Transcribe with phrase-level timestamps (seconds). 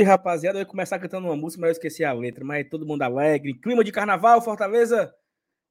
[0.00, 0.58] Salve, rapaziada.
[0.58, 2.44] Eu ia começar cantando uma música, mas eu esqueci a letra.
[2.44, 3.54] Mas todo mundo alegre.
[3.54, 5.12] Clima de carnaval, Fortaleza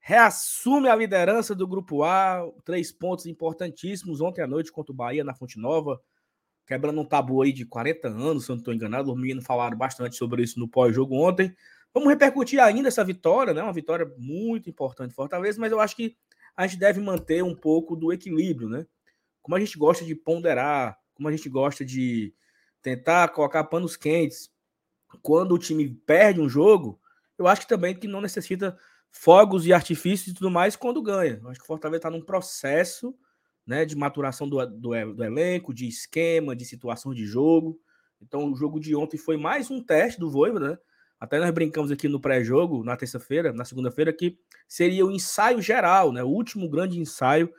[0.01, 2.49] reassume a liderança do Grupo A.
[2.63, 5.99] Três pontos importantíssimos ontem à noite contra o Bahia na Fonte Nova.
[6.65, 9.11] Quebrando um tabu aí de 40 anos, se eu não estou enganado.
[9.11, 11.53] Os meninos falaram bastante sobre isso no pós-jogo ontem.
[11.93, 13.63] Vamos repercutir ainda essa vitória, né?
[13.63, 16.15] Uma vitória muito importante Fortaleza, mas eu acho que
[16.55, 18.85] a gente deve manter um pouco do equilíbrio, né?
[19.41, 22.33] Como a gente gosta de ponderar, como a gente gosta de
[22.81, 24.49] tentar colocar panos quentes
[25.21, 26.99] quando o time perde um jogo,
[27.37, 28.77] eu acho que também que não necessita
[29.11, 31.39] fogos e artifícios e tudo mais quando ganha.
[31.41, 33.15] Eu acho que o Fortaleza está num processo
[33.65, 37.79] né, de maturação do, do, do, elenco, de esquema, de situação de jogo.
[38.21, 40.77] Então, o jogo de ontem foi mais um teste do Voivoda, né?
[41.19, 46.13] Até nós brincamos aqui no pré-jogo, na terça-feira, na segunda-feira, que seria o ensaio geral,
[46.13, 46.23] né?
[46.23, 47.53] O último grande ensaio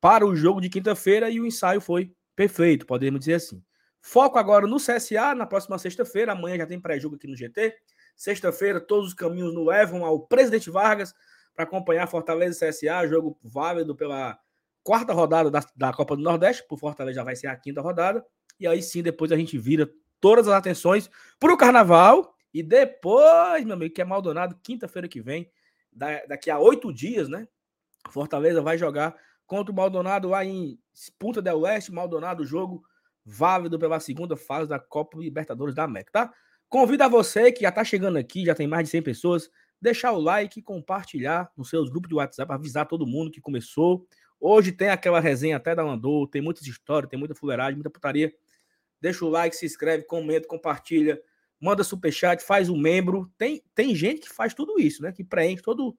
[0.00, 3.62] para o jogo de quinta-feira e o ensaio foi perfeito, podemos dizer assim.
[4.00, 6.32] Foco agora no CSA, na próxima sexta-feira.
[6.32, 7.76] Amanhã já tem pré-jogo aqui no GT.
[8.16, 11.14] Sexta-feira, todos os caminhos nos levam ao Presidente Vargas
[11.54, 14.38] para acompanhar Fortaleza e CSA, jogo válido pela
[14.82, 16.66] quarta rodada da, da Copa do Nordeste.
[16.66, 18.24] Por Fortaleza já vai ser a quinta rodada.
[18.58, 22.34] E aí sim, depois a gente vira todas as atenções para o Carnaval.
[22.52, 25.50] E depois, meu amigo, que é Maldonado, quinta-feira que vem,
[25.92, 27.46] daqui a oito dias, né?
[28.10, 30.78] Fortaleza vai jogar contra o Maldonado lá em
[31.18, 31.92] Punta del Oeste.
[31.92, 32.82] Maldonado, jogo
[33.24, 36.34] válido pela segunda fase da Copa Libertadores da América, tá?
[36.68, 39.50] Convido a você que já tá chegando aqui, já tem mais de 100 pessoas,
[39.80, 44.06] deixar o like, compartilhar nos seus grupos de WhatsApp, avisar todo mundo que começou.
[44.38, 48.32] Hoje tem aquela resenha até da Landou, tem muitas histórias, tem muita fuleiragem, muita putaria.
[49.00, 51.20] Deixa o like, se inscreve, comenta, compartilha,
[51.60, 53.30] manda superchat, faz um membro.
[53.36, 55.10] Tem, tem gente que faz tudo isso, né?
[55.12, 55.96] Que preenche todo,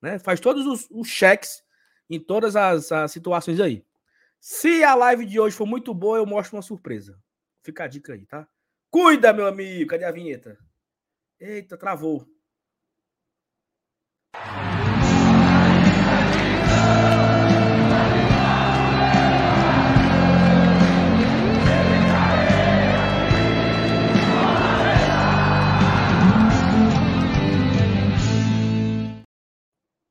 [0.00, 0.18] né?
[0.18, 1.62] Faz todos os, os cheques
[2.08, 3.84] em todas as, as situações aí.
[4.42, 7.22] Se a live de hoje for muito boa, eu mostro uma surpresa.
[7.62, 8.48] Fica a dica aí, tá?
[8.90, 9.90] Cuida, meu amigo.
[9.90, 10.56] Cadê a vinheta?
[11.38, 12.26] Eita, travou.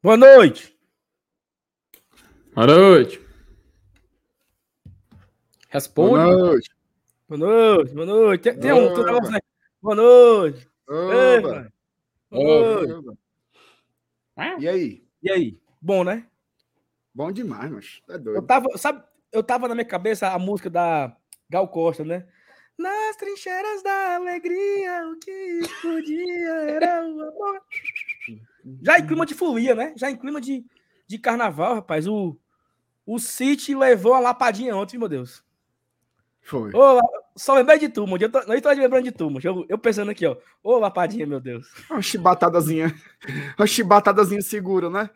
[0.03, 0.77] Boa noite.
[2.53, 3.28] Boa noite.
[5.69, 6.09] Responde.
[6.09, 6.69] Boa noite.
[7.27, 8.41] Boa noite, boa noite.
[8.41, 9.39] Tem, tem um, negócio, né?
[9.79, 10.67] Boa noite.
[10.89, 11.71] Ei, boa
[12.31, 13.19] noite.
[14.57, 15.07] E aí?
[15.21, 15.59] E aí?
[15.79, 16.25] Bom, né?
[17.13, 18.37] Bom demais, mas tá doido.
[18.37, 21.15] Eu tava, sabe, eu tava na minha cabeça a música da
[21.47, 22.27] Gal Costa, né?
[22.75, 25.31] Nas trincheiras da alegria, o que
[25.61, 27.61] explodia era o amor.
[28.81, 29.93] Já em clima de folia, né?
[29.95, 30.65] Já em clima de,
[31.05, 32.07] de carnaval, rapaz.
[32.07, 32.35] O,
[33.05, 35.43] o City levou a lapadinha ontem, meu Deus.
[36.49, 36.71] Foi.
[36.73, 36.99] Ô,
[37.35, 38.23] só lembrei de tu, mano.
[38.23, 39.39] Eu tô, não estou lembrando de tu, mano.
[39.43, 40.35] Eu, eu, pensando aqui, ó.
[40.63, 41.67] Ô, lapadinha, meu Deus.
[41.87, 42.91] Uma chibatadazinha.
[43.55, 45.11] Uma chibatadazinha segura, né?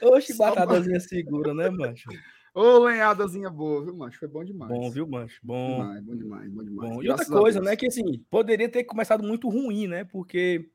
[0.00, 2.08] Ô, chibatadazinha segura, né, macho?
[2.54, 4.18] Ô, lenhadazinha boa, viu, macho?
[4.18, 4.72] Foi bom demais.
[4.72, 5.38] Bom, viu, macho?
[5.42, 5.82] Bom.
[5.82, 6.90] Demais, bom demais, bom demais.
[6.94, 7.02] Bom.
[7.02, 10.04] E outra coisa, né, que assim, poderia ter começado muito ruim, né?
[10.04, 10.70] Porque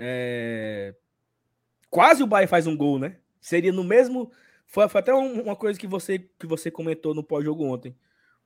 [0.00, 0.94] é...
[1.90, 3.18] quase o Bahia faz um gol, né?
[3.42, 4.32] Seria no mesmo.
[4.66, 7.94] Foi, foi até uma coisa que você, que você comentou no pós-jogo ontem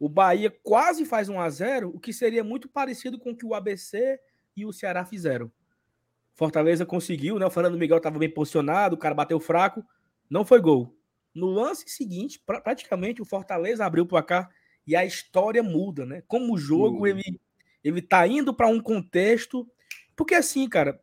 [0.03, 3.47] o Bahia quase faz 1 a 0 o que seria muito parecido com o que
[3.47, 4.19] o ABC
[4.57, 5.49] e o Ceará fizeram.
[6.35, 7.47] Fortaleza conseguiu, né?
[7.47, 9.85] O Fernando Miguel estava bem posicionado, o cara bateu fraco,
[10.29, 10.93] não foi gol.
[11.33, 14.51] No lance seguinte, pra, praticamente o Fortaleza abriu o placar
[14.85, 16.25] e a história muda, né?
[16.27, 17.41] Como o jogo ele
[17.85, 19.71] ele tá indo para um contexto,
[20.17, 21.01] porque assim, cara,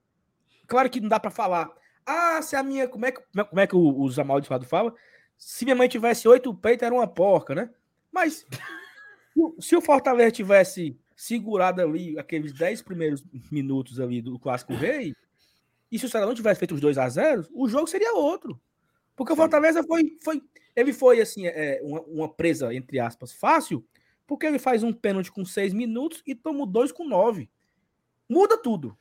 [0.67, 1.71] claro que não dá para falar.
[2.05, 4.93] Ah, se a minha, como é que como é que os amaldiçoados falam?
[5.37, 7.69] Se minha mãe tivesse oito peitos era uma porca, né?
[8.11, 8.45] Mas
[9.59, 15.13] se o Fortaleza tivesse segurado ali aqueles 10 primeiros minutos ali do Clássico Rei,
[15.91, 18.59] e se o Ceará não tivesse feito os 2 a 0 o jogo seria outro.
[19.15, 19.33] Porque Sim.
[19.33, 20.41] o Fortaleza foi, foi.
[20.75, 23.85] Ele foi, assim, é, uma, uma, presa, entre aspas, fácil,
[24.25, 27.49] porque ele faz um pênalti com 6 minutos e toma dois com 9.
[28.29, 28.97] Muda tudo.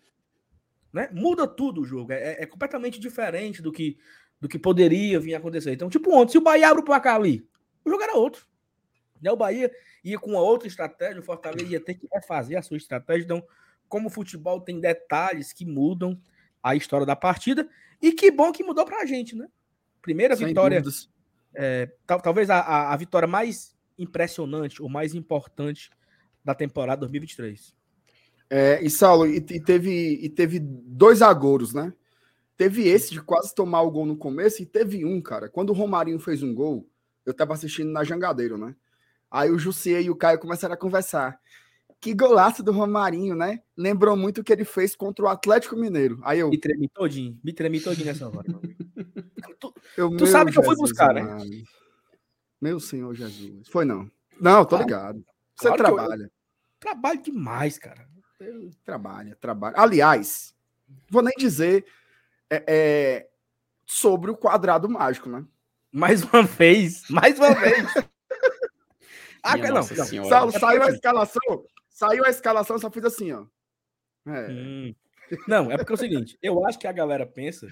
[0.93, 1.09] Né?
[1.13, 2.11] Muda tudo o jogo.
[2.11, 3.97] É, é, completamente diferente do que,
[4.41, 5.73] do que poderia vir a acontecer.
[5.73, 7.47] Então, tipo, ontem, se o Bahia abre o placar ali,
[7.85, 8.45] o jogo era outro.
[9.23, 9.31] Né?
[9.31, 9.71] O Bahia
[10.05, 13.25] ia com uma outra estratégia, o Fortaleza ia ter que refazer a sua estratégia.
[13.25, 13.43] Então,
[13.89, 16.21] como o futebol tem detalhes que mudam
[16.63, 17.69] a história da partida,
[18.01, 19.49] e que bom que mudou para a gente, né?
[20.03, 20.83] Primeira Sem vitória,
[21.55, 25.91] é, tal, talvez a, a, a, vitória mais impressionante ou mais importante
[26.45, 27.75] da temporada 2023.
[28.51, 31.93] É, e Saulo, e, e, teve, e teve dois agouros, né?
[32.57, 35.49] Teve esse de quase tomar o gol no começo, e teve um, cara.
[35.49, 36.89] Quando o Romarinho fez um gol,
[37.25, 38.75] eu tava assistindo na Jangadeiro, né?
[39.31, 41.39] Aí o Jussier e o Caio começaram a conversar.
[42.01, 43.61] que golaço do Romarinho, né?
[43.77, 46.19] Lembrou muito o que ele fez contra o Atlético Mineiro.
[46.23, 46.49] Aí eu.
[46.49, 48.47] Me tremi todinho, me tremi todinho nessa hora.
[49.61, 51.25] tu, eu, tu sabe que eu fui buscar, né?
[52.61, 53.69] Meu Senhor Jesus.
[53.69, 54.11] Foi não.
[54.41, 55.25] Não, tô ligado.
[55.57, 56.23] Você claro trabalha.
[56.25, 56.31] Eu,
[56.79, 58.09] trabalho demais, cara.
[58.41, 58.71] Eu...
[58.85, 59.75] Trabalha, trabalha.
[59.77, 60.55] Aliás,
[61.11, 61.85] vou nem dizer
[62.49, 63.29] é, é,
[63.85, 65.45] sobre o quadrado mágico, né?
[65.91, 67.87] Mais uma vez, mais uma vez.
[69.53, 70.29] ah, não, não.
[70.29, 73.47] Saulo, saiu a escalação, saiu a escalação, só fiz assim, ó.
[74.27, 74.49] É.
[74.51, 74.95] Hum.
[75.47, 77.69] Não, é porque é o seguinte, eu acho que a galera pensa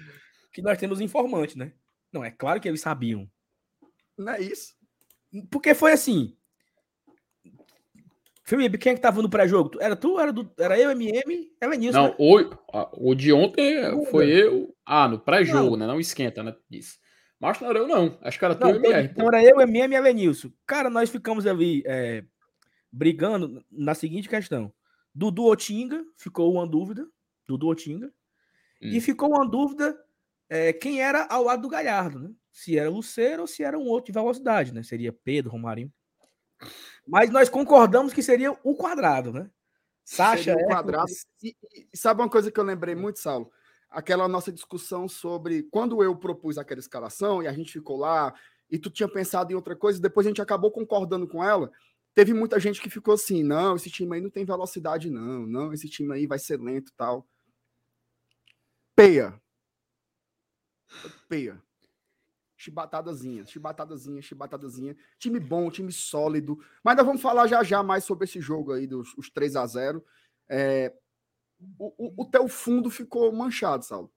[0.51, 1.73] que nós temos informante, né?
[2.11, 3.29] Não, é claro que eles sabiam.
[4.17, 4.73] Não é isso.
[5.49, 6.35] Porque foi assim.
[8.43, 9.71] Felipe, quem é que tava no pré-jogo?
[9.81, 10.17] Era tu?
[10.17, 11.51] Era, do, era eu, MM?
[11.59, 11.97] Era Nilson?
[11.97, 12.15] Não, né?
[12.17, 14.73] o, o de ontem foi eu.
[14.85, 15.85] Ah, no pré-jogo, né?
[15.85, 16.55] Não esquenta, né?
[16.69, 16.97] Disse.
[17.39, 18.17] Mas não era eu, não.
[18.21, 19.07] Acho que era tu não, MR.
[19.07, 20.51] Então era eu, MM e Elenilson.
[20.65, 22.23] Cara, nós ficamos ali é,
[22.91, 24.73] brigando na seguinte questão.
[25.13, 27.07] Dudu Otinga, ficou uma dúvida.
[27.47, 28.07] Dudu Otinga.
[28.81, 28.89] Hum.
[28.89, 29.97] E ficou uma dúvida
[30.49, 32.31] é, quem era ao lado do Galhardo, né?
[32.51, 34.81] Se era Luceiro ou se era um outro de velocidade, né?
[34.81, 35.91] Seria Pedro, Romarinho.
[37.05, 39.49] Mas nós concordamos que seria o quadrado, né?
[40.03, 41.11] Sacha o quadrado.
[41.43, 41.55] E,
[41.93, 43.51] e, sabe uma coisa que eu lembrei muito, Saulo?
[43.89, 48.33] Aquela nossa discussão sobre quando eu propus aquela escalação e a gente ficou lá
[48.69, 51.71] e tu tinha pensado em outra coisa, depois a gente acabou concordando com ela.
[52.13, 55.73] Teve muita gente que ficou assim: não, esse time aí não tem velocidade, não, não,
[55.73, 57.27] esse time aí vai ser lento tal.
[58.95, 59.39] Peia.
[61.29, 61.61] Peia
[62.57, 64.97] chibatadazinha, chibatadazinha, chibatadazinha.
[65.19, 66.57] Time bom, time sólido.
[66.83, 69.65] Mas nós vamos falar já já mais sobre esse jogo aí, dos os 3 a
[69.65, 70.03] 0
[70.49, 70.93] é,
[71.77, 74.11] o, o, o teu fundo ficou manchado, Saulo.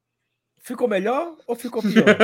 [0.59, 2.17] Ficou melhor ou ficou pior?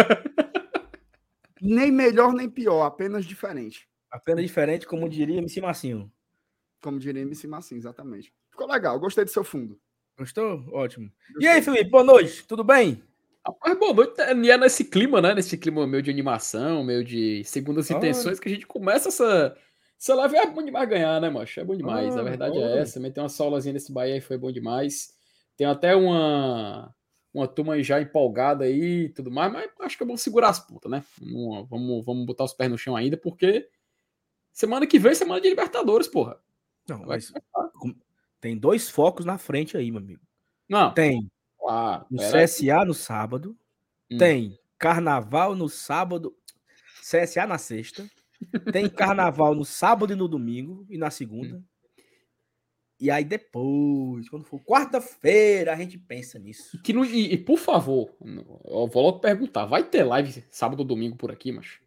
[1.61, 3.89] nem melhor nem pior, apenas diferente.
[4.11, 6.13] Apenas diferente, como diria MC Massinho.
[6.83, 8.33] Como diria MC Massinho, exatamente.
[8.51, 9.79] Ficou legal, gostei do seu fundo.
[10.19, 10.65] Gostou?
[10.73, 11.11] Ótimo.
[11.29, 11.47] Gostei.
[11.47, 13.03] E aí, Felipe, boa noite, tudo bem?
[13.47, 14.21] Rapaz, boa noite.
[14.21, 15.35] É, e é nesse clima, né?
[15.35, 19.57] Nesse clima meio de animação, meio de segundas intenções, que a gente começa essa.
[20.09, 21.61] Live é bom demais ganhar, né, macho?
[21.61, 22.17] É bom demais.
[22.17, 23.01] a verdade é essa.
[23.01, 25.15] Meter uma solazinha nesse Bahia aí foi bom demais.
[25.57, 26.95] Tem até uma,
[27.33, 30.61] uma turma já empolgada aí e tudo mais, mas acho que é bom segurar as
[30.61, 31.03] putas, né?
[31.19, 33.69] Vamos, vamos, vamos botar os pés no chão ainda, porque
[34.53, 36.39] semana que vem é semana de Libertadores, porra.
[36.89, 37.33] Não, mas
[38.41, 40.23] tem dois focos na frente aí, meu amigo.
[40.69, 40.93] Não.
[40.93, 41.29] Tem
[41.67, 42.07] Claro.
[42.09, 43.57] No CSA no sábado.
[44.09, 44.19] Hum.
[44.19, 46.37] Tem carnaval no sábado.
[47.03, 48.09] CSA na sexta.
[48.73, 50.87] Tem carnaval no sábado e no domingo.
[50.89, 51.57] E na segunda.
[51.57, 51.65] Hum.
[52.99, 56.81] E aí depois, quando for quarta-feira, a gente pensa nisso.
[56.83, 58.17] Que no, e, e, por favor,
[58.65, 61.79] eu vou logo perguntar: vai ter live sábado ou domingo por aqui, mas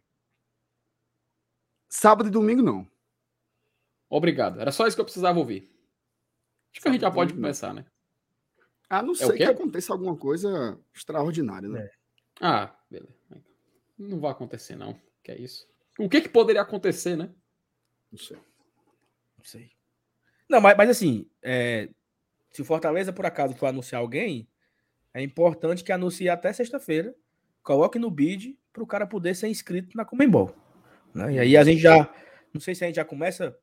[1.90, 2.88] Sábado e domingo não.
[4.08, 4.60] Obrigado.
[4.60, 5.68] Era só isso que eu precisava ouvir.
[6.72, 7.84] Acho que a gente já pode começar, né?
[8.88, 11.80] A não é ser que aconteça alguma coisa extraordinária, né?
[11.80, 11.90] É.
[12.40, 13.18] Ah, beleza.
[13.98, 14.98] Não vai acontecer, não.
[15.22, 15.68] Que é isso.
[16.00, 17.30] O que, que poderia acontecer, né?
[18.10, 18.36] Não sei.
[18.36, 19.70] Não sei.
[20.48, 21.88] Não, mas, mas assim, é,
[22.50, 24.48] se o Fortaleza, por acaso, for anunciar alguém,
[25.12, 27.14] é importante que anuncie até sexta-feira.
[27.62, 30.54] Coloque no bid para o cara poder ser inscrito na Comembol.
[31.14, 31.34] Né?
[31.34, 32.12] E aí a gente já.
[32.52, 33.56] Não sei se a gente já começa,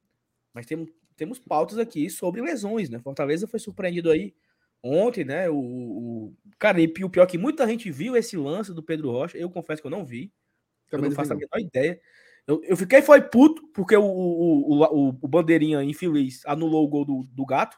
[0.53, 3.00] mas temos, temos pautas aqui sobre lesões, né?
[3.00, 4.34] Fortaleza foi surpreendido aí
[4.82, 5.50] ontem, né?
[5.50, 9.12] O, o, cara, e o pior é que muita gente viu esse lance do Pedro
[9.12, 9.38] Rocha.
[9.38, 10.32] Eu confesso que eu não vi.
[10.91, 12.00] Eu não faço a menor ideia.
[12.47, 17.03] Eu, eu fiquei foi puto porque o, o, o, o bandeirinha infeliz anulou o gol
[17.03, 17.77] do, do gato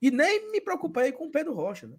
[0.00, 1.96] e nem me preocupei com o Pedro Rocha, né?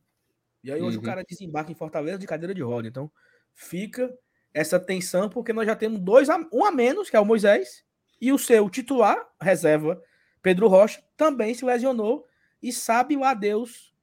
[0.63, 1.03] E aí hoje uhum.
[1.03, 2.87] o cara desembarca em Fortaleza de cadeira de roda.
[2.87, 3.11] Então
[3.53, 4.15] fica
[4.53, 7.83] essa tensão porque nós já temos dois a, um a menos, que é o Moisés,
[8.21, 10.01] e o seu titular, reserva,
[10.41, 12.27] Pedro Rocha, também se lesionou
[12.61, 13.93] e sabe lá Deus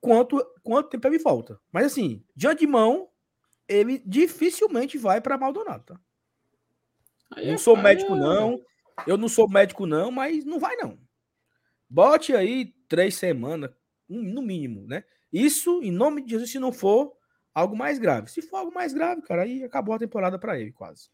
[0.00, 1.60] quanto, quanto tempo ele volta.
[1.72, 3.08] Mas assim, de antemão,
[3.68, 6.00] ele dificilmente vai para Maldonado, tá?
[7.36, 8.60] Não é sou médico, não.
[9.06, 10.98] Eu não sou médico, não, mas não vai, não.
[11.88, 13.70] Bote aí três semanas,
[14.08, 15.04] no mínimo, né?
[15.32, 17.12] Isso, em nome de Jesus, se não for
[17.54, 18.30] algo mais grave.
[18.30, 21.08] Se for algo mais grave, cara, aí acabou a temporada para ele, quase.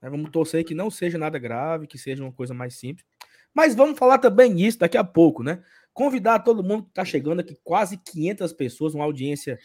[0.00, 3.06] Vamos torcer que não seja nada grave, que seja uma coisa mais simples.
[3.54, 5.62] Mas vamos falar também isso daqui a pouco, né?
[5.92, 9.58] Convidar todo mundo que está chegando aqui, quase 500 pessoas, uma audiência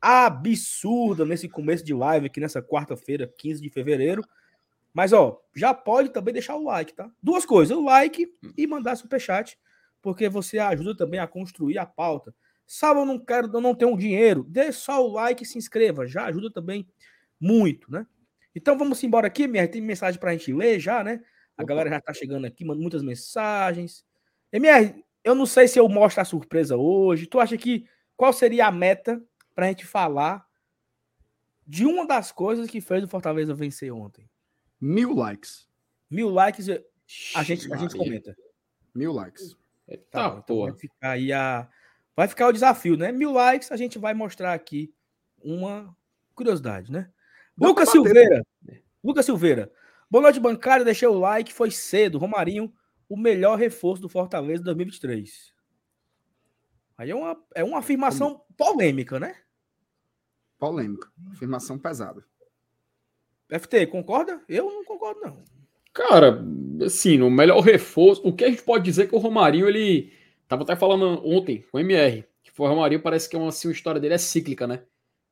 [0.00, 4.22] absurda nesse começo de live aqui nessa quarta-feira, 15 de fevereiro.
[4.96, 7.12] Mas ó, já pode também deixar o like, tá?
[7.22, 8.26] Duas coisas, o like
[8.56, 9.58] e mandar superchat,
[10.00, 12.34] porque você ajuda também a construir a pauta.
[12.66, 16.06] Sabe, eu não quero, eu não tenho dinheiro, dê só o like e se inscreva,
[16.06, 16.88] já ajuda também
[17.38, 18.06] muito, né?
[18.54, 21.22] Então vamos embora aqui, minha, tem mensagem para a gente ler já, né?
[21.58, 21.68] A Opa.
[21.68, 24.02] galera já está chegando aqui, manda muitas mensagens.
[24.50, 27.26] MR, eu não sei se eu mostro a surpresa hoje.
[27.26, 27.86] Tu acha que
[28.16, 29.22] qual seria a meta
[29.54, 30.46] para a gente falar
[31.66, 34.26] de uma das coisas que fez o Fortaleza vencer ontem?
[34.80, 35.68] Mil likes.
[36.10, 36.68] Mil likes,
[37.34, 38.36] a gente, a gente comenta.
[38.94, 39.56] Mil likes.
[40.10, 41.68] Tá, tá então vai ficar aí a.
[42.14, 43.12] Vai ficar o desafio, né?
[43.12, 44.94] Mil likes, a gente vai mostrar aqui
[45.42, 45.94] uma
[46.34, 47.10] curiosidade, né?
[47.58, 48.42] Lucas Silveira.
[49.02, 49.72] Lucas Silveira.
[50.10, 50.84] Boa noite, bancário.
[50.84, 52.18] Deixei o like, foi cedo.
[52.18, 52.72] Romarinho,
[53.08, 55.52] o melhor reforço do Fortaleza 2023.
[56.98, 59.36] Aí é uma, é uma afirmação polêmica, né?
[60.58, 61.10] Polêmica.
[61.32, 62.24] Afirmação pesada.
[63.50, 64.40] FT, concorda?
[64.48, 65.44] Eu não concordo, não.
[65.92, 66.44] Cara,
[66.84, 68.20] assim, o melhor reforço.
[68.26, 70.12] O que a gente pode dizer é que o Romarinho, ele.
[70.48, 72.24] Tava até falando ontem com o MR.
[72.42, 74.82] Que o Romarinho parece que é uma, assim, a história dele é cíclica, né?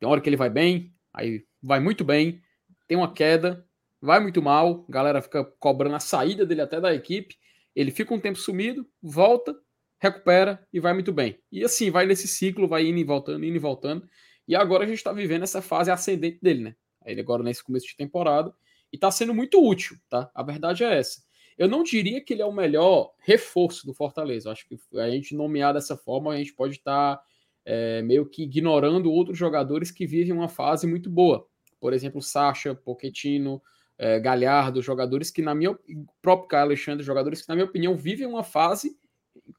[0.01, 2.43] Tem hora que ele vai bem, aí vai muito bem,
[2.89, 3.65] tem uma queda,
[4.01, 7.37] vai muito mal, a galera fica cobrando a saída dele até da equipe.
[7.75, 9.57] Ele fica um tempo sumido, volta,
[9.99, 11.39] recupera e vai muito bem.
[11.51, 14.09] E assim, vai nesse ciclo, vai indo e voltando, indo e voltando.
[14.47, 16.77] E agora a gente está vivendo essa fase ascendente dele, né?
[17.05, 18.55] Ele agora nesse começo de temporada
[18.93, 20.31] e está sendo muito útil, tá?
[20.35, 21.23] A verdade é essa.
[21.57, 24.51] Eu não diria que ele é o melhor reforço do Fortaleza.
[24.51, 27.25] Acho que a gente nomear dessa forma, a gente pode estar tá,
[27.65, 31.47] é, meio que ignorando outros jogadores que vivem uma fase muito boa.
[31.81, 33.63] Por exemplo, Sacha, Pochettino,
[33.97, 35.79] é, Galhardo, jogadores que, na minha
[36.21, 38.99] próprio Caio Alexandre, jogadores que, na minha opinião, vivem uma fase,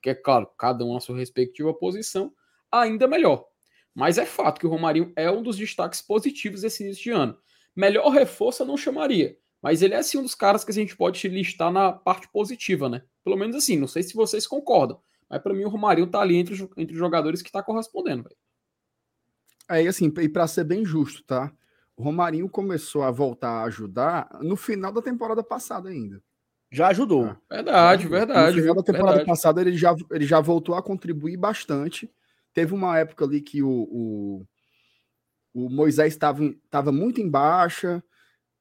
[0.02, 2.34] que é claro, cada um a sua respectiva posição,
[2.72, 3.46] ainda melhor.
[3.96, 7.38] Mas é fato que o Romarinho é um dos destaques positivos desse início de ano.
[7.74, 9.38] Melhor reforço eu não chamaria.
[9.62, 12.90] Mas ele é assim um dos caras que a gente pode listar na parte positiva,
[12.90, 13.04] né?
[13.24, 15.00] Pelo menos assim, não sei se vocês concordam.
[15.30, 18.36] Mas para mim o Romarinho tá ali entre, entre os jogadores que tá correspondendo, velho.
[19.70, 21.52] É, e assim, e para ser bem justo, tá?
[21.98, 26.22] O Romarinho começou a voltar a ajudar no final da temporada passada ainda.
[26.70, 27.25] Já ajudou.
[27.25, 28.56] Ah, verdade, verdade.
[28.58, 29.28] No final da temporada verdade.
[29.28, 32.12] passada ele já, ele já voltou a contribuir bastante.
[32.56, 34.48] Teve uma época ali que o, o
[35.56, 38.04] o Moisés estava muito em baixa,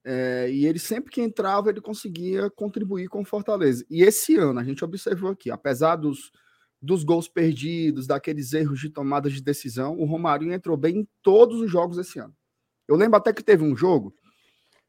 [0.05, 3.85] é, e ele sempre que entrava, ele conseguia contribuir com o Fortaleza.
[3.91, 6.31] E esse ano, a gente observou aqui, apesar dos,
[6.81, 11.61] dos gols perdidos, daqueles erros de tomada de decisão, o Romarinho entrou bem em todos
[11.61, 12.35] os jogos esse ano.
[12.87, 14.15] Eu lembro até que teve um jogo,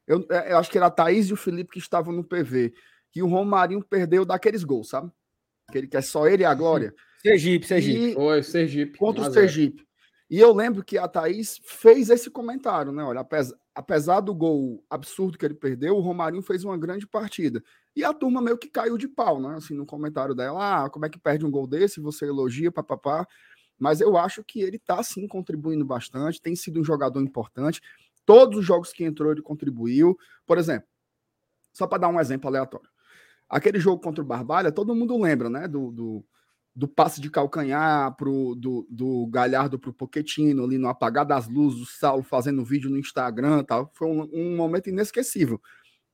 [0.06, 2.72] eu, é, eu acho que era a Thaís e o Felipe que estavam no PV,
[3.10, 5.10] que o Romarinho perdeu daqueles gols, sabe?
[5.68, 6.94] Aquele que é só ele e a glória.
[7.26, 8.10] Sergipe, Sergipe.
[8.10, 8.98] E, Foi, Sergipe.
[8.98, 9.84] Contra o Sergipe.
[10.28, 13.02] E eu lembro que a Thaís fez esse comentário, né?
[13.02, 17.62] Olha, apesar, apesar do gol absurdo que ele perdeu, o Romarinho fez uma grande partida.
[17.94, 19.54] E a turma meio que caiu de pau, né?
[19.56, 22.00] Assim, no comentário dela, ah, como é que perde um gol desse?
[22.00, 23.26] Você elogia, papapá.
[23.78, 27.80] Mas eu acho que ele tá, sim, contribuindo bastante, tem sido um jogador importante.
[28.24, 30.16] Todos os jogos que entrou, ele contribuiu.
[30.44, 30.88] Por exemplo,
[31.72, 32.88] só para dar um exemplo aleatório.
[33.48, 35.68] Aquele jogo contra o Barbalha, todo mundo lembra, né?
[35.68, 36.24] Do, do
[36.76, 41.48] do passe de calcanhar pro, do, do Galhardo para o Poquetino, ali no apagar das
[41.48, 43.90] luzes, o Saulo fazendo vídeo no Instagram tal.
[43.94, 45.58] Foi um, um, momento inesquecível.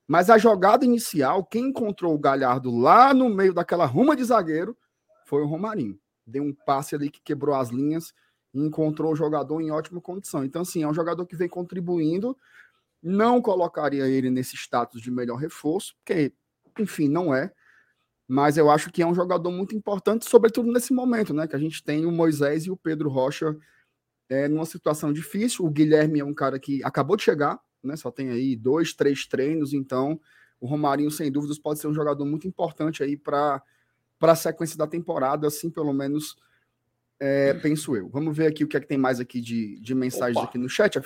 [0.07, 4.77] Mas a jogada inicial, quem encontrou o Galhardo lá no meio daquela ruma de zagueiro
[5.25, 5.99] foi o Romarinho.
[6.25, 8.13] Deu um passe ali que quebrou as linhas
[8.53, 10.45] e encontrou o jogador em ótima condição.
[10.45, 12.37] Então, assim, é um jogador que vem contribuindo.
[13.01, 16.31] Não colocaria ele nesse status de melhor reforço, porque,
[16.79, 17.51] enfim, não é
[18.27, 21.47] mas eu acho que é um jogador muito importante, sobretudo nesse momento, né?
[21.47, 23.55] Que a gente tem o Moisés e o Pedro Rocha
[24.29, 25.65] é, numa situação difícil.
[25.65, 27.95] O Guilherme é um cara que acabou de chegar, né?
[27.95, 30.19] Só tem aí dois, três treinos, então
[30.59, 33.61] o Romarinho, sem dúvidas, pode ser um jogador muito importante aí para
[34.21, 36.37] a sequência da temporada, assim, pelo menos
[37.19, 38.09] é, penso eu.
[38.09, 40.47] Vamos ver aqui o que é que tem mais aqui de, de mensagens Opa.
[40.47, 40.99] aqui no chat.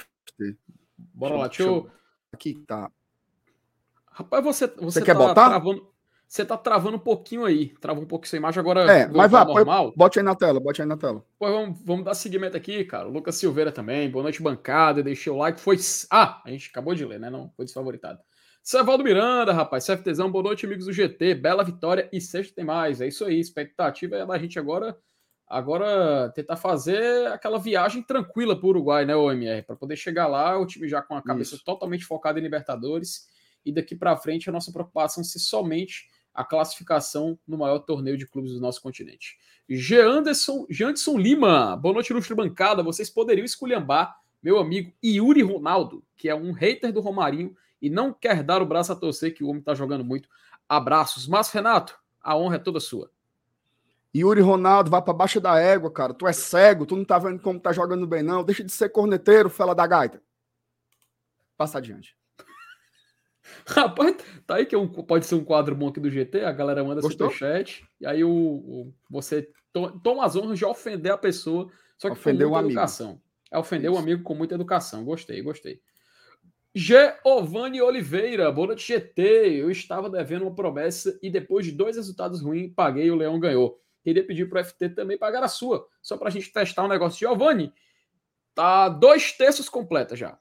[0.97, 1.89] Bora lá, eu...
[2.31, 2.91] Aqui, tá.
[4.05, 5.49] Rapaz, você, você, você quer tá botar?
[5.49, 5.91] Travando...
[6.27, 7.69] Você tá travando um pouquinho aí.
[7.79, 8.81] Trava um pouco sua imagem agora.
[8.91, 9.93] É, mas vá, normal.
[9.95, 11.23] bote aí na tela, bote aí na tela.
[11.39, 13.07] Pô, vamos, vamos dar seguimento aqui, cara.
[13.07, 14.11] O Lucas Silveira também.
[14.11, 15.01] Boa noite, bancada.
[15.01, 15.59] Deixei o like.
[15.59, 15.77] Foi.
[16.11, 17.29] Ah, a gente acabou de ler, né?
[17.29, 18.19] Não foi desfavoritado.
[18.61, 19.85] Cevaldo Miranda, rapaz.
[19.85, 21.35] CFTzão, boa noite, amigos do GT.
[21.35, 22.99] Bela vitória e sexta tem mais.
[22.99, 23.39] É isso aí.
[23.39, 24.97] Expectativa é da gente agora.
[25.47, 29.61] Agora tentar fazer aquela viagem tranquila para o Uruguai, né, OMR?
[29.63, 31.63] Para poder chegar lá, o time já com a cabeça isso.
[31.63, 33.27] totalmente focada em Libertadores.
[33.65, 36.05] E daqui para frente a nossa preocupação se somente
[36.37, 39.39] a classificação no maior torneio de clubes do nosso continente.
[39.67, 39.99] G.
[39.99, 40.67] Anderson.
[40.69, 42.83] Anderson Lima, boa noite, ilustre bancada.
[42.83, 48.13] Vocês poderiam esculhambar meu amigo Yuri Ronaldo, que é um hater do Romarinho e não
[48.13, 50.29] quer dar o braço a torcer que o homem está jogando muito.
[50.69, 51.27] Abraços.
[51.27, 53.09] Mas, Renato, a honra é toda sua.
[54.15, 56.13] Yuri Ronaldo, vai para baixo da égua, cara.
[56.13, 58.43] Tu é cego, tu não tá vendo como tá jogando bem, não.
[58.43, 60.21] Deixa de ser corneteiro, fela da gaita.
[61.57, 62.15] Passa adiante.
[63.65, 66.51] Rapaz, tá aí que é um, pode ser um quadro bom aqui do GT, a
[66.51, 67.29] galera manda Gostou?
[67.29, 72.07] superchat, e aí o, o, você to, toma as honras de ofender a pessoa, só
[72.07, 73.21] que ofender com muita educação.
[73.51, 75.05] É ofender o amigo com muita educação.
[75.05, 75.81] Gostei, gostei.
[76.75, 79.21] Giovanni Oliveira, boa noite GT.
[79.61, 83.39] Eu estava devendo uma promessa e depois de dois resultados ruins, paguei e o Leão
[83.39, 83.81] ganhou.
[84.03, 86.87] Queria pedir para o FT também pagar a sua, só para a gente testar um
[86.87, 87.19] negócio.
[87.19, 87.73] Giovanni,
[88.53, 90.37] tá dois terços completa já.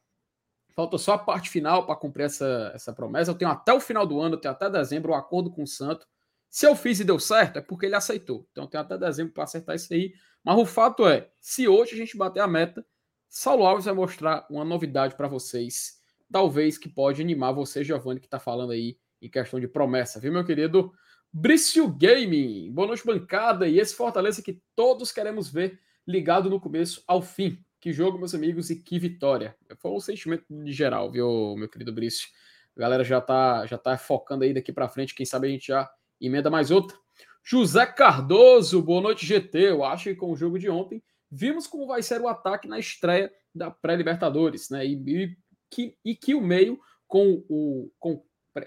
[0.76, 3.30] Falta só a parte final para cumprir essa, essa promessa.
[3.30, 5.62] Eu tenho até o final do ano, eu tenho até dezembro, o um acordo com
[5.62, 6.06] o Santo.
[6.50, 8.46] Se eu fiz e deu certo, é porque ele aceitou.
[8.52, 10.12] Então eu tenho até dezembro para acertar isso aí.
[10.44, 12.84] Mas o fato é, se hoje a gente bater a meta,
[13.26, 15.98] Saulo Alves vai mostrar uma novidade para vocês.
[16.30, 20.30] Talvez que pode animar você, Giovanni, que está falando aí em questão de promessa, viu,
[20.30, 20.92] meu querido?
[21.32, 23.66] Brício Gaming, boa noite, bancada.
[23.66, 27.64] E esse Fortaleza que todos queremos ver ligado no começo ao fim.
[27.86, 29.56] Que jogo, meus amigos, e que vitória.
[29.78, 32.28] Foi um sentimento de geral, viu, meu querido Brício?
[32.76, 35.14] A galera já tá, já tá focando aí daqui para frente.
[35.14, 35.88] Quem sabe a gente já
[36.20, 36.98] emenda mais outra.
[37.44, 39.70] José Cardoso, boa noite, GT.
[39.70, 41.00] Eu acho que com o jogo de ontem,
[41.30, 44.84] vimos como vai ser o ataque na estreia da pré-Libertadores, né?
[44.84, 45.36] E, e,
[45.70, 47.92] que, e que o meio com o.
[48.00, 48.20] Com,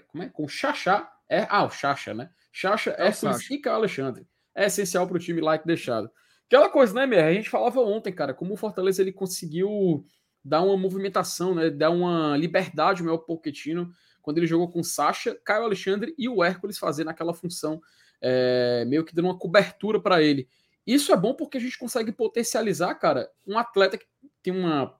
[0.08, 0.30] como é?
[0.30, 1.12] Com o Xaxá.
[1.28, 2.30] É, ah, o Xaxa, né?
[2.50, 4.26] Xaxa, é Hércules e Caio Alexandre.
[4.54, 6.10] É essencial para o time like deixado.
[6.50, 7.24] Aquela coisa, né, Mer?
[7.26, 10.04] A gente falava ontem, cara, como o Fortaleza ele conseguiu
[10.44, 11.70] dar uma movimentação, né?
[11.70, 16.76] Dar uma liberdade ao Pochettino quando ele jogou com Sacha, Caio Alexandre e o Hércules
[16.76, 17.80] fazendo aquela função
[18.20, 20.48] é, meio que dando uma cobertura para ele.
[20.84, 24.06] Isso é bom porque a gente consegue potencializar, cara, um atleta que
[24.42, 24.98] tem uma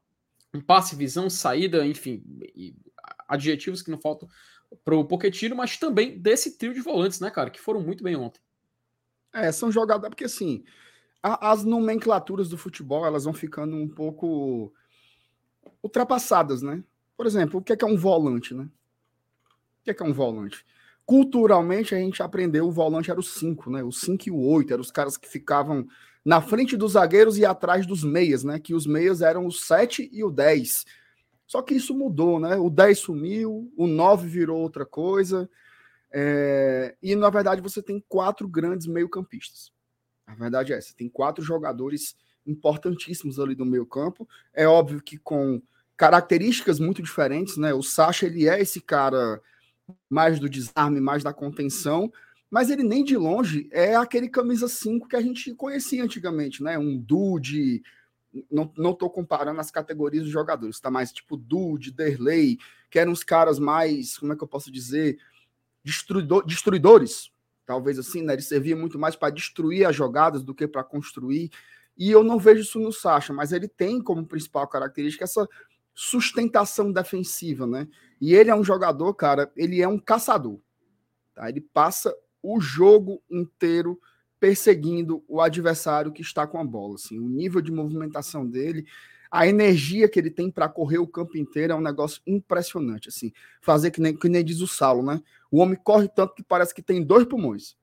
[0.55, 2.23] um passe, visão, saída, enfim,
[3.27, 4.29] adjetivos que não faltam
[4.85, 8.15] para o Pochettino, mas também desse trio de volantes, né, cara, que foram muito bem
[8.15, 8.41] ontem.
[9.33, 10.63] É, são jogadas porque assim,
[11.23, 14.73] as nomenclaturas do futebol elas vão ficando um pouco
[15.83, 16.83] ultrapassadas, né?
[17.17, 18.65] Por exemplo, o que é, que é um volante, né?
[18.65, 20.65] O que é, que é um volante?
[21.05, 23.83] Culturalmente, a gente aprendeu o volante era o 5, né?
[23.83, 25.87] O 5 e o 8 eram os caras que ficavam
[26.25, 28.59] na frente dos zagueiros e atrás dos meias, né?
[28.59, 30.85] Que os meias eram o 7 e o 10.
[31.47, 32.57] Só que isso mudou, né?
[32.57, 35.51] O 10 sumiu, o 9 virou outra coisa.
[36.13, 36.95] É...
[37.03, 39.73] E na verdade você tem quatro grandes meio-campistas.
[40.31, 42.17] A verdade é essa: tem quatro jogadores
[42.47, 44.29] importantíssimos ali do meio campo.
[44.55, 45.61] É óbvio que com
[45.97, 47.75] características muito diferentes, né?
[47.75, 49.41] O Sacha ele é esse cara
[50.09, 52.11] mais do desarme, mais da contenção,
[52.51, 56.79] mas ele nem de longe é aquele camisa 5 que a gente conhecia antigamente, né?
[56.79, 57.83] Um Dude,
[58.51, 63.13] não, não tô comparando as categorias dos jogadores, tá mais tipo Dude, Derley, que eram
[63.13, 65.19] os caras mais, como é que eu posso dizer,
[65.85, 67.31] destruidor, destruidores,
[67.71, 68.33] talvez assim, né?
[68.33, 71.53] Ele servia muito mais para destruir as jogadas do que para construir.
[71.97, 75.49] E eu não vejo isso no Sacha, mas ele tem como principal característica essa
[75.95, 77.87] sustentação defensiva, né?
[78.21, 80.59] E ele é um jogador, cara, ele é um caçador.
[81.33, 81.49] Tá?
[81.49, 84.01] Ele passa o jogo inteiro
[84.41, 86.97] perseguindo o adversário que está com a bola.
[86.97, 88.85] Assim, o nível de movimentação dele,
[89.31, 93.09] a energia que ele tem para correr o campo inteiro é um negócio impressionante.
[93.09, 95.23] Assim, fazer que nem, que nem diz o Saulo, né?
[95.51, 97.77] O homem corre tanto que parece que tem dois pulmões.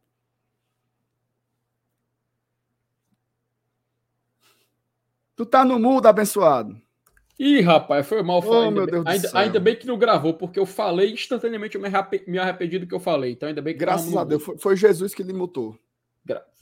[5.36, 6.82] Tu tá no mudo, abençoado.
[7.40, 8.42] Ih, rapaz, foi mal.
[8.44, 11.82] Oh, ainda, bem, ainda, ainda, bem que não gravou, porque eu falei instantaneamente, eu
[12.28, 13.34] me arrependi do que eu falei.
[13.34, 15.78] Então, ainda bem que Graças a Deus, foi, foi, Jesus que lhe mutou.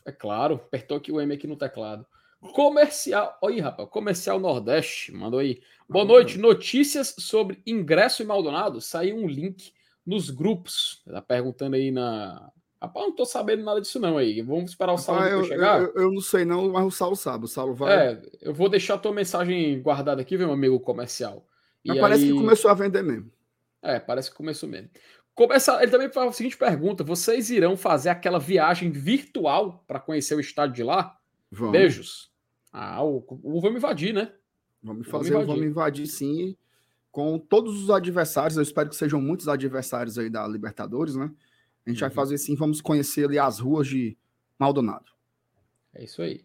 [0.06, 2.06] É claro, apertou aqui o M aqui no teclado.
[2.54, 3.38] Comercial.
[3.42, 5.62] Olha aí, rapaz, Comercial Nordeste, mandou aí.
[5.88, 6.38] Boa noite.
[6.38, 8.82] Notícias sobre ingresso em Maldonado.
[8.82, 9.72] Saiu um link
[10.06, 11.02] nos grupos.
[11.06, 12.52] Tá perguntando aí na.
[12.82, 14.42] Rapaz, não tô sabendo nada disso, não aí.
[14.42, 15.82] Vamos esperar o Saulo eu, chegar.
[15.82, 17.46] Eu, eu, não sei, não, mas o Saulo sabe.
[17.46, 18.14] O Saulo vai.
[18.14, 21.48] É, eu vou deixar a tua mensagem guardada aqui, meu amigo comercial.
[21.86, 22.32] Mas e parece aí...
[22.32, 23.32] que começou a vender mesmo.
[23.82, 24.90] É, parece que começou mesmo.
[25.36, 30.36] Começa, ele também faz a seguinte pergunta: vocês irão fazer aquela viagem virtual para conhecer
[30.36, 31.18] o estádio de lá?
[31.52, 31.72] Vamos.
[31.72, 32.35] Beijos.
[32.78, 34.34] Ah, o, o vamos invadir, né?
[34.84, 35.48] Vamos fazer, vamos invadir.
[35.48, 36.58] vamos invadir sim
[37.10, 38.58] com todos os adversários.
[38.58, 41.32] Eu espero que sejam muitos adversários aí da Libertadores, né?
[41.86, 42.10] A gente uhum.
[42.10, 44.18] vai fazer sim, vamos conhecer ali as ruas de
[44.60, 45.06] Maldonado.
[45.94, 46.44] É isso aí.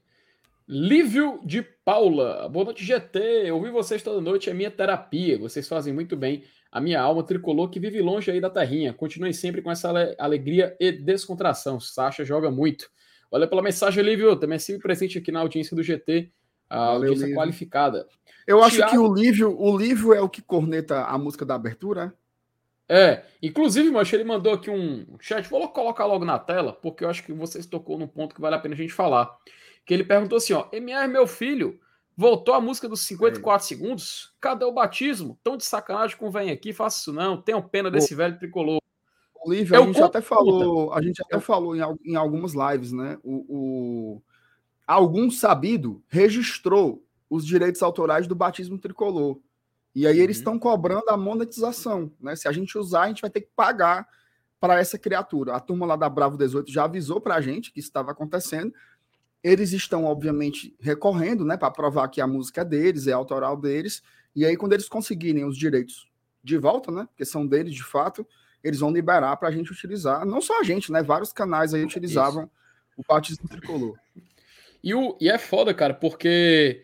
[0.68, 5.92] Lívio de Paula, boa noite GT, ouvir vocês toda noite é minha terapia, vocês fazem
[5.92, 9.72] muito bem a minha alma tricolor que vive longe aí da terrinha, continuem sempre com
[9.72, 12.88] essa alegria e descontração, Sasha joga muito.
[13.30, 16.30] Olha pela mensagem, Lívio, também sempre presente aqui na audiência do GT,
[16.68, 17.36] a Valeu, audiência Lívio.
[17.36, 18.08] qualificada.
[18.46, 18.90] Eu acho Thiago...
[18.90, 22.14] que o Lívio, o Lívio é o que corneta a música da abertura.
[22.88, 27.08] É, inclusive, Mancha, ele mandou aqui um chat, vou colocar logo na tela, porque eu
[27.08, 29.30] acho que vocês tocou num ponto que vale a pena a gente falar.
[29.86, 31.78] Que ele perguntou assim, ó, MR, meu filho,
[32.20, 33.66] Voltou a música dos 54 é.
[33.66, 34.34] segundos?
[34.38, 35.40] Cadê o batismo?
[35.42, 37.40] Tão de sacanagem com vem aqui, faça isso não.
[37.40, 38.78] Tenham pena desse velho tricolor.
[39.42, 41.40] Olívio, é a gente até falou, a gente até é.
[41.40, 43.18] falou em, em algumas lives, né?
[43.22, 44.22] O, o,
[44.86, 49.38] algum sabido registrou os direitos autorais do batismo tricolor.
[49.94, 50.22] E aí uhum.
[50.22, 52.36] eles estão cobrando a monetização, né?
[52.36, 54.06] Se a gente usar, a gente vai ter que pagar
[54.60, 55.54] para essa criatura.
[55.54, 58.72] A turma lá da Bravo 18 já avisou para a gente que isso estava acontecendo.
[59.42, 64.02] Eles estão, obviamente, recorrendo, né, para provar que a música é deles, é autoral deles.
[64.36, 66.10] E aí, quando eles conseguirem os direitos
[66.44, 68.26] de volta, né, porque são deles de fato,
[68.62, 70.24] eles vão liberar para a gente utilizar.
[70.24, 72.52] Não só a gente, né, vários canais aí utilizavam Isso.
[72.96, 73.98] o batismo tricolor.
[74.82, 76.82] E, o, e é foda, cara, porque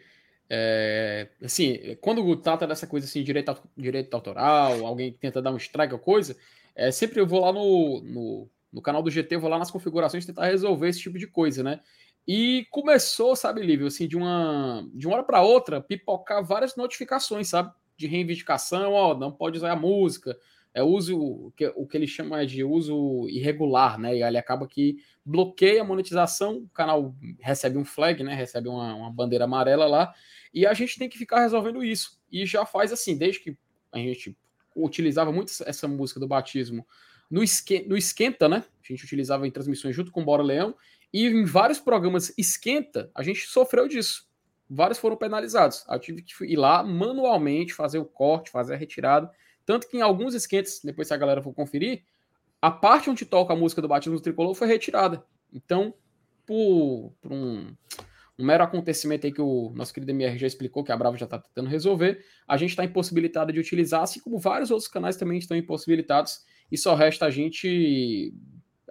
[0.49, 5.93] é, assim, quando trata dessa coisa assim, direito, direito autoral, alguém tenta dar um strike
[5.93, 6.37] ou coisa,
[6.75, 10.25] é, sempre eu vou lá no, no, no, canal do GT, vou lá nas configurações
[10.25, 11.81] tentar resolver esse tipo de coisa, né?
[12.29, 17.49] E começou, sabe, Lívio, assim, de uma, de uma hora para outra, pipocar várias notificações,
[17.49, 17.73] sabe?
[17.97, 20.37] De reivindicação, ó, não pode usar a música,
[20.77, 24.15] é uso, o que, o que ele chama de uso irregular, né?
[24.15, 28.35] E ele acaba que bloqueia a monetização, o canal recebe um flag, né?
[28.35, 30.13] Recebe uma, uma bandeira amarela lá,
[30.53, 32.21] e a gente tem que ficar resolvendo isso.
[32.31, 33.57] E já faz assim, desde que
[33.91, 34.37] a gente
[34.77, 36.87] utilizava muito essa música do batismo
[37.31, 38.63] no, esque, no Esquenta, né?
[38.85, 40.75] A gente utilizava em transmissões junto com o Bora Leão,
[41.11, 44.29] e em vários programas esquenta, a gente sofreu disso.
[44.69, 45.87] Vários foram penalizados.
[45.89, 49.31] Eu tive que ir lá manualmente fazer o corte, fazer a retirada.
[49.67, 52.05] Tanto que em alguns esquentas, depois se a galera for conferir,
[52.63, 55.23] a parte onde toca a música do batismo do tricolor foi retirada.
[55.53, 55.93] Então,
[56.47, 57.75] por, por um,
[58.39, 61.25] um, mero acontecimento aí que o nosso querido MR já explicou, que a Brava já
[61.25, 65.39] está tentando resolver, a gente está impossibilitado de utilizar, assim como vários outros canais também
[65.39, 68.33] estão impossibilitados, e só resta a gente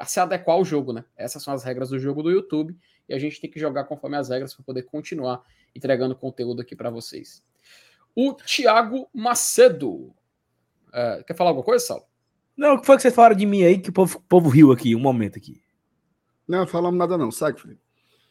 [0.06, 1.06] se adequar ao jogo, né?
[1.16, 2.76] Essas são as regras do jogo do YouTube
[3.08, 5.42] e a gente tem que jogar conforme as regras para poder continuar
[5.74, 7.44] entregando conteúdo aqui para vocês.
[8.14, 10.14] O Thiago Macedo.
[10.96, 12.06] É, quer falar alguma coisa, Saulo?
[12.56, 14.50] Não, o que foi que vocês falaram de mim aí que o povo, o povo
[14.50, 15.62] riu aqui, um momento aqui.
[16.48, 17.82] Não, falamos nada não, segue, Felipe.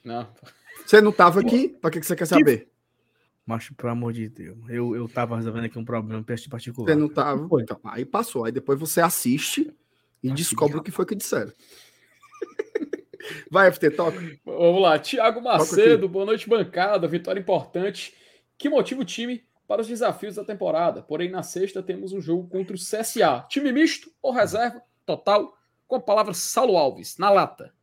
[0.02, 0.26] Não.
[0.86, 1.68] Você não tava aqui?
[1.68, 2.70] Para que, que você quer saber?
[3.44, 4.56] Macho, pelo amor de Deus.
[4.70, 6.88] Eu, eu tava resolvendo aqui um problema particular.
[6.88, 7.46] Você não tava?
[7.60, 8.46] Então, aí passou.
[8.46, 9.70] Aí depois você assiste
[10.22, 11.52] e descobre o que foi que disseram.
[13.50, 14.18] Vai, FT, toca.
[14.44, 14.98] Vamos lá.
[14.98, 17.06] Tiago Macedo, boa noite, bancada.
[17.06, 18.14] Vitória importante.
[18.56, 21.02] Que motiva o time para os desafios da temporada.
[21.02, 23.46] Porém, na sexta temos um jogo contra o CSA.
[23.48, 24.82] Time misto ou reserva?
[25.06, 25.56] Total.
[25.86, 27.74] Com a palavra Saulo Alves, na lata.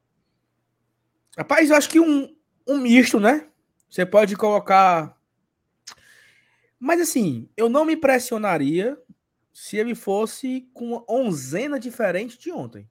[1.37, 2.35] Rapaz, eu acho que um,
[2.67, 3.47] um misto, né?
[3.89, 5.17] Você pode colocar.
[6.79, 8.97] Mas assim, eu não me impressionaria
[9.53, 12.89] se ele fosse com uma onzena diferente de ontem.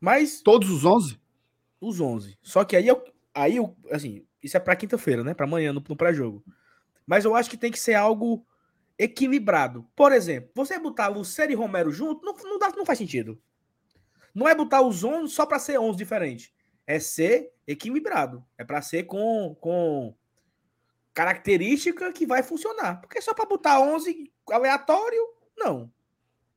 [0.00, 0.40] Mas.
[0.42, 1.20] Todos os 11?
[1.80, 2.38] Os 11.
[2.42, 5.34] Só que aí, eu, aí eu, assim, isso é para quinta-feira, né?
[5.34, 6.44] Para amanhã, no, no pré-jogo.
[7.06, 8.44] Mas eu acho que tem que ser algo
[8.98, 9.88] equilibrado.
[9.94, 13.40] Por exemplo, você botar Lucero e Romero junto, não, não, dá, não faz sentido.
[14.34, 16.52] Não é botar os 11 só para ser 11 diferente.
[16.86, 18.44] É ser equilibrado.
[18.58, 20.14] É para ser com, com
[21.14, 23.00] característica que vai funcionar.
[23.00, 25.22] Porque só para botar 11 aleatório,
[25.56, 25.92] não.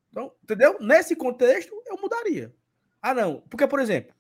[0.09, 0.77] Então, entendeu?
[0.79, 2.53] Nesse contexto, eu mudaria.
[3.01, 3.41] Ah, não.
[3.41, 4.13] Porque, por exemplo,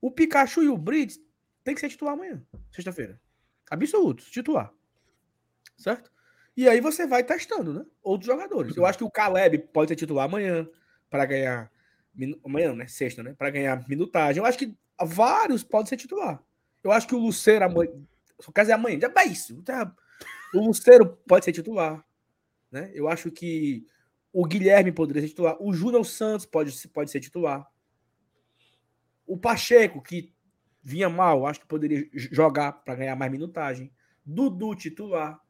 [0.00, 1.18] o Pikachu e o Brits
[1.62, 3.20] tem que ser titular amanhã, sexta-feira.
[3.70, 4.72] Absoluto, titular.
[5.76, 6.10] Certo?
[6.56, 7.86] E aí você vai testando, né?
[8.02, 8.76] Outros jogadores.
[8.76, 10.68] Eu acho que o Caleb pode ser titular amanhã
[11.08, 11.72] para ganhar.
[12.44, 12.86] Amanhã, né?
[12.86, 13.34] Sexta, né?
[13.34, 14.40] Para ganhar minutagem.
[14.40, 16.42] Eu acho que vários podem ser titular.
[16.84, 17.92] Eu acho que o Luceiro amanhã.
[18.38, 18.98] Só quer dizer amanhã.
[19.00, 19.62] Já é isso.
[20.54, 22.04] O Luceiro pode ser titular.
[22.70, 22.90] Né?
[22.94, 23.86] Eu acho que
[24.32, 25.56] o Guilherme poderia ser titular.
[25.60, 27.66] O Júnior Santos pode, pode ser titular.
[29.26, 30.34] O Pacheco, que
[30.82, 33.90] vinha mal, acho que poderia jogar para ganhar mais minutagem.
[34.24, 35.40] Dudu titular.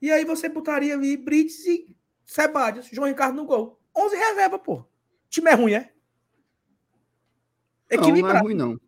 [0.00, 3.78] E aí você botaria ali Brits e Sebadios, João Ricardo no gol.
[3.96, 4.84] 11 reserva, pô.
[5.28, 5.92] time é ruim, é?
[7.90, 8.22] Equilibrado.
[8.22, 8.80] Não, não é ruim, não.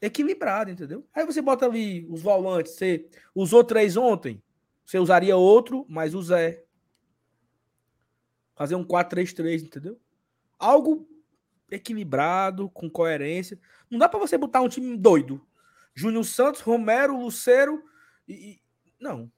[0.00, 1.06] Equilibrado, entendeu?
[1.14, 2.72] Aí você bota ali os volantes.
[2.72, 4.42] Você usou três ontem.
[4.84, 6.64] Você usaria outro, mas o Zé.
[8.56, 10.00] Fazer um 4-3-3, entendeu?
[10.58, 11.08] Algo
[11.70, 13.58] equilibrado, com coerência.
[13.90, 15.46] Não dá para você botar um time doido.
[15.94, 17.82] Júnior Santos, Romero, Lucero
[18.26, 18.60] e,
[18.98, 19.30] não.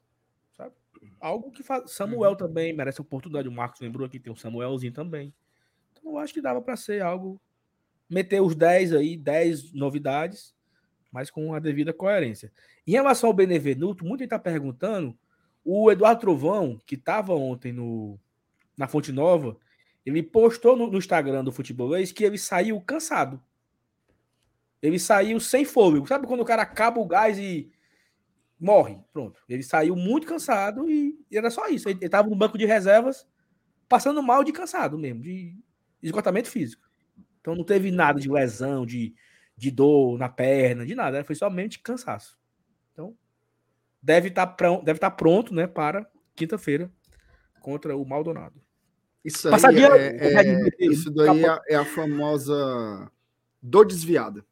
[1.22, 1.92] Algo que faz.
[1.92, 2.36] Samuel uhum.
[2.36, 3.48] também merece oportunidade.
[3.48, 5.32] O Marcos lembrou aqui, tem o Samuelzinho também.
[5.92, 7.40] Então eu acho que dava para ser algo
[8.10, 10.52] meter os 10 aí, 10 novidades,
[11.12, 12.52] mas com a devida coerência.
[12.84, 15.16] Em relação ao Benevenuto, muita gente está perguntando.
[15.64, 18.18] O Eduardo Trovão, que estava ontem no,
[18.76, 19.56] na Fonte Nova,
[20.04, 23.40] ele postou no, no Instagram do Futebolês que ele saiu cansado.
[24.82, 26.08] Ele saiu sem fôlego.
[26.08, 27.70] Sabe quando o cara acaba o gás e
[28.62, 28.98] morre.
[29.12, 29.40] Pronto.
[29.48, 31.88] Ele saiu muito cansado e era só isso.
[31.88, 33.26] Ele estava no banco de reservas,
[33.88, 35.58] passando mal de cansado mesmo, de
[36.02, 36.88] esgotamento físico.
[37.40, 39.14] Então não teve nada de lesão, de,
[39.56, 41.24] de dor na perna, de nada.
[41.24, 42.38] Foi somente cansaço.
[42.92, 43.16] Então,
[44.00, 46.90] deve estar tá pronto, deve estar tá pronto né, para quinta-feira
[47.60, 48.62] contra o Maldonado.
[49.24, 53.10] Isso, aí é, é, isso daí é, é, a famosa
[53.60, 54.44] dor desviada.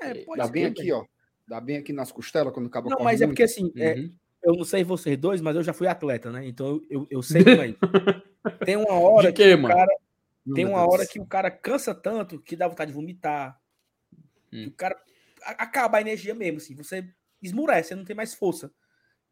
[0.00, 1.04] É, pode Dá bem aqui, ó.
[1.48, 4.14] Dá bem aqui nas costelas quando acaba Não, mas é porque assim, é, uhum.
[4.42, 6.46] eu não sei vocês dois, mas eu já fui atleta, né?
[6.46, 7.74] Então eu, eu, sei como é.
[8.64, 9.96] Tem uma hora que, que o cara.
[10.54, 13.58] Tem uma hora que o cara cansa tanto que dá vontade de vomitar.
[14.52, 14.66] Hum.
[14.68, 14.96] o cara
[15.42, 16.74] acaba a energia mesmo, assim.
[16.74, 17.06] Você
[17.42, 18.70] esmurece, você não tem mais força.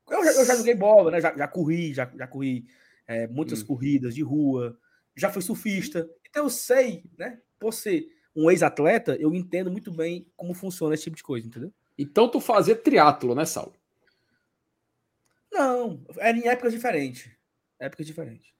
[0.09, 1.20] Eu já, eu já joguei bola, né?
[1.20, 2.66] Já, já corri, já, já corri
[3.07, 3.66] é, muitas hum.
[3.66, 4.79] corridas de rua,
[5.14, 6.09] já fui surfista.
[6.29, 7.40] Então eu sei, né?
[7.59, 11.72] Por ser um ex-atleta, eu entendo muito bem como funciona esse tipo de coisa, entendeu?
[11.98, 13.72] Então tu fazia triatlo, né, Saulo?
[15.52, 17.30] Não, era em épocas diferentes.
[17.78, 18.50] Épocas diferentes.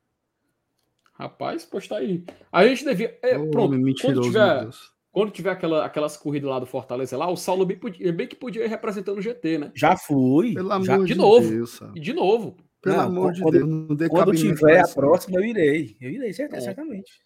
[1.13, 2.25] Rapaz, pois tá aí.
[2.53, 3.19] A gente devia.
[3.23, 4.69] É, oh, pronto, quando tiver,
[5.11, 8.37] quando tiver aquela, aquelas corridas lá do Fortaleza lá, o Saulo bem, podia, bem que
[8.37, 9.73] podia ir representando o GT, né?
[9.75, 10.53] Já fui.
[10.55, 11.49] Pelo já, amor de, de novo.
[11.49, 12.57] Deus, e de novo.
[12.83, 13.69] Pelo não, amor de Deus.
[13.69, 15.97] Não quando tiver a próxima, eu irei.
[16.01, 16.33] Eu irei, é.
[16.33, 17.21] certamente.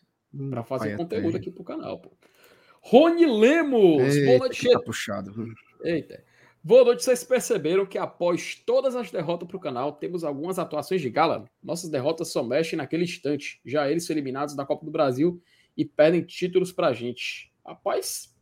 [0.49, 2.13] Para fazer conteúdo aqui pro canal, pô.
[2.81, 4.15] Rony Lemos.
[4.15, 4.71] Eita, boa noite.
[4.71, 5.33] Tá puxado.
[5.83, 6.23] Eita.
[6.63, 7.03] Boa noite.
[7.03, 11.47] Vocês perceberam que após todas as derrotas para o canal, temos algumas atuações de gala?
[11.63, 13.61] Nossas derrotas só mexem naquele instante.
[13.65, 15.43] Já eles são eliminados da Copa do Brasil
[15.77, 17.53] e perdem títulos para a gente.
[17.67, 18.37] Rapaz,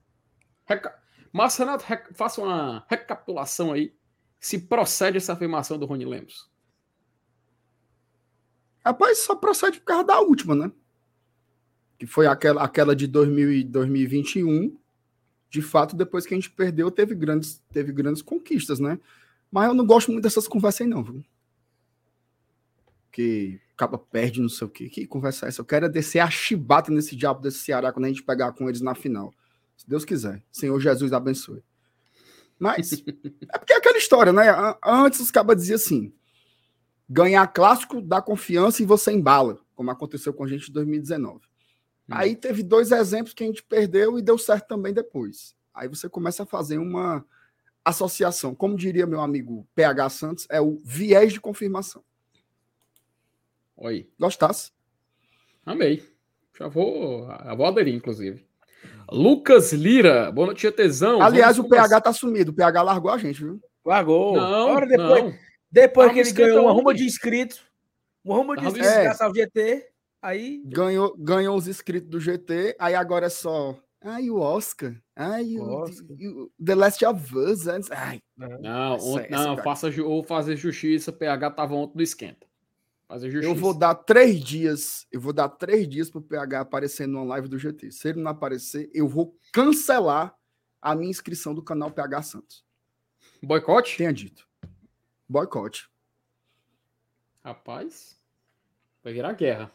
[0.67, 0.97] reca...
[1.33, 2.13] Márcio Renato, rec...
[2.13, 3.95] faça uma recapitulação aí.
[4.41, 6.51] Se procede essa afirmação do Rony Lemos.
[8.85, 10.73] Rapaz, só procede por causa da última, né?
[11.99, 14.77] Que foi aquela, aquela de 2000 2021.
[15.51, 18.99] De fato, depois que a gente perdeu, teve grandes, teve grandes conquistas, né?
[19.51, 21.25] Mas eu não gosto muito dessas conversas aí, não, viu?
[23.11, 24.89] Que acaba perde, não sei o quê.
[24.89, 25.61] Que conversa é essa?
[25.61, 28.69] Eu quero é descer a chibata nesse diabo desse Ceará quando a gente pegar com
[28.69, 29.33] eles na final.
[29.77, 30.43] Se Deus quiser.
[30.51, 31.63] Senhor Jesus abençoe.
[32.59, 32.93] Mas
[33.49, 34.45] é porque é aquela história, né?
[34.85, 36.13] Antes os cabas diziam assim:
[37.09, 41.48] ganhar clássico dá confiança e você embala, como aconteceu com a gente em 2019.
[42.09, 42.15] Hum.
[42.15, 45.55] Aí teve dois exemplos que a gente perdeu e deu certo também depois.
[45.75, 47.25] Aí você começa a fazer uma
[47.85, 48.55] associação.
[48.55, 52.03] Como diria meu amigo PH Santos, é o viés de confirmação.
[53.77, 54.09] Oi.
[54.19, 54.73] Gostasse?
[55.65, 56.03] Amei.
[56.59, 58.45] Já vou, já vou aderir, inclusive.
[59.11, 61.23] Lucas Lira, boa noite, tesão.
[61.23, 62.51] Aliás, o PH tá sumido.
[62.51, 63.61] O PH largou a gente, viu?
[63.85, 64.37] Largou.
[64.37, 65.25] Não, Agora depois.
[65.25, 65.35] Não.
[65.71, 67.61] Depois que ele ganhou uma ruma de inscritos,
[68.25, 69.25] uma ruma de inscritos é.
[69.25, 69.87] ao GT,
[70.23, 70.63] aí...
[70.67, 73.79] Ganhou, ganhou os inscritos do GT, aí agora é só...
[74.01, 74.95] Ai, o Oscar.
[75.15, 76.17] Ai, o, Oscar.
[76.17, 77.67] o The Last of Us.
[77.91, 82.47] Ai, não, ontem, não faça, ou fazer justiça, PH tava ontem no esquenta.
[83.09, 83.53] Fazer justiça.
[83.53, 87.49] Eu vou dar três dias, eu vou dar três dias pro PH aparecer numa live
[87.49, 87.91] do GT.
[87.91, 90.37] Se ele não aparecer, eu vou cancelar
[90.81, 92.65] a minha inscrição do canal PH Santos.
[93.43, 93.97] Boicote?
[93.97, 94.47] Tenha dito.
[95.29, 95.89] Boicote.
[97.43, 98.21] Rapaz,
[99.03, 99.73] vai virar guerra.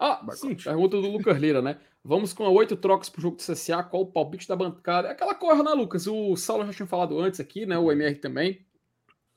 [0.00, 1.78] Ah, sim, pergunta do Lucas Lira, né?
[2.02, 3.82] Vamos com a oito trocas pro jogo do CSA.
[3.82, 5.08] Qual o palpite da bancada?
[5.08, 6.06] É aquela coisa, né, Lucas?
[6.06, 7.78] O Saulo já tinha falado antes aqui, né?
[7.78, 8.64] O MR também.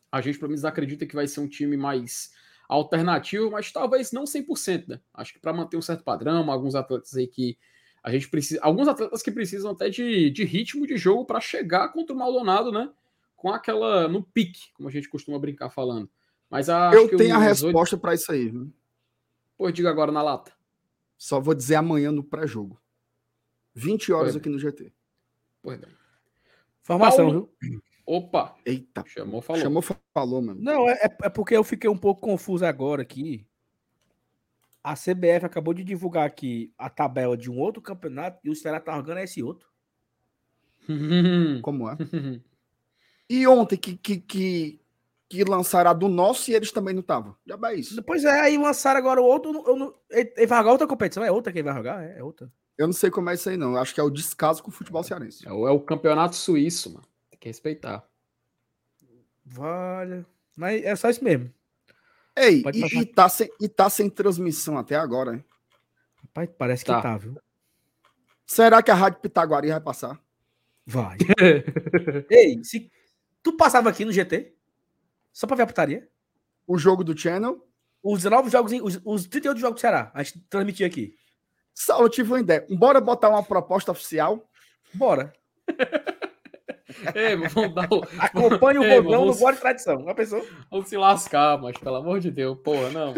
[0.10, 2.32] A gente, pelo menos, acredita que vai ser um time mais
[2.70, 5.02] alternativo, mas talvez não 100%, né?
[5.14, 7.58] Acho que para manter um certo padrão, alguns atletas aí que
[8.02, 8.62] a gente precisa.
[8.64, 12.72] Alguns atletas que precisam até de, de ritmo de jogo para chegar contra o Maldonado,
[12.72, 12.90] né?
[13.44, 16.10] com aquela no pique, como a gente costuma brincar falando.
[16.50, 18.50] Mas eu tenho a resposta para isso aí.
[18.50, 18.72] Viu?
[19.58, 20.52] Pois diga agora na lata.
[21.18, 22.82] Só vou dizer amanhã no pré-jogo.
[23.76, 24.94] 20 horas pois aqui no GT.
[25.62, 25.90] Pois bem.
[26.82, 27.50] Formação, Paulo...
[27.62, 27.84] viu?
[28.06, 28.56] Opa!
[28.66, 29.04] Eita.
[29.08, 29.62] Chamou, falou.
[29.62, 29.82] Chamou,
[30.14, 30.62] falou, mano.
[30.62, 33.48] Não, é, é porque eu fiquei um pouco confuso agora aqui.
[34.84, 38.82] A CBF acabou de divulgar aqui a tabela de um outro campeonato e o Ceará
[38.82, 39.70] tá jogando esse outro.
[41.62, 41.98] Como é?
[43.30, 44.82] E ontem que, que, que,
[45.34, 47.36] que lançaram a do nosso e eles também não estavam.
[47.46, 48.02] Já é isso.
[48.04, 49.64] Pois é, aí lançaram agora o outro.
[49.66, 51.24] Eu não, ele vai jogar outra competição?
[51.24, 52.04] É outra que ele vai jogar?
[52.04, 52.52] É, é outra.
[52.78, 53.76] Eu não sei como é isso aí, não.
[53.76, 55.48] Acho que é o descaso com o futebol cearense.
[55.48, 57.06] É o, é o campeonato suíço, mano.
[57.32, 58.04] Tem que respeitar.
[59.44, 60.26] Vale.
[60.56, 61.52] Mas é só isso mesmo.
[62.36, 65.46] Ei, e, e, tá sem, e tá sem transmissão até agora, hein?
[66.22, 66.96] Rapaz, parece tá.
[66.96, 67.36] que tá, viu?
[68.46, 70.20] Será que a Rádio Pitaguari vai passar?
[70.86, 71.18] Vai.
[72.30, 72.92] Ei, se,
[73.44, 74.54] Tu passava aqui no GT?
[75.34, 76.08] Só pra ver a putaria?
[76.68, 77.68] O jogo do Channel?
[78.02, 80.12] Os 19 jogos, os, os 38 jogos do Ceará.
[80.14, 81.16] A gente transmitia aqui.
[81.74, 82.66] Saulo, eu tive uma ideia.
[82.70, 84.48] Bora botar uma proposta oficial?
[84.94, 85.34] Bora.
[87.16, 88.04] Ei, vamos dar o...
[88.20, 89.98] Acompanhe o rodão do Guarda de Tradição.
[89.98, 90.46] Uma pessoa.
[90.70, 93.16] Vamos se lascar, mas pelo amor de Deus, porra, não.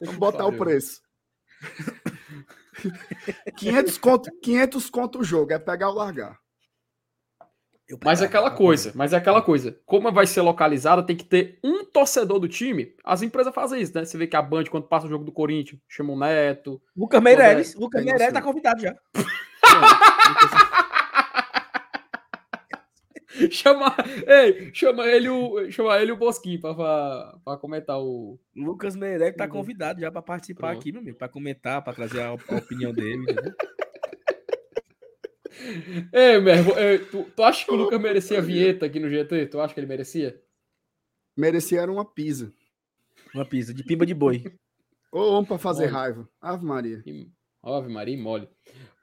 [0.00, 1.02] Vamos botar o preço.
[3.56, 6.38] 500 conto, 500 conto o jogo, é pegar ou largar.
[8.04, 9.76] Mas é aquela coisa, mas é aquela coisa.
[9.86, 12.94] Como vai ser localizada, tem que ter um torcedor do time.
[13.04, 14.04] As empresas fazem isso, né?
[14.04, 16.80] Você vê que a Band, quando passa o jogo do Corinthians, chama o Neto.
[16.96, 17.74] Lucas Meirelles.
[17.74, 18.94] Lucas Meirelles tá convidado já.
[23.50, 23.94] chama,
[24.26, 28.38] ei, chama ele o, chama ele o Bosquinho para comentar o.
[28.54, 30.80] Lucas Meirelles tá convidado já para participar Pronto.
[30.80, 33.24] aqui, meu amigo, para comentar, para trazer a, a, opinião dele.
[36.12, 36.72] Ei, Mervo,
[37.10, 39.46] tu, tu acha que o Lucas merecia vinheta aqui no GT?
[39.46, 40.40] Tu acha que ele merecia?
[41.36, 42.52] Merecia era uma pizza.
[43.34, 44.44] Uma pizza de pimba de boi.
[45.12, 45.96] Ou um para fazer mole.
[45.96, 46.28] raiva.
[46.40, 47.02] Ave Maria.
[47.62, 48.48] Ave Maria e mole.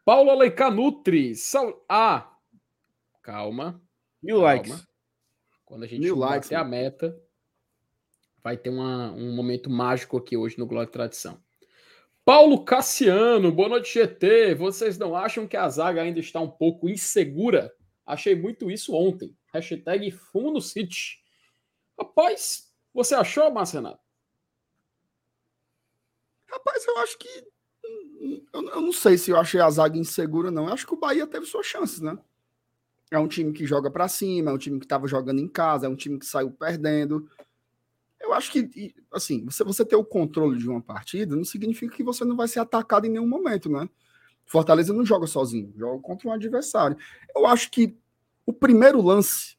[0.05, 1.35] Paulo Aleica Nutri.
[1.35, 1.83] Sal...
[1.89, 2.33] Ah,
[3.21, 3.81] calma.
[4.21, 4.53] Mil calma.
[4.53, 4.87] likes.
[5.65, 7.21] Quando a gente Mil bater likes, a meta,
[8.41, 11.41] vai ter uma, um momento mágico aqui hoje no Glória e Tradição.
[12.27, 14.53] Paulo Cassiano, boa noite, GT.
[14.55, 17.73] Vocês não acham que a zaga ainda está um pouco insegura?
[18.05, 19.33] Achei muito isso ontem.
[19.53, 21.23] Hashtag fumo no City.
[21.97, 24.01] Rapaz, você achou, Marcenato?
[26.51, 27.47] Rapaz, eu acho que.
[28.51, 30.67] Eu, não sei se eu achei a zaga insegura, não.
[30.67, 32.19] Eu acho que o Bahia teve suas chances, né?
[33.09, 35.85] É um time que joga para cima, é um time que estava jogando em casa,
[35.85, 37.31] é um time que saiu perdendo.
[38.37, 42.23] Acho que, assim, você, você ter o controle de uma partida não significa que você
[42.23, 43.89] não vai ser atacado em nenhum momento, né?
[44.45, 46.95] Fortaleza não joga sozinho, joga contra um adversário.
[47.35, 47.97] Eu acho que
[48.45, 49.57] o primeiro lance,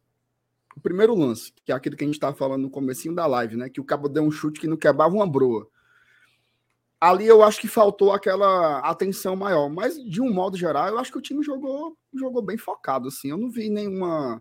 [0.76, 3.56] o primeiro lance, que é aquilo que a gente estava falando no comecinho da live,
[3.56, 3.68] né?
[3.68, 5.68] Que o cabo deu um chute que não quebrava uma broa.
[7.00, 11.10] Ali eu acho que faltou aquela atenção maior, mas de um modo geral, eu acho
[11.10, 13.30] que o time jogou, jogou bem focado, assim.
[13.30, 14.40] Eu não vi nenhuma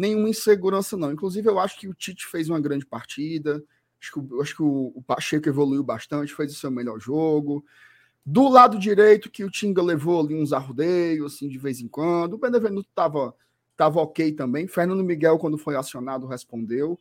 [0.00, 1.12] nenhuma insegurança, não.
[1.12, 3.62] Inclusive, eu acho que o Tite fez uma grande partida.
[4.00, 7.62] Acho que, acho que o, o Pacheco evoluiu bastante, fez o seu melhor jogo.
[8.24, 12.34] Do lado direito, que o Tinga levou ali uns arrodeios, assim, de vez em quando.
[12.34, 13.34] O Benevenuto estava
[13.76, 14.66] tava ok também.
[14.66, 16.98] Fernando Miguel, quando foi acionado, respondeu.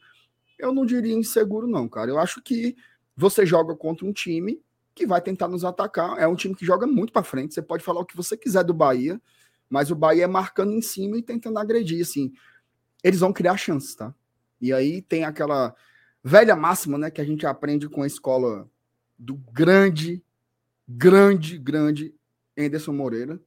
[0.57, 2.11] Eu não diria inseguro, não, cara.
[2.11, 2.75] Eu acho que
[3.15, 4.61] você joga contra um time
[4.93, 6.17] que vai tentar nos atacar.
[6.17, 7.53] É um time que joga muito para frente.
[7.53, 9.21] Você pode falar o que você quiser do Bahia,
[9.69, 12.33] mas o Bahia é marcando em cima e tentando agredir, assim
[13.03, 14.13] eles vão criar chances, tá?
[14.59, 15.75] E aí tem aquela
[16.23, 18.69] velha máxima, né, que a gente aprende com a escola
[19.17, 20.23] do grande,
[20.87, 22.15] grande, grande
[22.57, 23.39] Anderson Moreira.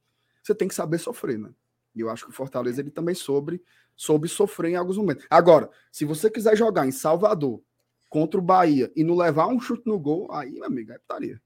[0.42, 1.50] Você tem que saber sofrer, né?
[1.94, 3.62] E eu acho que o Fortaleza ele também soube,
[3.94, 5.26] soube sofrer em alguns momentos.
[5.28, 7.62] Agora, se você quiser jogar em Salvador
[8.08, 11.40] contra o Bahia e não levar um chute no gol, aí, meu amigo, é putaria.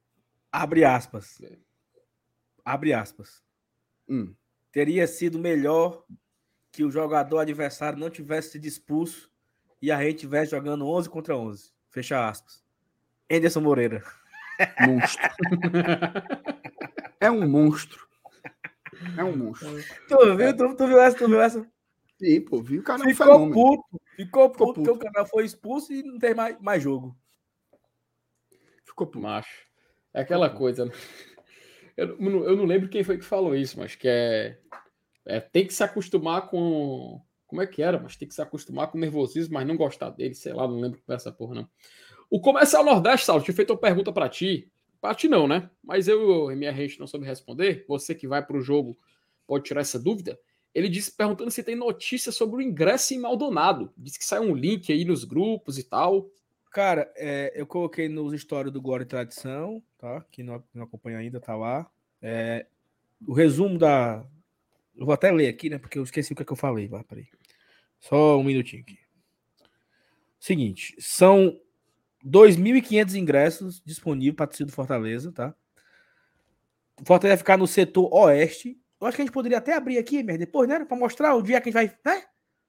[0.51, 1.41] Abre aspas.
[2.65, 3.43] Abre aspas.
[4.09, 4.35] Hum.
[4.73, 6.05] Teria sido melhor
[6.77, 9.31] que o jogador adversário não tivesse sido expulso
[9.81, 11.73] e a gente estivesse jogando 11 contra 11.
[11.89, 12.63] Fecha aspas.
[13.33, 14.03] Anderson Moreira.
[14.87, 15.29] Monstro.
[17.19, 18.07] é um monstro.
[19.17, 19.75] É um monstro.
[20.07, 21.17] Tu viu, tu, tu viu essa?
[21.17, 21.67] Tu viu essa?
[22.19, 25.25] Sim, pô, viu o cara é ficou um puto, ficou, ficou puto, porque o cara
[25.25, 27.17] foi expulso e não tem mais, mais jogo.
[28.85, 29.21] Ficou puto.
[29.23, 29.67] Macho.
[30.13, 30.85] É aquela coisa.
[30.85, 30.93] Né?
[31.97, 34.59] Eu, eu não lembro quem foi que falou isso, mas que é
[35.27, 37.21] é, tem que se acostumar com.
[37.47, 38.01] Como é que era?
[38.01, 40.81] Mas tem que se acostumar com o nervosismo, mas não gostar dele, sei lá, não
[40.81, 41.69] lembro essa porra, não.
[42.29, 44.71] O Comercial Nordeste, Saulo, tinha feito uma pergunta para ti.
[45.01, 45.71] Para ti não, né?
[45.83, 47.85] Mas eu e minha rede não soube responder.
[47.87, 48.99] Você que vai para o jogo
[49.47, 50.39] pode tirar essa dúvida.
[50.75, 53.93] Ele disse perguntando se tem notícia sobre o ingresso em Maldonado.
[53.97, 56.29] Diz que sai um link aí nos grupos e tal.
[56.73, 60.25] Cara, é, eu coloquei nos stories do Glória e Tradição, tá?
[60.31, 61.89] Quem não, não acompanha ainda, tá lá.
[62.21, 62.67] É,
[63.27, 64.27] o resumo da,
[64.97, 65.79] eu vou até ler aqui, né?
[65.79, 66.89] Porque eu esqueci o que, é que eu falei.
[66.89, 67.27] Vai, peraí.
[68.01, 68.99] Só um minutinho aqui.
[70.39, 71.59] Seguinte, são
[72.25, 75.55] 2.500 ingressos disponíveis para torcida do Fortaleza, tá?
[77.01, 78.79] O Fortaleza vai ficar no setor oeste.
[79.01, 80.85] Eu acho que a gente poderia até abrir aqui, mas depois, né?
[80.85, 82.15] Para mostrar o dia que a gente vai.
[82.15, 82.23] Né?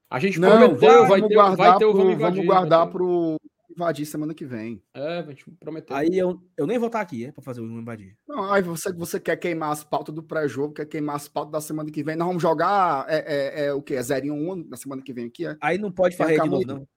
[0.09, 3.37] A gente não, prometeu, vai ter, vai ter o Vamos Vamos guardar para o
[3.77, 4.81] invadir semana que vem.
[4.93, 5.95] É, a gente prometeu.
[5.95, 8.17] Aí eu, eu nem vou estar aqui, é, pra fazer o invadir.
[8.27, 11.61] Não, aí você, você quer queimar as pautas do pré-jogo, quer queimar as pautas da
[11.61, 12.15] semana que vem.
[12.15, 13.93] Nós vamos jogar é, é, é o quê?
[13.93, 15.45] É 0 e 1 um, na semana que vem aqui?
[15.45, 15.55] É?
[15.61, 16.87] Aí não pode fazer de novo, não.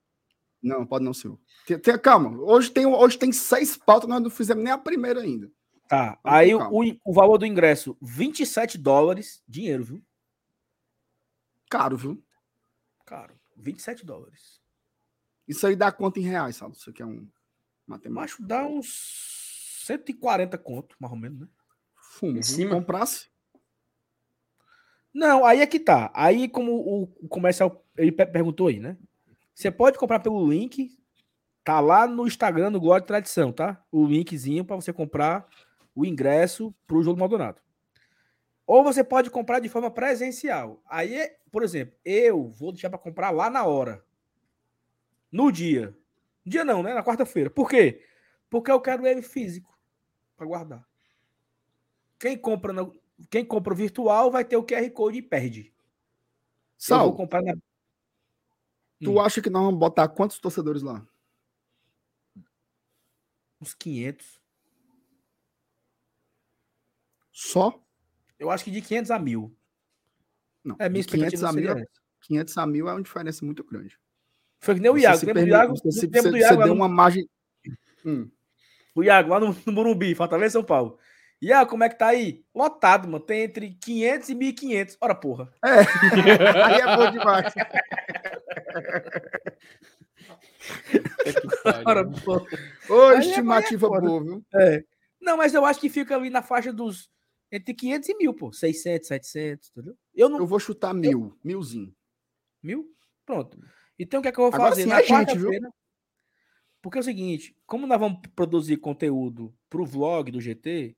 [0.62, 1.38] Não, pode não, senhor.
[1.66, 5.20] Tem, tem, calma, hoje tem, hoje tem seis pautas, nós não fizemos nem a primeira
[5.20, 5.50] ainda.
[5.88, 10.02] Tá, Vamos aí o, o valor do ingresso, 27 dólares, dinheiro, viu?
[11.70, 12.22] Caro, viu?
[13.06, 14.59] Caro, 27 dólares.
[15.50, 16.74] Isso aí dá quanto em reais, Saulo?
[16.76, 17.26] Isso aqui é um
[17.84, 18.40] matemático.
[18.40, 21.48] Dá uns 140 conto, mais ou menos, né?
[21.96, 22.38] Fumo.
[22.38, 22.76] Em cima.
[22.76, 23.28] Comprasse?
[25.12, 26.08] Não, aí é que tá.
[26.14, 28.96] Aí, como o comercial ele perguntou aí, né?
[29.52, 30.96] Você pode comprar pelo link,
[31.64, 33.84] tá lá no Instagram do Glória de Tradição, tá?
[33.90, 35.48] O linkzinho para você comprar
[35.96, 37.60] o ingresso pro jogo Maldonado.
[38.64, 40.80] Ou você pode comprar de forma presencial.
[40.88, 44.08] Aí, por exemplo, eu vou deixar para comprar lá na hora.
[45.30, 45.96] No dia.
[46.44, 46.94] Dia não, né?
[46.94, 47.50] Na quarta-feira.
[47.50, 48.04] Por quê?
[48.48, 49.78] Porque eu quero ele físico
[50.36, 50.88] para guardar.
[52.18, 55.72] Quem compra no, quem compra virtual vai ter o QR Code e perde.
[56.76, 57.54] Sal, eu vou comprar na...
[59.02, 59.20] Tu hum.
[59.20, 61.06] acha que nós vamos botar quantos torcedores lá?
[63.60, 64.40] Uns 500.
[67.30, 67.82] Só?
[68.38, 69.56] Eu acho que de 500 a mil.
[70.64, 71.74] Não, é minha 500 a mil,
[72.20, 73.98] 500 a mil é uma diferença muito grande.
[74.60, 75.26] Foi que nem o Iago.
[75.26, 75.74] Lembra do Iago?
[75.76, 76.74] Você, você, do Iago você deu no...
[76.74, 77.26] uma margem.
[78.04, 78.30] Hum.
[78.94, 80.98] O Iago lá no, no Morumbi, Fortaleza São Paulo.
[81.40, 82.44] Iago, como é que tá aí?
[82.54, 83.24] Lotado, mano.
[83.24, 84.98] Tem entre 500 e 1.500.
[85.00, 85.50] Ora, porra.
[85.64, 85.80] É.
[86.64, 87.54] aí é bom demais.
[91.86, 92.44] Ora, porra.
[92.90, 94.44] Ô, é estimativa é boa, viu?
[94.54, 94.84] É.
[95.18, 97.08] Não, mas eu acho que fica ali na faixa dos
[97.50, 98.52] entre 500 e mil, pô.
[98.52, 99.96] 600, 700, entendeu?
[100.14, 100.38] Eu, não...
[100.38, 101.10] eu vou chutar mil.
[101.10, 101.34] Eu...
[101.42, 101.94] Milzinho.
[102.62, 102.94] Mil?
[103.24, 103.58] Pronto.
[104.02, 104.84] Então o que é que eu vou Agora fazer?
[104.84, 105.70] Sim, Na é quarta-feira.
[106.80, 110.96] Porque é o seguinte, como nós vamos produzir conteúdo pro vlog do GT,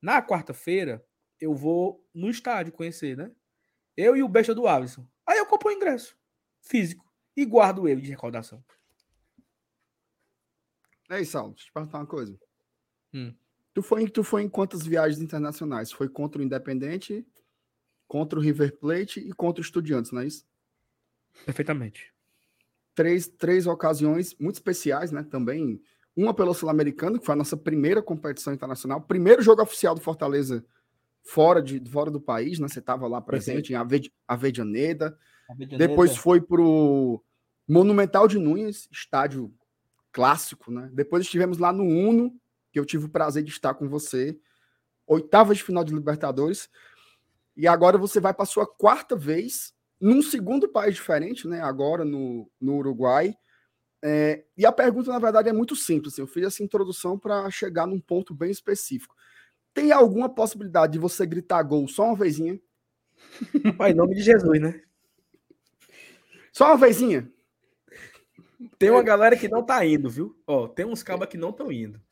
[0.00, 1.06] na quarta-feira
[1.40, 3.30] eu vou no estádio conhecer, né?
[3.96, 5.06] Eu e o besta do Alisson.
[5.24, 6.18] Aí eu compro o ingresso
[6.60, 8.64] físico e guardo ele de recordação.
[11.08, 11.50] É isso, Saulo.
[11.50, 12.36] Deixa eu te perguntar uma coisa.
[13.14, 13.32] Hum.
[13.72, 15.92] Tu, foi, tu foi em quantas viagens internacionais?
[15.92, 17.24] Foi contra o Independente,
[18.08, 20.44] contra o River Plate e contra o Estudiantes, não é isso?
[21.44, 22.11] Perfeitamente
[22.94, 25.22] três, três ocasiões muito especiais, né?
[25.22, 25.80] Também
[26.16, 30.64] uma pelo Sul-Americano, que foi a nossa primeira competição internacional, primeiro jogo oficial do Fortaleza
[31.24, 32.68] fora, de, fora do país, né?
[32.68, 34.06] Você estava lá presente Perfeito.
[34.06, 35.16] em Avejaneda.
[35.78, 37.22] Depois foi para o
[37.68, 39.52] Monumental de Nunes, estádio
[40.10, 40.90] clássico, né?
[40.92, 42.34] Depois estivemos lá no Uno,
[42.70, 44.38] que eu tive o prazer de estar com você,
[45.06, 46.68] oitava de final de Libertadores.
[47.56, 51.60] E agora você vai para sua quarta vez num segundo país diferente, né?
[51.60, 53.36] Agora no, no Uruguai.
[54.04, 56.14] É, e a pergunta, na verdade, é muito simples.
[56.14, 59.14] Assim, eu fiz essa introdução para chegar num ponto bem específico.
[59.72, 62.60] Tem alguma possibilidade de você gritar gol só uma vezinha?
[63.78, 64.82] Pai, em nome de Jesus, né?
[66.52, 67.30] Só uma vezinha?
[68.78, 70.36] Tem uma galera que não tá indo, viu?
[70.44, 72.02] Ó, tem uns cabas que não estão indo.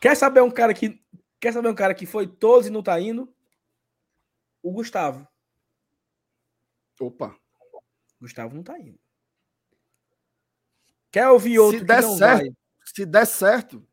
[0.00, 1.00] Quer saber um cara que
[1.38, 3.32] quer saber um cara que foi todos e não tá indo?
[4.60, 5.26] O Gustavo.
[7.00, 7.36] Opa.
[8.20, 8.98] Gustavo não tá indo.
[11.10, 12.52] Quer ouvir outro se der certo, vai?
[12.84, 13.88] Se der certo,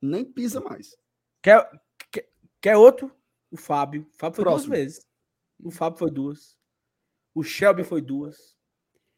[0.00, 0.96] nem pisa mais.
[1.42, 1.68] Quer,
[2.10, 3.14] quer, quer outro?
[3.50, 4.02] O Fábio.
[4.14, 4.70] O Fábio foi Próximo.
[4.70, 5.08] duas vezes.
[5.58, 6.58] O Fábio foi duas.
[7.34, 8.56] O Shelby foi duas.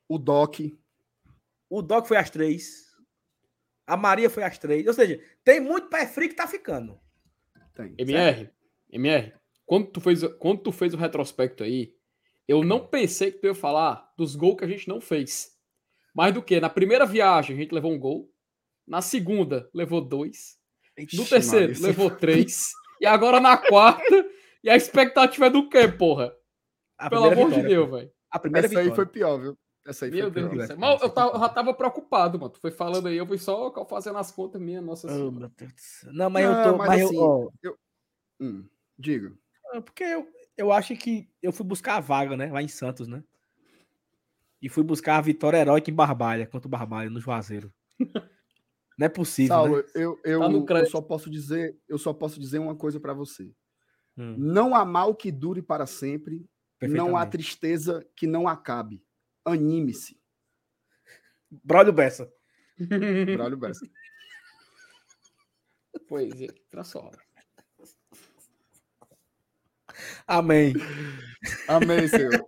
[0.08, 0.60] O Doc.
[1.68, 2.90] O Doc foi às três.
[3.86, 4.86] A Maria foi às três.
[4.86, 7.00] Ou seja, tem muito pé frio que tá ficando.
[7.74, 7.94] Tem.
[7.98, 8.54] MR, certo?
[8.90, 9.34] MR,
[9.66, 11.96] quando tu, fez, quando tu fez o retrospecto aí,
[12.50, 15.56] eu não pensei que tu ia falar dos gols que a gente não fez.
[16.12, 18.28] Mais do que na primeira viagem a gente levou um gol,
[18.84, 20.58] na segunda levou dois,
[20.98, 24.28] Ixi, no terceiro mano, levou três, e agora na quarta.
[24.64, 26.34] e a expectativa é do quê, porra?
[26.98, 28.12] A Pelo amor vitória, de Deus, velho.
[28.28, 28.90] A primeira Essa vitória.
[28.90, 29.58] aí foi pior, viu?
[29.86, 30.60] Essa aí Meu foi Deus pior.
[30.62, 30.76] do céu.
[30.76, 32.50] Mas eu, tava, eu já tava preocupado, mano.
[32.50, 35.52] Tu foi falando aí, eu fui só fazendo as contas minhas, nossa oh, senhora.
[36.12, 36.78] Não, mas não, eu tô.
[36.78, 37.78] Mas, mas assim, eu, eu...
[38.40, 39.32] Hum, diga.
[39.84, 40.26] Porque eu,
[40.60, 42.52] eu acho que eu fui buscar a vaga, né?
[42.52, 43.24] Lá em Santos, né?
[44.60, 47.72] E fui buscar a vitória heróica em Barbalha, contra o Barbalha, no Juazeiro.
[48.98, 49.54] Não é possível.
[49.54, 49.84] Saulo, né?
[49.94, 53.50] eu, eu, tá eu, só posso dizer, eu só posso dizer uma coisa para você.
[54.18, 54.34] Hum.
[54.36, 56.46] Não há mal que dure para sempre,
[56.82, 59.02] não há tristeza que não acabe.
[59.42, 60.20] Anime-se.
[61.50, 62.30] Brolho Bessa.
[63.34, 63.88] Brolho Bessa.
[66.06, 67.18] Poesia, transforma.
[70.30, 70.74] Amém.
[71.66, 72.46] Amém, Senhor.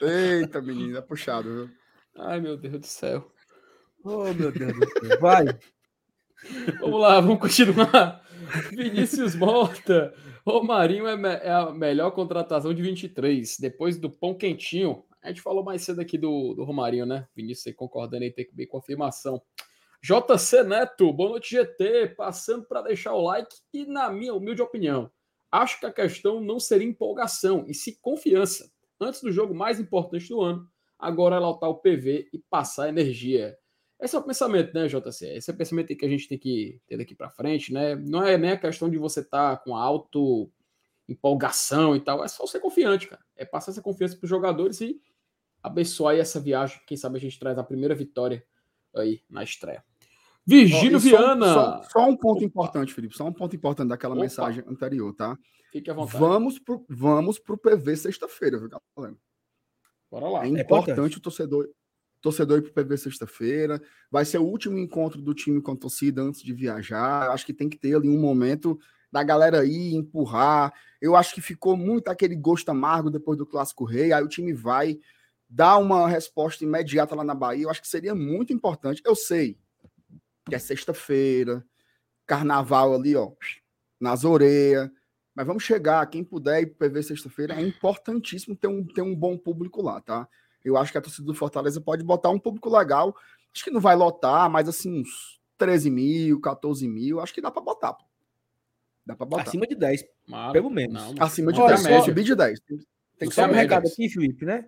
[0.00, 1.70] Eita, menina, é puxado, viu?
[2.16, 3.32] Ai, meu Deus do céu.
[4.04, 5.18] Oh, meu Deus do céu.
[5.20, 5.44] Vai.
[6.78, 8.24] Vamos lá, vamos continuar.
[8.70, 10.14] Vinícius Mota.
[10.46, 15.02] O Marinho é, é, a melhor contratação de 23, depois do pão quentinho.
[15.20, 17.26] A gente falou mais cedo aqui do, do Romarinho, né?
[17.34, 19.42] Vinícius aí concordando aí, tem que ver confirmação.
[20.00, 22.14] JC Neto, boa noite, GT.
[22.16, 25.10] Passando para deixar o like e, na minha humilde opinião,
[25.54, 28.68] Acho que a questão não seria empolgação, e sim confiança.
[29.00, 33.56] Antes do jogo mais importante do ano, agora é lotar o PV e passar energia.
[34.00, 35.28] Esse é o pensamento, né, JC?
[35.28, 37.94] Esse é o pensamento que a gente tem que ter daqui para frente, né?
[37.94, 40.50] Não é nem a questão de você estar tá com alto
[41.08, 42.24] empolgação e tal.
[42.24, 43.24] É só ser confiante, cara.
[43.36, 45.00] É passar essa confiança para os jogadores e
[45.62, 46.80] abençoar essa viagem.
[46.84, 48.44] Quem sabe a gente traz a primeira vitória
[48.92, 49.84] aí na estreia.
[50.46, 51.54] Virgílio oh, Viana.
[51.54, 52.44] Só, só, um ponto Opa.
[52.44, 53.16] importante, Felipe.
[53.16, 54.22] Só um ponto importante daquela Opa.
[54.22, 55.38] mensagem anterior, tá?
[55.72, 56.18] Fique à vontade.
[56.18, 59.16] Vamos pro, vamos pro PV sexta-feira, viu, galera?
[60.10, 60.44] Bora lá.
[60.44, 61.68] É, é importante, o torcedor,
[62.20, 63.82] torcedor ir pro PV sexta-feira.
[64.10, 67.30] Vai ser o último encontro do time com a torcida antes de viajar.
[67.30, 68.78] Acho que tem que ter ali um momento
[69.10, 70.72] da galera ir, empurrar.
[71.00, 74.12] Eu acho que ficou muito aquele gosto amargo depois do Clássico Rei.
[74.12, 74.98] Aí o time vai
[75.48, 77.64] dar uma resposta imediata lá na Bahia.
[77.64, 79.02] Eu acho que seria muito importante.
[79.04, 79.58] Eu sei,
[80.48, 81.64] que é sexta-feira,
[82.26, 83.32] carnaval ali, ó,
[84.00, 84.90] nas orelhas.
[85.34, 89.14] Mas vamos chegar, quem puder ir para PV sexta-feira, é importantíssimo ter um, ter um
[89.14, 90.28] bom público lá, tá?
[90.64, 93.14] Eu acho que a torcida do Fortaleza pode botar um público legal.
[93.52, 97.50] Acho que não vai lotar, mas assim, uns 13 mil, 14 mil, acho que dá
[97.50, 97.92] para botar.
[97.94, 98.04] Pô.
[99.04, 99.42] Dá para botar.
[99.42, 100.94] Acima de 10, Mara, pelo menos.
[100.94, 102.60] Não, Acima de Olha, 10, só, subir de 10.
[103.18, 104.66] Tem que só um recado aqui, Felipe, né?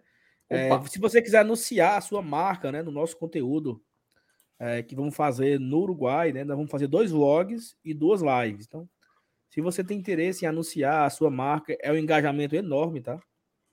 [0.49, 3.83] É, se você quiser anunciar a sua marca né, no nosso conteúdo,
[4.59, 6.45] é, que vamos fazer no Uruguai, né?
[6.45, 8.67] Nós vamos fazer dois vlogs e duas lives.
[8.67, 8.89] Então,
[9.51, 13.21] se você tem interesse em anunciar a sua marca, é um engajamento enorme, tá?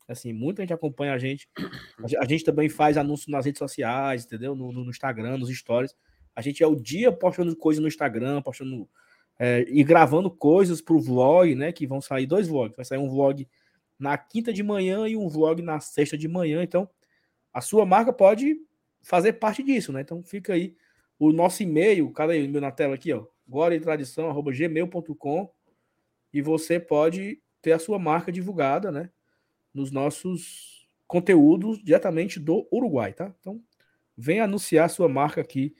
[0.07, 1.47] Assim, muita gente acompanha a gente.
[2.19, 4.55] A gente também faz anúncio nas redes sociais, entendeu?
[4.55, 5.95] No, no Instagram, nos stories.
[6.35, 8.89] A gente é o dia postando coisas no Instagram, postando
[9.39, 11.71] é, e gravando coisas pro vlog, né?
[11.71, 12.75] Que vão sair dois vlogs.
[12.75, 13.47] Vai sair um vlog
[13.97, 16.61] na quinta de manhã e um vlog na sexta de manhã.
[16.61, 16.89] Então,
[17.53, 18.57] a sua marca pode
[19.03, 20.01] fazer parte disso, né?
[20.01, 20.75] Então fica aí
[21.19, 23.25] o nosso e-mail, cadê o e-mail na tela aqui, ó?
[23.47, 25.51] gloriatradição@gmail.com
[26.33, 29.09] e você pode ter a sua marca divulgada, né?
[29.73, 33.33] Nos nossos conteúdos diretamente do Uruguai, tá?
[33.39, 33.61] Então,
[34.17, 35.75] vem anunciar sua marca aqui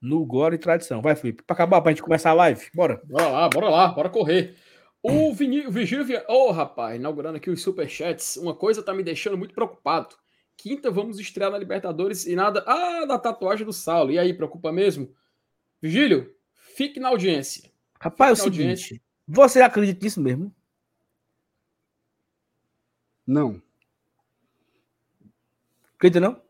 [0.00, 1.02] no Glória e Tradição.
[1.02, 2.68] Vai, Felipe, para acabar, para a gente começar a live.
[2.74, 3.00] Bora.
[3.04, 4.54] Bora lá, bora lá, bora correr.
[5.02, 9.54] O Vigílio, ô oh, rapaz, inaugurando aqui os superchats, uma coisa tá me deixando muito
[9.54, 10.16] preocupado.
[10.56, 12.64] Quinta vamos estrear na Libertadores e nada.
[12.66, 14.10] Ah, da tatuagem do Saulo.
[14.10, 15.14] E aí, preocupa mesmo?
[15.80, 17.70] Vigílio, fique na audiência.
[18.00, 18.70] Rapaz, fique é o seguinte.
[18.70, 19.02] Audiência.
[19.28, 20.54] Você acredita nisso mesmo?
[23.26, 23.60] Não.
[25.96, 26.40] Acredita não?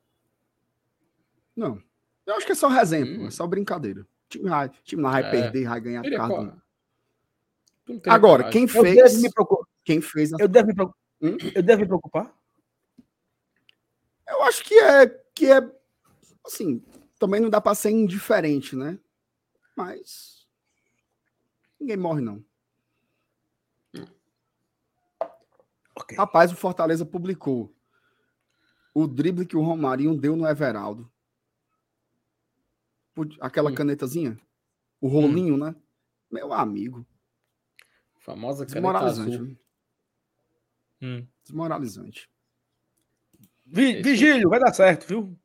[1.56, 1.82] Não.
[2.26, 3.26] Eu acho que é só exemplo, hum.
[3.28, 4.02] é só brincadeira.
[4.02, 5.30] O time, vai, time lá vai é.
[5.30, 6.62] perder, vai ganhar carta.
[8.06, 9.22] Agora, quem fez.
[9.84, 10.32] Quem fez.
[10.32, 11.00] Eu devo me, preocupar.
[11.22, 11.36] Hum?
[11.54, 12.36] eu devo me preocupar?
[14.28, 15.60] Eu acho que é que é
[16.44, 16.82] assim,
[17.18, 18.98] também não dá para ser indiferente, né?
[19.76, 20.46] Mas
[21.78, 22.44] ninguém morre não.
[25.98, 26.16] Okay.
[26.16, 27.74] Rapaz, o Fortaleza publicou
[28.94, 31.10] o drible que o Romarinho deu no Everaldo.
[33.40, 33.74] Aquela hum.
[33.74, 34.38] canetazinha,
[35.00, 35.58] o rolinho, hum.
[35.58, 35.74] né?
[36.30, 37.06] Meu amigo.
[38.18, 39.56] Famosa caneta azul.
[41.00, 41.26] Hum.
[41.42, 42.28] Desmoralizante.
[43.66, 45.36] Vi, vigílio, vai dar certo, viu?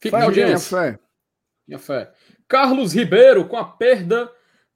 [0.00, 0.76] Fica na audiência.
[0.76, 1.00] Minha fé.
[1.68, 2.12] Minha fé.
[2.48, 4.30] Carlos Ribeiro, com a perda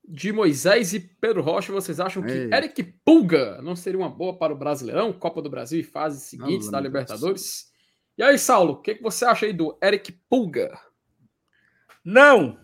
[0.06, 2.50] de Moisés e Pedro Rocha, vocês acham que Ei.
[2.52, 6.70] Eric Pulga não seria uma boa para o Brasileirão, Copa do Brasil e fases seguintes
[6.70, 7.72] da Libertadores?
[8.16, 10.78] E aí, Saulo, o que, que você acha aí do Eric Pulga?
[12.04, 12.58] Não!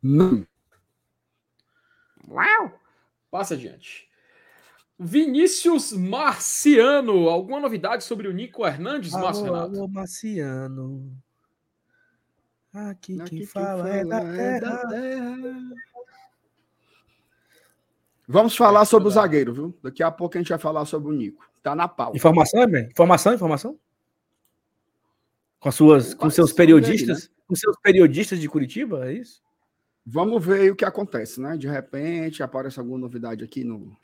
[0.00, 0.46] não!
[2.28, 2.80] Uau!
[3.30, 4.07] Passa adiante.
[4.98, 9.76] Vinícius Marciano, alguma novidade sobre o Nico Hernandes, alô, Márcio Renato?
[9.76, 11.16] Alô, Marciano.
[12.74, 14.60] Aqui, Aqui quem, fala, fala é, da, é terra.
[14.60, 15.36] da terra.
[18.26, 19.78] Vamos falar sobre o zagueiro, viu?
[19.82, 21.48] Daqui a pouco a gente vai falar sobre o Nico.
[21.62, 22.16] Tá na pauta.
[22.16, 23.78] Informação, é Informação, informação?
[25.60, 27.34] Com suas, com seus periodistas, aí, né?
[27.46, 29.42] com seus periodistas de Curitiba, é isso?
[30.04, 31.56] Vamos ver o que acontece, né?
[31.56, 33.96] De repente aparece alguma novidade aqui no,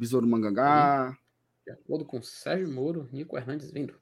[0.00, 1.14] Besouro Mangangá.
[1.66, 3.94] De acordo com Sérgio Moro, Nico Hernandes vindo.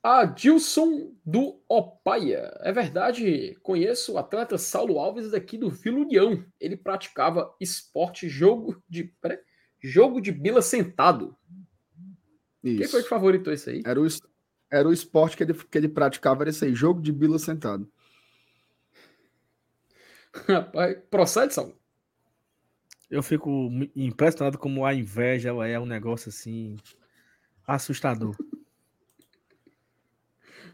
[0.00, 2.56] Adilson do Opaia.
[2.60, 6.44] É verdade, conheço o atleta Saulo Alves daqui do Vila União.
[6.60, 9.12] Ele praticava esporte, jogo de
[9.82, 11.36] jogo de bila sentado.
[12.62, 12.78] Isso.
[12.78, 13.82] Quem foi que favoritou isso aí?
[13.84, 14.06] Era o,
[14.70, 17.90] era o esporte que ele, que ele praticava, era esse aí, jogo de bila sentado.
[20.46, 21.76] Rapaz, procede, Saulo?
[23.10, 26.76] Eu fico impressionado como a inveja é um negócio assim
[27.66, 28.36] assustador.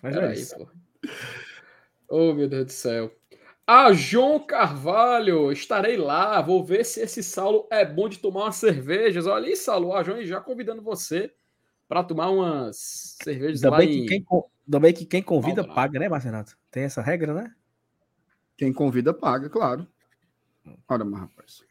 [0.01, 0.57] Mas é isso.
[0.57, 0.68] Pô.
[2.09, 3.14] Oh, meu Deus do céu.
[3.66, 8.57] A João Carvalho, estarei lá, vou ver se esse Saulo é bom de tomar umas
[8.57, 9.26] cervejas.
[9.26, 11.33] Olha aí, Saulo, a João já convidando você
[11.89, 14.07] para tomar umas cervejas ainda lá bem em...
[14.07, 14.26] Que quem,
[14.80, 16.59] bem que quem convida paga, né, Marcenato?
[16.70, 17.55] Tem essa regra, né?
[18.57, 19.87] Quem convida paga, claro.
[20.89, 21.64] Olha, mas rapaz.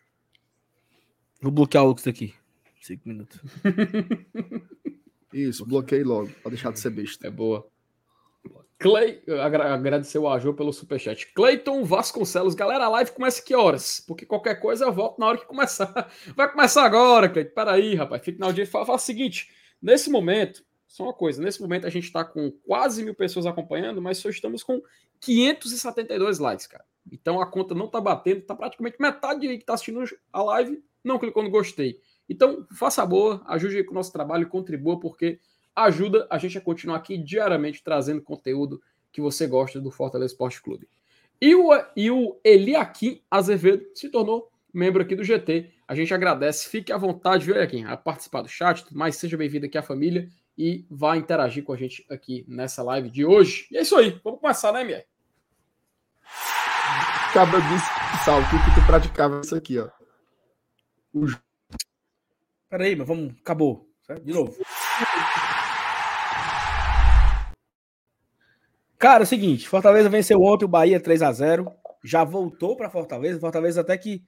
[1.41, 2.35] Vou bloquear o Lucas aqui.
[2.81, 3.39] Cinco minutos.
[5.33, 7.27] Isso, bloqueei logo, pra deixar de ser besta.
[7.27, 7.67] É boa.
[8.77, 11.31] Clay, agra agradecer o Ajô pelo superchat.
[11.33, 14.03] Cleiton Vasconcelos, galera, a live começa que horas?
[14.07, 16.11] Porque qualquer coisa eu volto na hora que começar.
[16.35, 17.53] Vai começar agora, Cleiton.
[17.53, 18.23] Peraí, rapaz.
[18.23, 18.71] Fique na audiência.
[18.71, 22.51] Fala, fala o seguinte: nesse momento, só uma coisa, nesse momento a gente está com
[22.65, 24.81] quase mil pessoas acompanhando, mas só estamos com
[25.19, 26.83] 572 likes, cara.
[27.11, 31.19] Então a conta não tá batendo, tá praticamente metade que tá assistindo a live não
[31.19, 31.99] clicou no gostei.
[32.29, 35.39] Então, faça boa, ajude com o nosso trabalho, contribua, porque
[35.75, 38.81] ajuda a gente a continuar aqui diariamente trazendo conteúdo
[39.11, 40.87] que você gosta do Fortaleza Esporte Clube.
[41.41, 45.71] E o, e o Eliakim Azevedo se tornou membro aqui do GT.
[45.87, 46.69] A gente agradece.
[46.69, 50.29] Fique à vontade, viu, Eliakim, a participar do chat, mas seja bem-vindo aqui à família
[50.57, 53.67] e vá interagir com a gente aqui nessa live de hoje.
[53.71, 54.19] E é isso aí.
[54.23, 55.07] Vamos começar, né, Mier?
[57.29, 57.85] Acaba disso,
[58.23, 59.89] Sal, que tu praticava isso aqui, ó.
[62.69, 63.33] Peraí, mas vamos.
[63.39, 63.89] Acabou.
[64.23, 64.55] De novo.
[68.97, 72.89] Cara, é o seguinte, Fortaleza venceu ontem o Bahia 3 a 0 já voltou para
[72.89, 73.39] Fortaleza.
[73.39, 74.23] Fortaleza até que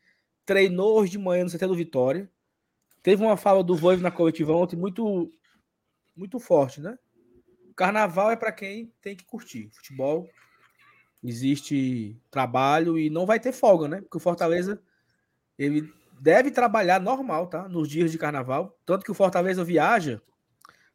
[0.46, 2.30] treinou hoje de manhã no CT do Vitória.
[3.02, 5.30] Teve uma fala do Voivo na coletiva ontem muito
[6.16, 6.98] muito forte, né?
[7.76, 9.70] Carnaval é para quem tem que curtir.
[9.74, 10.28] Futebol
[11.24, 14.02] existe trabalho e não vai ter folga, né?
[14.02, 14.82] Porque o Fortaleza
[15.58, 15.92] ele
[16.24, 17.68] deve trabalhar normal, tá?
[17.68, 20.22] Nos dias de carnaval, tanto que o Fortaleza viaja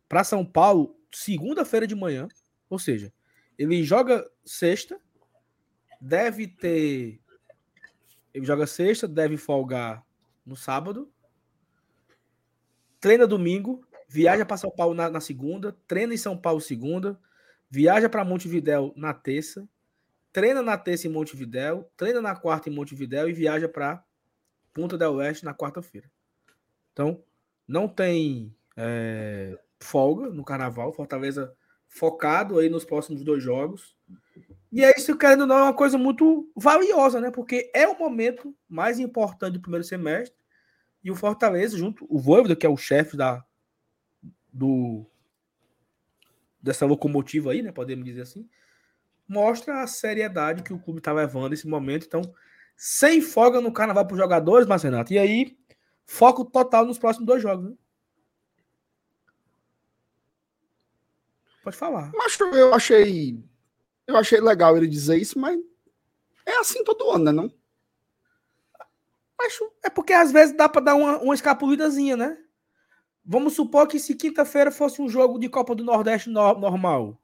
[0.08, 2.26] para São Paulo segunda-feira de manhã,
[2.70, 3.12] ou seja,
[3.58, 4.98] ele joga sexta,
[6.00, 7.20] deve ter.
[8.32, 10.02] Ele joga sexta, deve folgar
[10.46, 11.12] no sábado,
[12.98, 17.20] treina domingo, viaja para São Paulo na, na, segunda, treina em São Paulo segunda,
[17.68, 19.68] viaja para Montevidéu na terça,
[20.32, 24.02] treina na terça em Montevidéu, treina na quarta em Montevidéu e viaja para
[24.78, 26.08] Punta del Oeste na quarta-feira.
[26.92, 27.20] Então,
[27.66, 30.92] não tem é, folga no carnaval.
[30.92, 31.52] Fortaleza
[31.88, 33.96] focado aí nos próximos dois jogos.
[34.70, 37.28] E é isso, querendo ou não, é uma coisa muito valiosa, né?
[37.28, 40.38] Porque é o momento mais importante do primeiro semestre.
[41.02, 43.44] E o Fortaleza, junto, o Voivoda, que é o chefe da
[44.52, 45.04] do
[46.62, 47.72] dessa locomotiva aí, né?
[47.72, 48.48] Podemos dizer assim,
[49.26, 52.06] mostra a seriedade que o clube está levando nesse momento.
[52.06, 52.22] Então,
[52.80, 55.12] sem folga no carnaval para os jogadores, Marcenato.
[55.12, 55.58] E aí,
[56.06, 57.70] foco total nos próximos dois jogos.
[57.70, 57.76] Né?
[61.64, 62.12] Pode falar.
[62.14, 63.42] Mas eu achei.
[64.06, 65.58] Eu achei legal ele dizer isso, mas
[66.46, 67.32] é assim todo ano, né?
[67.32, 67.52] Não?
[69.36, 72.38] Mas é porque às vezes dá para dar uma, uma escapulidazinha, né?
[73.24, 77.20] Vamos supor que se quinta-feira fosse um jogo de Copa do Nordeste no, normal.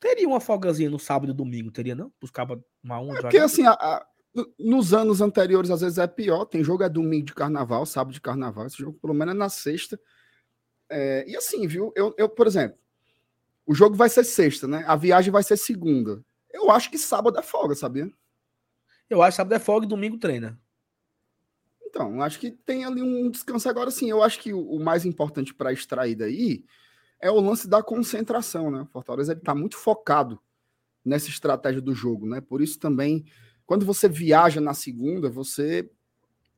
[0.00, 2.10] Teria uma folgazinha no sábado e domingo, teria não?
[2.20, 2.46] Buscar
[2.82, 3.14] uma um.
[3.14, 4.06] É porque assim, a, a,
[4.58, 6.44] nos anos anteriores às vezes é pior.
[6.44, 8.66] Tem jogo é domingo de carnaval, sábado de carnaval.
[8.66, 10.00] Esse jogo pelo menos é na sexta.
[10.88, 11.92] É, e assim, viu?
[11.94, 12.78] Eu, eu, por exemplo,
[13.66, 14.84] o jogo vai ser sexta, né?
[14.86, 16.24] A viagem vai ser segunda.
[16.52, 18.10] Eu acho que sábado é folga, sabia?
[19.08, 20.58] Eu acho que sábado é folga e domingo treina.
[21.86, 24.10] Então, acho que tem ali um descanso agora sim.
[24.10, 26.64] Eu acho que o, o mais importante para extrair daí
[27.20, 28.82] é o lance da concentração, né?
[28.82, 30.38] O Fortaleza ele tá muito focado
[31.04, 32.40] nessa estratégia do jogo, né?
[32.40, 33.24] Por isso também,
[33.66, 35.90] quando você viaja na segunda, você,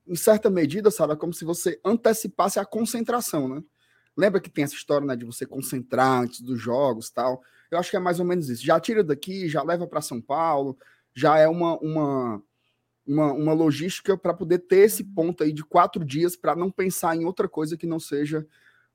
[0.07, 3.63] em certa medida, sabe, é como se você antecipasse a concentração, né?
[4.17, 7.43] Lembra que tem essa história né, de você concentrar antes dos jogos tal?
[7.71, 8.65] Eu acho que é mais ou menos isso.
[8.65, 10.77] Já tira daqui, já leva para São Paulo,
[11.15, 12.43] já é uma, uma,
[13.07, 17.15] uma, uma logística para poder ter esse ponto aí de quatro dias para não pensar
[17.15, 18.47] em outra coisa que não seja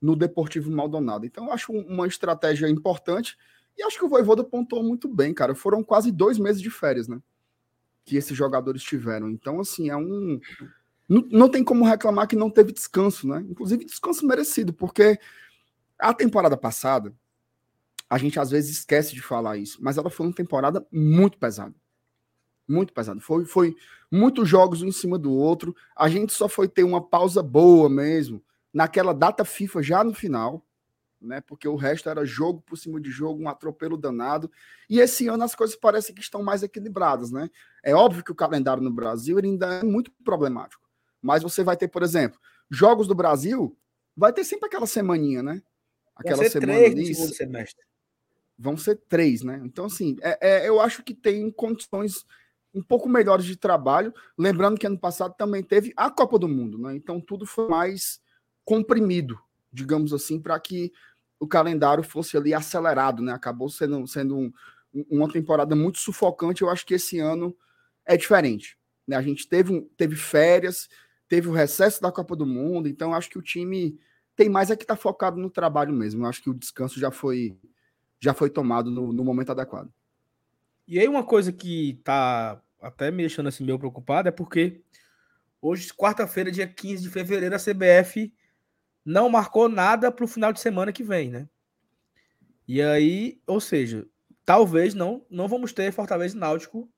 [0.01, 1.25] no Deportivo Maldonado.
[1.25, 3.37] Então, eu acho uma estratégia importante
[3.77, 5.53] e acho que o Voivoda pontuou muito bem, cara.
[5.53, 7.21] Foram quase dois meses de férias, né?
[8.03, 9.29] Que esses jogadores tiveram.
[9.29, 10.39] Então, assim, é um
[11.11, 13.45] não, não tem como reclamar que não teve descanso, né?
[13.49, 15.19] Inclusive descanso merecido, porque
[15.99, 17.13] a temporada passada,
[18.09, 21.75] a gente às vezes esquece de falar isso, mas ela foi uma temporada muito pesada.
[22.65, 23.19] Muito pesada.
[23.19, 23.75] Foi, foi
[24.09, 25.75] muitos jogos um em cima do outro.
[25.97, 28.41] A gente só foi ter uma pausa boa mesmo
[28.73, 30.65] naquela data FIFA já no final,
[31.21, 31.41] né?
[31.41, 34.51] Porque o resto era jogo por cima de jogo, um atropelo danado.
[34.89, 37.49] E esse ano as coisas parecem que estão mais equilibradas, né?
[37.83, 40.89] É óbvio que o calendário no Brasil ainda é muito problemático.
[41.21, 43.77] Mas você vai ter, por exemplo, jogos do Brasil,
[44.15, 45.61] vai ter sempre aquela semaninha, né?
[46.15, 47.33] Aquela semana três ali.
[47.33, 47.85] semestre.
[48.57, 49.61] Vão ser três, né?
[49.63, 52.25] Então, assim, é, é, eu acho que tem condições
[52.73, 54.13] um pouco melhores de trabalho.
[54.37, 56.95] Lembrando que ano passado também teve a Copa do Mundo, né?
[56.95, 58.21] Então tudo foi mais
[58.63, 59.39] comprimido,
[59.71, 60.91] digamos assim, para que
[61.41, 63.33] o calendário fosse ali acelerado, né?
[63.33, 64.53] Acabou sendo, sendo um,
[65.09, 66.61] uma temporada muito sufocante.
[66.61, 67.57] Eu acho que esse ano
[68.05, 68.77] é diferente.
[69.07, 69.15] Né?
[69.15, 70.87] A gente teve, teve férias,
[71.27, 73.99] teve o recesso da Copa do Mundo, então acho que o time
[74.35, 76.23] tem mais é que tá focado no trabalho mesmo.
[76.23, 77.57] Eu acho que o descanso já foi
[78.19, 79.91] já foi tomado no, no momento adequado.
[80.87, 84.83] E aí uma coisa que tá até me deixando assim meio preocupado é porque
[85.59, 88.31] hoje, quarta-feira, dia 15 de fevereiro, a CBF
[89.05, 91.49] não marcou nada para o final de semana que vem, né?
[92.67, 94.07] E aí, ou seja,
[94.45, 96.89] talvez não não vamos ter Fortaleza e Náutico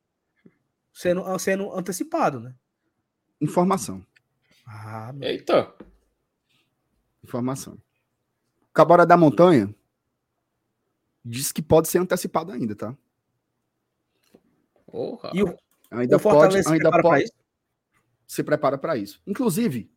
[0.94, 2.54] sendo, sendo antecipado, né?
[3.42, 4.06] Informação.
[4.66, 5.74] Ah, Eita!
[7.24, 7.78] Informação.
[8.74, 9.74] Cabora da Montanha
[11.24, 12.98] diz que pode ser antecipado ainda, tá?
[14.86, 15.32] Porra.
[15.34, 15.58] E o,
[15.90, 17.32] ainda o pode, ainda pode
[18.28, 19.22] se prepara para isso.
[19.26, 19.92] Inclusive,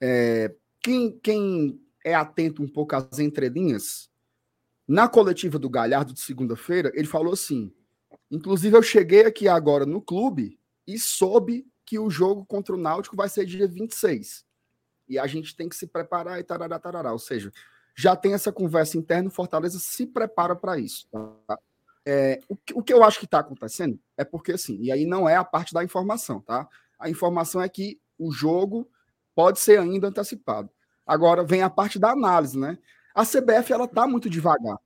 [0.00, 0.54] é,
[0.86, 4.08] quem, quem é atento um pouco às entrelinhas,
[4.86, 7.74] na coletiva do Galhardo de segunda-feira, ele falou assim:
[8.30, 13.16] inclusive eu cheguei aqui agora no clube e soube que o jogo contra o Náutico
[13.16, 14.46] vai ser dia 26.
[15.08, 17.12] E a gente tem que se preparar e tarará, tarará.
[17.12, 17.52] Ou seja,
[17.96, 21.08] já tem essa conversa interna, o Fortaleza se prepara para isso.
[21.10, 21.58] Tá?
[22.04, 25.04] É, o, que, o, que, eu acho que está acontecendo é porque, assim, e aí
[25.04, 26.68] não é a parte da informação, tá?
[26.96, 28.88] A informação é que o jogo
[29.34, 30.70] pode ser ainda antecipado.
[31.06, 32.76] Agora vem a parte da análise, né?
[33.14, 34.78] A CBF ela tá muito devagar,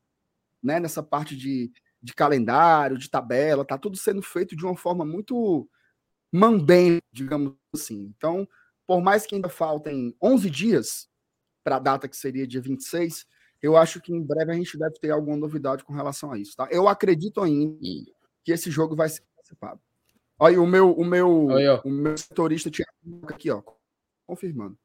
[0.62, 0.78] né?
[0.78, 5.68] Nessa parte de, de calendário, de tabela, tá tudo sendo feito de uma forma muito
[6.32, 8.12] mambem, digamos assim.
[8.16, 8.46] Então,
[8.86, 11.08] por mais que ainda faltem 11 dias
[11.64, 13.26] para a data que seria dia 26,
[13.62, 16.56] eu acho que em breve a gente deve ter alguma novidade com relação a isso,
[16.56, 16.68] tá?
[16.70, 17.78] Eu acredito ainda
[18.44, 19.80] que esse jogo vai ser antecipado.
[20.38, 21.48] Olha, o meu, o meu,
[21.84, 22.86] o meu setorista tinha
[23.28, 23.62] aqui, ó,
[24.26, 24.78] confirmando.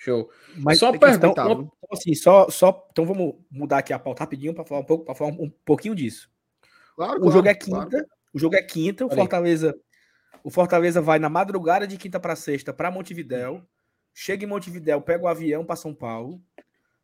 [0.00, 0.30] Show.
[0.56, 4.64] Mas só pergunta, então, assim, só, só, então vamos mudar aqui a pauta rapidinho para
[4.64, 6.30] falar um pouco, para falar um, pouquinho disso.
[6.96, 8.06] Claro, o claro, jogo é quinta, claro.
[8.32, 9.78] o jogo é quinta, o Fortaleza,
[10.42, 13.62] o Fortaleza vai na madrugada de quinta para sexta para Montevidéu.
[14.14, 16.40] Chega em Montevidéu, pega o avião para São Paulo.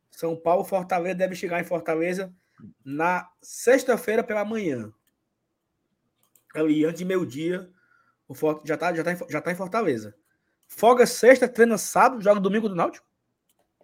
[0.09, 2.33] São Paulo, Fortaleza deve chegar em Fortaleza
[2.83, 4.91] na sexta-feira pela manhã.
[6.55, 7.69] Ali antes de meio-dia,
[8.27, 10.15] o Fort já tá, já tá, já tá em Fortaleza.
[10.67, 13.05] Folga sexta, treina sábado, joga domingo do Náutico?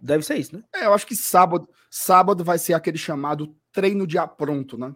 [0.02, 0.64] Deve ser isso, né?
[0.74, 4.94] É, eu acho que sábado, sábado vai ser aquele chamado treino de apronto, né?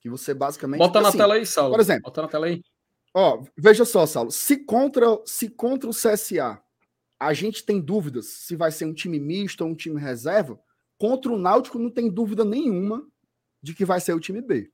[0.00, 0.80] Que você basicamente.
[0.80, 1.70] Bota na assim, tela aí, Saulo.
[1.70, 2.02] Por exemplo.
[2.02, 2.62] Bota na tela aí.
[3.14, 4.32] Ó, veja só, Saulo.
[4.32, 6.60] Se contra, se contra o CSA
[7.22, 10.58] a gente tem dúvidas se vai ser um time misto ou um time reserva,
[10.98, 13.06] contra o Náutico não tem dúvida nenhuma
[13.62, 14.72] de que vai ser o time B.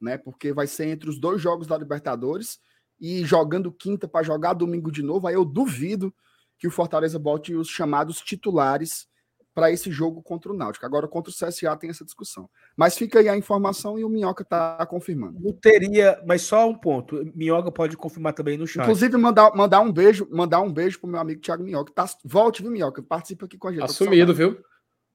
[0.00, 0.18] Né?
[0.18, 2.58] Porque vai ser entre os dois jogos da Libertadores
[3.04, 6.12] e jogando quinta para jogar domingo de novo, aí eu duvido
[6.58, 9.06] que o Fortaleza bote os chamados titulares
[9.52, 10.86] para esse jogo contra o Náutico.
[10.86, 12.48] Agora, contra o CSA tem essa discussão.
[12.74, 15.38] Mas fica aí a informação e o Minhoca está confirmando.
[15.38, 17.30] Não teria, mas só um ponto.
[17.34, 18.82] Minhoca pode confirmar também no chat.
[18.82, 21.92] Inclusive, mandar, mandar um beijo, mandar um beijo pro meu amigo Thiago Minhoca.
[21.92, 23.02] Tá, volte, viu, Minhoca?
[23.02, 23.82] Participa aqui com a gente.
[23.82, 24.64] Tá sumido, viu?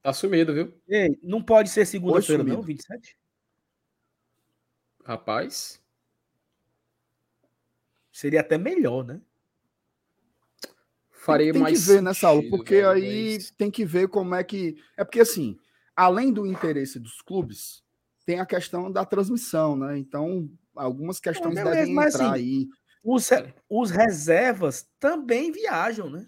[0.04, 0.72] Tá sumido, viu?
[0.88, 3.18] Ei, não pode ser segunda-feira, não, 27?
[5.04, 5.82] Rapaz.
[8.20, 9.22] Seria até melhor, né?
[11.10, 11.78] Faria tem, tem mais.
[11.78, 12.50] Tem que ver, né, Saulo?
[12.50, 13.52] Porque velho, aí mas...
[13.52, 14.76] tem que ver como é que.
[14.98, 15.58] É porque, assim,
[15.96, 17.82] além do interesse dos clubes,
[18.26, 19.98] tem a questão da transmissão, né?
[19.98, 22.68] Então, algumas questões é, devem mas, entrar assim, aí.
[23.02, 23.30] Os,
[23.70, 26.28] os reservas também viajam, né?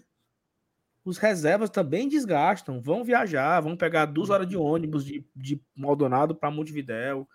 [1.04, 6.34] Os reservas também desgastam, vão viajar, vão pegar duas horas de ônibus de, de Maldonado
[6.34, 7.28] para Montevidéu,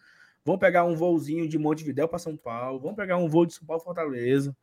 [0.48, 3.68] vão pegar um voozinho de Montevidéu para São Paulo, vão pegar um voo de São
[3.68, 4.56] Paulo Fortaleza.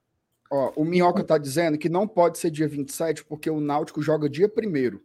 [0.50, 4.26] Ó, o Minhoca tá dizendo que não pode ser dia 27 porque o Náutico joga
[4.26, 5.02] dia primeiro.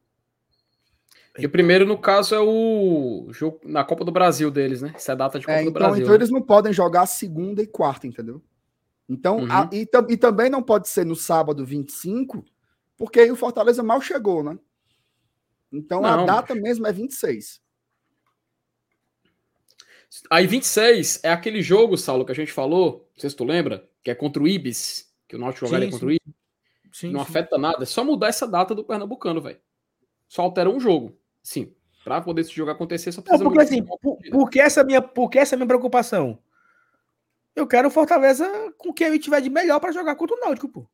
[1.38, 4.94] E o primeiro, no caso, é o jogo na Copa do Brasil deles, né?
[4.96, 6.04] Essa é a data de Copa é, do então, Brasil.
[6.04, 8.42] Então eles não podem jogar segunda e quarta, entendeu?
[9.08, 9.52] Então, uhum.
[9.52, 12.46] a, e, e, também não pode ser no sábado 25,
[12.96, 14.58] porque aí o Fortaleza mal chegou, né?
[15.72, 16.64] Então não, a data mas...
[16.64, 17.62] mesmo é 26.
[20.30, 23.88] Aí 26 é aquele jogo, Saulo, que a gente falou, não sei se tu lembra,
[24.04, 26.34] que é contra o Ibis que o Náutico jogaria sim, contra o Ibis.
[26.92, 27.30] Sim, não sim.
[27.30, 27.84] afeta nada.
[27.84, 29.60] É só mudar essa data do Pernambucano, velho.
[30.28, 31.16] Só altera um jogo.
[31.44, 31.72] Sim.
[32.04, 33.44] Pra poder esse jogo acontecer, só precisa...
[33.44, 36.40] Não, porque assim, por, porque essa minha, porque essa é minha preocupação?
[37.56, 40.68] Eu quero o Fortaleza com quem ele tiver de melhor para jogar contra o Náutico,
[40.68, 40.90] pô.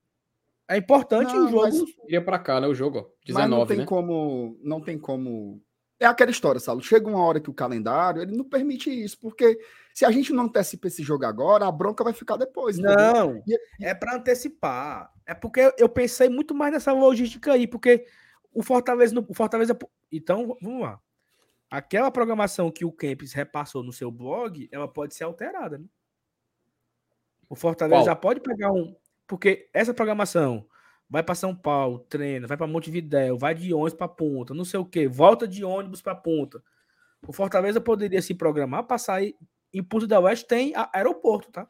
[0.67, 1.61] É importante não, o jogo.
[1.61, 1.75] Mas...
[2.05, 2.67] Iria para cá, né?
[2.67, 3.05] O jogo, ó.
[3.25, 3.85] 19, mas não tem né?
[3.85, 5.61] como, não tem como
[5.99, 6.81] é aquela história, Saulo.
[6.81, 9.59] Chega uma hora que o calendário ele não permite isso, porque
[9.93, 12.77] se a gente não antecipa esse jogo agora, a bronca vai ficar depois.
[12.77, 13.57] Não, e...
[13.81, 15.11] é para antecipar.
[15.25, 18.05] É porque eu pensei muito mais nessa logística aí, porque
[18.53, 19.77] o Fortaleza, o Fortaleza,
[20.11, 20.99] então vamos lá.
[21.69, 25.85] Aquela programação que o Kempis repassou no seu blog, ela pode ser alterada, né?
[27.49, 28.05] O Fortaleza Qual?
[28.05, 28.95] já pode pegar um,
[29.27, 30.67] porque essa programação
[31.09, 34.79] vai para São Paulo, treina, vai para Montevidéu, vai de ônibus para Ponta, não sei
[34.79, 36.63] o que, volta de ônibus para Ponta.
[37.27, 39.35] O Fortaleza poderia se programar para sair.
[39.73, 41.67] Em Punta da Oeste tem aeroporto, tá?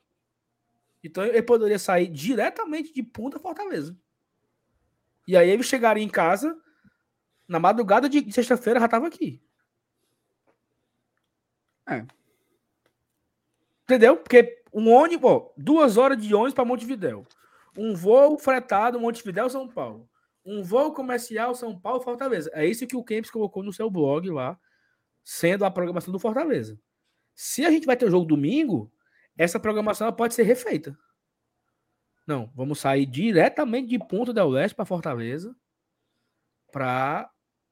[1.04, 3.98] Então ele poderia sair diretamente de Punta Fortaleza.
[5.28, 6.56] E aí ele chegaria em casa
[7.48, 9.42] na madrugada de sexta-feira já estava aqui.
[11.88, 12.06] É.
[13.84, 14.18] Entendeu?
[14.18, 17.26] Porque um ônibus, ó, duas horas de ônibus para Montevidéu.
[17.78, 20.10] Um voo fretado Montevidéu, São Paulo.
[20.46, 22.50] Um voo comercial São Paulo, Fortaleza.
[22.54, 24.60] É isso que o Kempis colocou no seu blog lá,
[25.24, 26.80] sendo a programação do Fortaleza.
[27.34, 28.92] Se a gente vai ter o jogo domingo,
[29.38, 30.98] essa programação pode ser refeita.
[32.26, 35.56] Não, vamos sair diretamente de Ponta del Leste para Fortaleza
[36.72, 37.30] para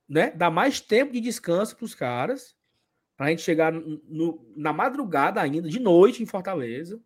[0.07, 2.55] né, dar mais tempo de descanso para os caras,
[3.17, 7.01] para a gente chegar no, na madrugada ainda, de noite em Fortaleza.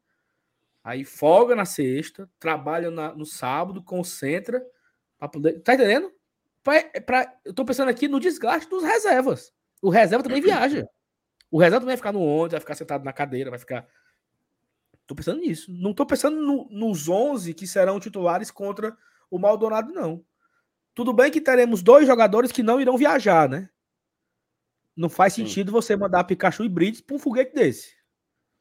[0.88, 4.66] Aí folga na sexta, trabalha na, no sábado, concentra
[5.20, 5.60] para poder.
[5.60, 6.10] Tá entendendo?
[6.64, 9.54] Pra, pra, eu tô pensando aqui no desgaste dos reservas.
[9.82, 10.88] O reserva também viaja.
[11.52, 13.86] O reserva também vai ficar no ônibus, vai ficar sentado na cadeira, vai ficar.
[15.06, 15.70] Tô pensando nisso.
[15.74, 18.98] Não tô pensando no, nos 11 que serão titulares contra
[19.30, 20.24] o Maldonado, não.
[20.96, 23.70] Tudo bem que teremos dois jogadores que não irão viajar, né?
[24.96, 25.74] Não faz sentido Sim.
[25.74, 27.94] você mandar Pikachu e Brits para um foguete desse.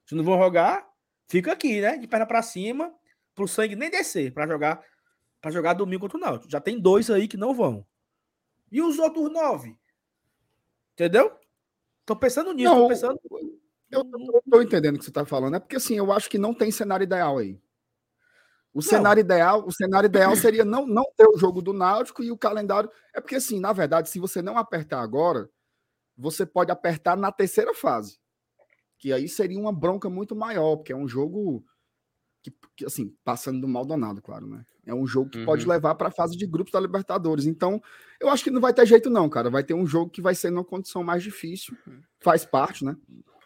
[0.04, 0.84] Se não vão jogar,
[1.28, 1.96] fica aqui, né?
[1.96, 2.94] De perna para cima,
[3.34, 4.82] pro sangue nem descer para jogar
[5.40, 6.50] para jogar domingo contra o Náutico.
[6.50, 7.86] Já tem dois aí que não vão.
[8.72, 9.78] E os outros nove?
[10.94, 11.32] Entendeu?
[12.04, 13.20] Tô pensando nisso, não, tô pensando.
[13.90, 15.56] Eu não tô entendendo o que você tá falando.
[15.56, 17.60] É porque assim, eu acho que não tem cenário ideal aí.
[18.72, 18.82] O não.
[18.82, 22.36] cenário ideal, o cenário ideal seria não, não ter o jogo do Náutico e o
[22.36, 22.90] calendário.
[23.14, 25.48] É porque, assim, na verdade, se você não apertar agora,
[26.16, 28.18] você pode apertar na terceira fase.
[28.98, 31.64] Que aí seria uma bronca muito maior, porque é um jogo
[32.42, 34.64] que, que assim, passando do Maldonado, claro, né?
[34.86, 35.44] É um jogo que uhum.
[35.44, 37.44] pode levar para a fase de grupos da Libertadores.
[37.44, 37.82] Então,
[38.20, 39.50] eu acho que não vai ter jeito, não, cara.
[39.50, 41.76] Vai ter um jogo que vai ser numa condição mais difícil.
[41.86, 42.00] Uhum.
[42.20, 42.96] Faz parte, né?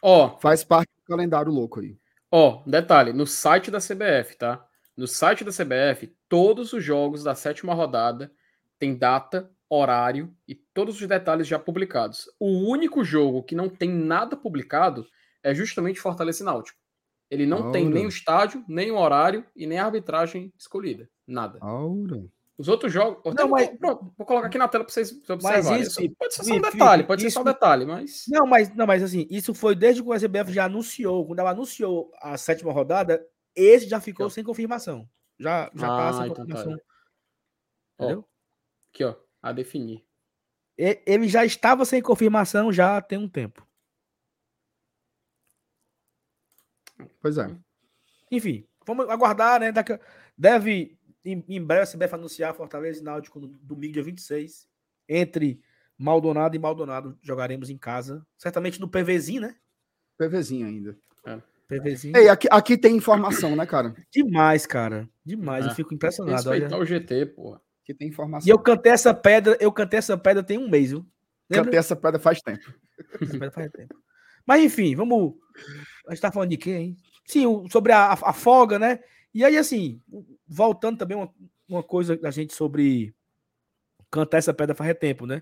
[0.03, 1.97] Ó, faz parte do calendário louco aí.
[2.31, 4.65] Ó, detalhe, no site da CBF, tá?
[4.97, 8.31] No site da CBF, todos os jogos da sétima rodada
[8.79, 12.29] têm data, horário e todos os detalhes já publicados.
[12.39, 15.07] O único jogo que não tem nada publicado
[15.43, 16.79] é justamente Fortaleza e Náutico.
[17.31, 17.73] Ele não Aura.
[17.73, 21.09] tem nem o estádio, nem o horário e nem a arbitragem escolhida.
[21.27, 21.59] Nada.
[21.61, 22.25] Aura.
[22.59, 23.35] Os outros jogos.
[23.35, 23.69] Não, mas...
[23.79, 25.81] Pronto, vou colocar aqui na tela para vocês observarem.
[25.81, 28.25] Isso, pode ser só um detalhe, pode isso, ser só um detalhe, mas.
[28.29, 31.27] Não, mas, não, mas assim, isso foi desde que o SBF já anunciou.
[31.27, 33.25] Quando ela anunciou a sétima rodada,
[33.55, 35.09] esse já ficou sem confirmação.
[35.39, 36.43] Já, já ah, passa a então tá.
[36.43, 36.77] confirmação.
[36.77, 38.05] Tá.
[38.05, 38.19] Entendeu?
[38.19, 39.15] Ó, aqui, ó.
[39.41, 40.05] A definir.
[40.77, 43.67] Ele já estava sem confirmação já tem um tempo.
[47.21, 47.49] Pois é.
[48.31, 49.73] Enfim, vamos aguardar, né?
[50.37, 54.69] Deve, em, em breve, a CBF anunciar Fortaleza e Náutico no domingo, dia 26.
[55.09, 55.61] Entre
[55.99, 58.25] Maldonado e Maldonado jogaremos em casa.
[58.39, 59.57] Certamente no PVzinho, né?
[60.17, 60.97] PVzinho ainda.
[61.27, 61.39] É.
[61.69, 62.17] PVzinho.
[62.17, 63.95] Ei, aqui, aqui tem informação, né, cara?
[64.11, 65.09] Demais, cara.
[65.25, 65.67] Demais.
[65.67, 65.71] É.
[65.71, 66.37] Eu fico impressionado.
[66.37, 66.83] Respeitar olha.
[66.83, 67.61] o GT, porra.
[67.83, 68.47] Aqui tem informação.
[68.47, 71.07] E eu cantei essa pedra, eu cantei essa pedra tem um mês, viu?
[71.49, 71.65] Lembra?
[71.65, 72.73] Cantei essa pedra faz tempo.
[73.21, 73.95] Essa pedra faz tempo.
[74.51, 75.35] Mas enfim, vamos.
[76.09, 76.97] A gente tá falando de quê, hein?
[77.25, 78.99] Sim, sobre a, a, folga, né?
[79.33, 80.03] E aí, assim,
[80.45, 81.33] voltando também uma,
[81.69, 83.15] uma coisa da gente sobre
[84.11, 85.41] cantar essa pedra faz tempo, né?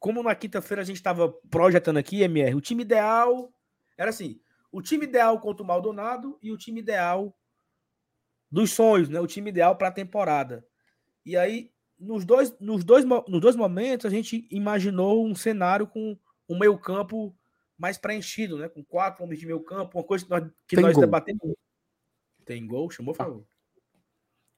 [0.00, 3.54] Como na quinta-feira a gente estava projetando aqui, MR, o time ideal
[3.96, 4.40] era assim:
[4.72, 7.32] o time ideal contra o Maldonado e o time ideal
[8.50, 9.20] dos sonhos, né?
[9.20, 10.66] O time ideal para a temporada.
[11.24, 16.18] E aí, nos dois, nos, dois, nos dois momentos, a gente imaginou um cenário com
[16.48, 17.32] um meio-campo
[17.84, 18.66] mais preenchido, né?
[18.66, 21.54] Com quatro homens de meio campo, uma coisa que nós, que nós debatemos.
[22.42, 22.90] Tem gol?
[22.90, 23.46] Chamou, por favor.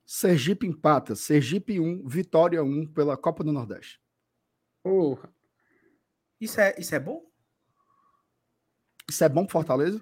[0.05, 1.17] Sergipe empata.
[1.17, 4.01] Sergipe 1, Vitória 1 pela Copa do Nordeste.
[4.81, 5.29] Porra.
[6.41, 7.29] Isso é, isso é bom?
[9.11, 10.01] Isso é bom pro Fortaleza?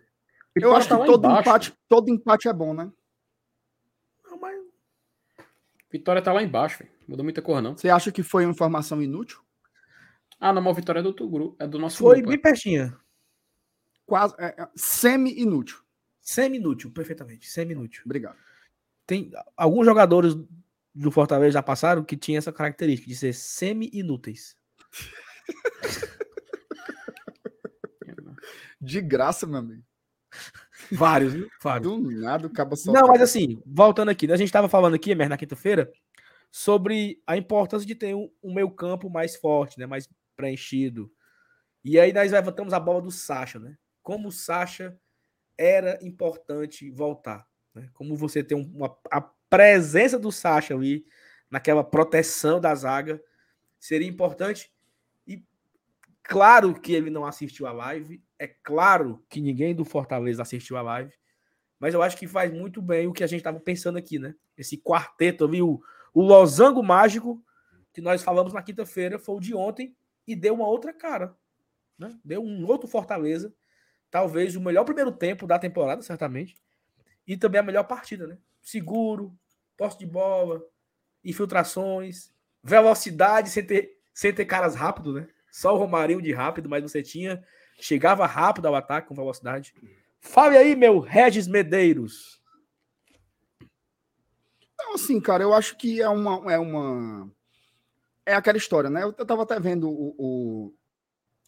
[0.55, 2.93] Eu acho que todo empate, todo empate é bom, né?
[4.27, 4.61] Não, mas...
[5.91, 6.93] Vitória tá lá embaixo, véio.
[7.09, 7.75] Mudou muita cor, não.
[7.75, 9.41] Você acha que foi uma informação inútil?
[10.39, 12.29] Ah, não, mas Vitória é do outro grupo, é do nosso foi grupo.
[12.29, 12.43] Foi bem é.
[12.43, 13.04] pertinho.
[14.07, 15.79] Quase, é, é, semi-inútil.
[16.21, 17.49] Semi-inútil, perfeitamente.
[17.49, 18.03] Semi-inútil.
[18.05, 18.37] Obrigado.
[19.07, 20.35] Tem alguns jogadores
[20.95, 24.57] do Fortaleza já passaram que tinha essa característica de ser semi-inúteis.
[28.81, 29.83] De graça, meu amigo.
[30.93, 31.49] Vários, viu?
[31.63, 31.91] Vários.
[31.91, 32.93] Do nada, acaba só.
[32.93, 35.91] Não, mas assim, voltando aqui, a gente estava falando aqui, na quinta-feira,
[36.51, 39.87] sobre a importância de ter um, um meio-campo mais forte, né?
[39.87, 41.11] Mais preenchido.
[41.83, 43.77] E aí nós levantamos a bola do Sacha, né?
[44.05, 44.97] Como o Sacha
[45.59, 47.45] era importante voltar,
[47.75, 47.89] né?
[47.93, 51.05] Como você tem uma, a presença do Sacha ali
[51.51, 53.23] naquela proteção da zaga.
[53.79, 54.73] Seria importante.
[55.27, 55.43] E
[56.23, 58.23] claro que ele não assistiu a live.
[58.39, 61.15] É claro que ninguém do Fortaleza assistiu a live.
[61.79, 64.35] Mas eu acho que faz muito bem o que a gente estava pensando aqui, né?
[64.57, 65.81] Esse quarteto ali, o,
[66.13, 67.43] o losango mágico
[67.93, 69.95] que nós falamos na quinta-feira foi o de ontem
[70.27, 71.37] e deu uma outra cara.
[71.99, 72.19] Né?
[72.25, 73.55] Deu um outro Fortaleza.
[74.15, 76.57] Talvez o melhor primeiro tempo da temporada, certamente.
[77.27, 78.39] E também a melhor partida, né?
[78.63, 79.37] Seguro,
[79.77, 80.65] posse de bola,
[81.25, 85.27] infiltrações, velocidade sem ter, sem ter caras rápido, né?
[85.51, 87.45] Só o Romarinho de rápido, mas você tinha.
[87.81, 89.75] Chegava rápido ao ataque com velocidade.
[90.21, 92.41] Fale aí, meu Regis Medeiros.
[94.75, 96.53] Então, assim, cara, eu acho que é uma.
[96.53, 97.29] É, uma...
[98.25, 99.03] é aquela história, né?
[99.03, 100.75] Eu tava até vendo o, o,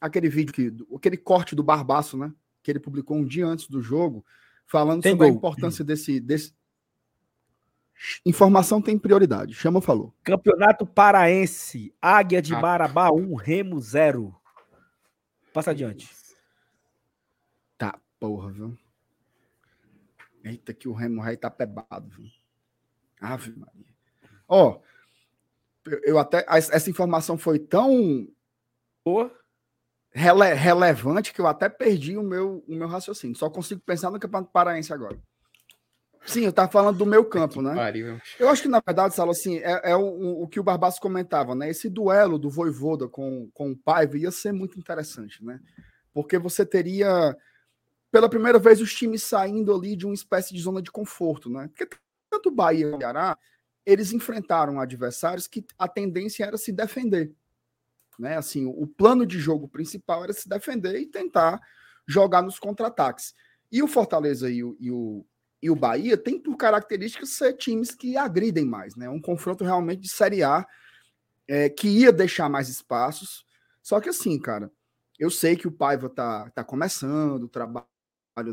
[0.00, 2.34] aquele vídeo, que, aquele corte do Barbaço, né?
[2.66, 4.26] Que ele publicou um dia antes do jogo,
[4.66, 5.34] falando tem sobre gol.
[5.34, 6.52] a importância desse, desse.
[8.24, 9.54] Informação tem prioridade.
[9.54, 10.12] Chama, falou.
[10.24, 12.60] Campeonato Paraense, Águia de ah.
[12.60, 14.34] Marabá 1, Remo 0.
[15.52, 16.10] Passa adiante.
[17.78, 18.76] Tá, porra, viu?
[20.42, 22.28] Eita, que o Remo Rei tá pebado, viu?
[23.20, 23.94] Ave Maria.
[24.48, 24.80] Ó,
[26.02, 26.44] eu até.
[26.48, 28.26] Essa informação foi tão.
[29.04, 29.30] Porra
[30.16, 33.36] rele, relevante que eu até perdi o meu, o meu raciocínio.
[33.36, 35.18] Só consigo pensar no Campeonato Paraense agora.
[36.24, 37.72] Sim, eu estava falando do meu campo, né?
[38.40, 41.54] Eu acho que, na verdade, Salo, assim, é, é o, o, que o Barbaço comentava,
[41.54, 41.70] né?
[41.70, 45.60] Esse duelo do Voivoda com, com o Paiva ia ser muito interessante, né?
[46.12, 47.36] Porque você teria,
[48.10, 51.68] pela primeira vez, os times saindo ali de uma espécie de zona de conforto, né?
[51.68, 51.96] Porque
[52.28, 53.38] tanto o Bahia e o Ceará,
[53.84, 57.32] eles enfrentaram adversários que a tendência era se defender.
[58.18, 58.36] Né?
[58.36, 61.60] Assim, o plano de jogo principal era se defender e tentar
[62.06, 63.34] jogar nos contra-ataques.
[63.70, 65.26] E o Fortaleza e o, e o,
[65.62, 69.08] e o Bahia tem por características ser times que agridem mais, né?
[69.08, 70.66] Um confronto realmente de Série A
[71.48, 73.44] é, que ia deixar mais espaços.
[73.82, 74.70] Só que assim, cara,
[75.18, 77.86] eu sei que o Paiva tá, tá começando o trabalho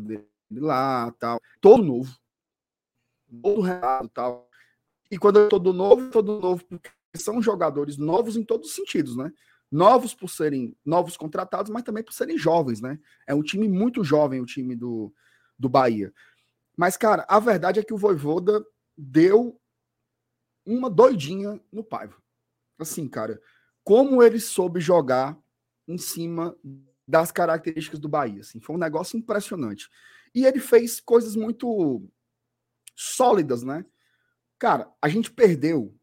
[0.02, 2.16] dele lá, tal, todo novo,
[3.42, 4.50] todo reado, tal.
[5.12, 8.76] E quando eu tô do novo, todo novo porque são jogadores novos em todos os
[8.76, 9.32] sentidos, né?
[9.74, 13.00] Novos por serem novos contratados, mas também por serem jovens, né?
[13.26, 15.12] É um time muito jovem, o time do,
[15.58, 16.14] do Bahia.
[16.78, 18.64] Mas, cara, a verdade é que o Voivoda
[18.96, 19.60] deu
[20.64, 22.16] uma doidinha no Paiva.
[22.78, 23.42] Assim, cara,
[23.84, 25.36] como ele soube jogar
[25.88, 26.56] em cima
[27.08, 28.42] das características do Bahia.
[28.42, 29.90] Assim, foi um negócio impressionante.
[30.36, 32.08] E ele fez coisas muito
[32.96, 33.84] sólidas, né?
[34.60, 35.98] Cara, a gente perdeu,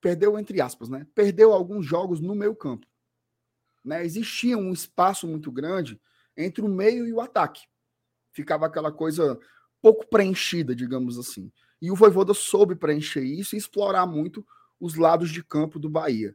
[0.00, 1.06] perdeu entre aspas, né?
[1.14, 2.84] Perdeu alguns jogos no meio campo
[3.84, 6.00] né, existia um espaço muito grande
[6.36, 7.62] entre o meio e o ataque.
[8.32, 9.38] Ficava aquela coisa
[9.80, 11.52] pouco preenchida, digamos assim.
[11.80, 14.46] E o Voivoda soube preencher isso e explorar muito
[14.80, 16.34] os lados de campo do Bahia.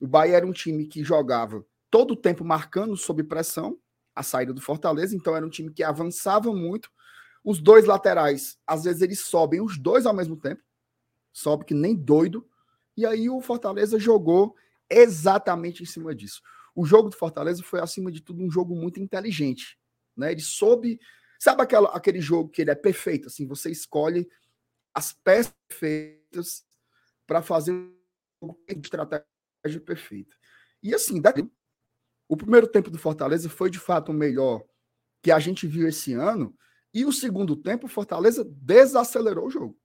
[0.00, 3.78] O Bahia era um time que jogava todo o tempo marcando sob pressão
[4.14, 6.90] a saída do Fortaleza, então era um time que avançava muito.
[7.44, 10.60] Os dois laterais, às vezes eles sobem os dois ao mesmo tempo,
[11.32, 12.44] sobe que nem doido.
[12.96, 14.56] E aí o Fortaleza jogou
[14.90, 16.42] exatamente em cima disso
[16.78, 19.76] o jogo do Fortaleza foi, acima de tudo, um jogo muito inteligente.
[20.16, 20.30] Né?
[20.30, 21.00] Ele soube.
[21.36, 23.26] Sabe aquela, aquele jogo que ele é perfeito?
[23.26, 24.30] Assim, você escolhe
[24.94, 26.64] as peças perfeitas
[27.26, 27.92] para fazer um
[28.40, 30.36] jogo de estratégia perfeita.
[30.80, 31.50] E assim, daqui,
[32.28, 34.64] o primeiro tempo do Fortaleza foi de fato o melhor
[35.20, 36.56] que a gente viu esse ano.
[36.94, 39.76] E o segundo tempo, o Fortaleza desacelerou o jogo.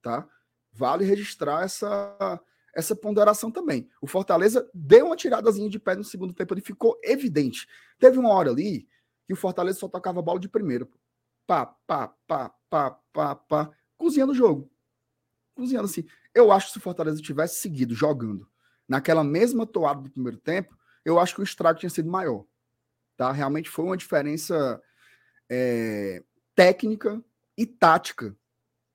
[0.00, 0.28] Tá?
[0.72, 2.40] Vale registrar essa,
[2.74, 3.88] essa ponderação também.
[4.00, 7.66] O Fortaleza deu uma tiradazinha de pé no segundo tempo, ele ficou evidente.
[7.98, 8.88] Teve uma hora ali
[9.26, 10.88] que o Fortaleza só tocava bola de primeira.
[11.46, 14.70] Pá, pá, pá, pá, pá, pá, cozinhando o jogo.
[15.54, 16.06] Cozinhando assim.
[16.34, 18.48] Eu acho que se o Fortaleza tivesse seguido jogando
[18.88, 22.44] naquela mesma toada do primeiro tempo, eu acho que o estrago tinha sido maior.
[23.16, 23.32] Tá?
[23.32, 24.80] Realmente foi uma diferença
[25.48, 26.22] é,
[26.54, 27.22] técnica
[27.56, 28.36] e tática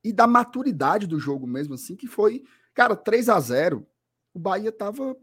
[0.04, 2.44] e da maturidade do jogo mesmo assim, que foi
[2.76, 3.88] Cara, 3 a 0
[4.34, 5.18] o Bahia tava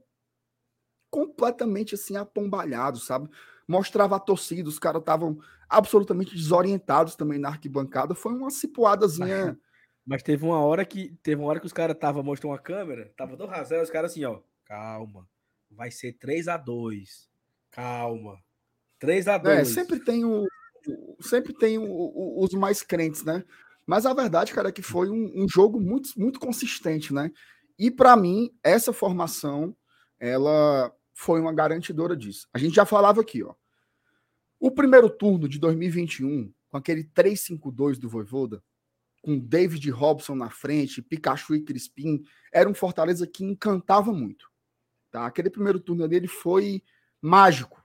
[1.10, 3.28] completamente assim apombalhado, sabe?
[3.68, 5.38] Mostrava a torcida, os caras estavam
[5.68, 8.14] absolutamente desorientados também na arquibancada.
[8.14, 9.56] Foi uma cipuadazinha.
[10.04, 13.12] Mas teve uma hora que teve uma hora que os caras estavam mostrando uma câmera,
[13.16, 15.28] tava do razão, os caras assim, ó, calma.
[15.70, 17.30] Vai ser 3 a 2.
[17.70, 18.36] Calma.
[18.98, 19.58] 3 a 2.
[19.58, 20.44] É, sempre tem o
[21.20, 23.44] sempre tem o, o, os mais crentes, né?
[23.86, 27.30] Mas a verdade, cara, é que foi um, um jogo muito, muito consistente, né?
[27.78, 29.76] E para mim, essa formação,
[30.18, 32.48] ela foi uma garantidora disso.
[32.52, 33.54] A gente já falava aqui, ó.
[34.58, 38.62] O primeiro turno de 2021, com aquele 3-5-2 do Voivoda,
[39.20, 42.22] com David Robson na frente, Pikachu e Crispim,
[42.52, 44.50] era um Fortaleza que encantava muito.
[45.10, 45.26] Tá?
[45.26, 46.82] Aquele primeiro turno dele foi
[47.20, 47.84] mágico.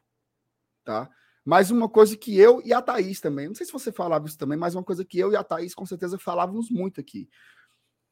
[0.84, 1.10] Tá?
[1.48, 4.38] Mas uma coisa que eu e a Thaís também, não sei se você falava isso
[4.38, 7.30] também, mas uma coisa que eu e a Thaís com certeza falávamos muito aqui.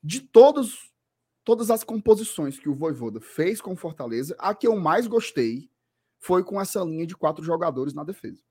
[0.01, 0.93] De todos,
[1.43, 5.69] todas as composições que o Voivoda fez com Fortaleza, a que eu mais gostei
[6.17, 8.41] foi com essa linha de quatro jogadores na defesa.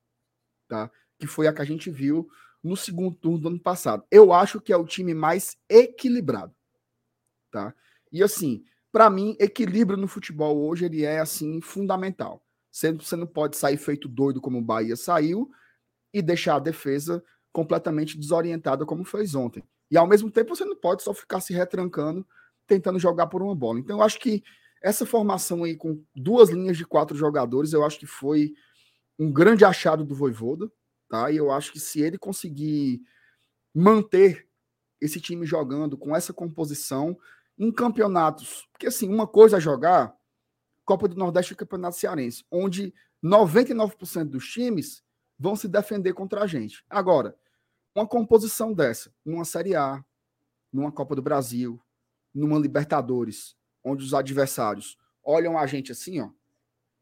[0.67, 0.91] Tá?
[1.17, 2.29] Que foi a que a gente viu
[2.63, 4.05] no segundo turno do ano passado.
[4.11, 6.55] Eu acho que é o time mais equilibrado,
[7.49, 7.73] tá?
[8.11, 12.44] E assim, para mim, equilíbrio no futebol hoje ele é assim fundamental.
[12.75, 15.49] Você, não pode sair feito doido como o Bahia saiu
[16.13, 17.23] e deixar a defesa
[17.53, 19.63] completamente desorientada como fez ontem.
[19.89, 22.27] E ao mesmo tempo você não pode só ficar se retrancando
[22.67, 23.79] tentando jogar por uma bola.
[23.79, 24.43] Então eu acho que
[24.81, 28.53] essa formação aí com duas linhas de quatro jogadores, eu acho que foi
[29.17, 30.69] um grande achado do Voivoda,
[31.07, 31.31] tá?
[31.31, 33.01] E eu acho que se ele conseguir
[33.73, 34.49] manter
[34.99, 37.17] esse time jogando com essa composição
[37.57, 40.13] em campeonatos, porque assim, uma coisa é jogar
[40.85, 45.03] Copa do Nordeste e Campeonato Cearense, onde 99% dos times
[45.37, 46.85] vão se defender contra a gente.
[46.89, 47.35] Agora,
[47.93, 50.03] uma composição dessa, numa Série A,
[50.71, 51.81] numa Copa do Brasil,
[52.33, 56.29] numa Libertadores, onde os adversários olham a gente assim, ó,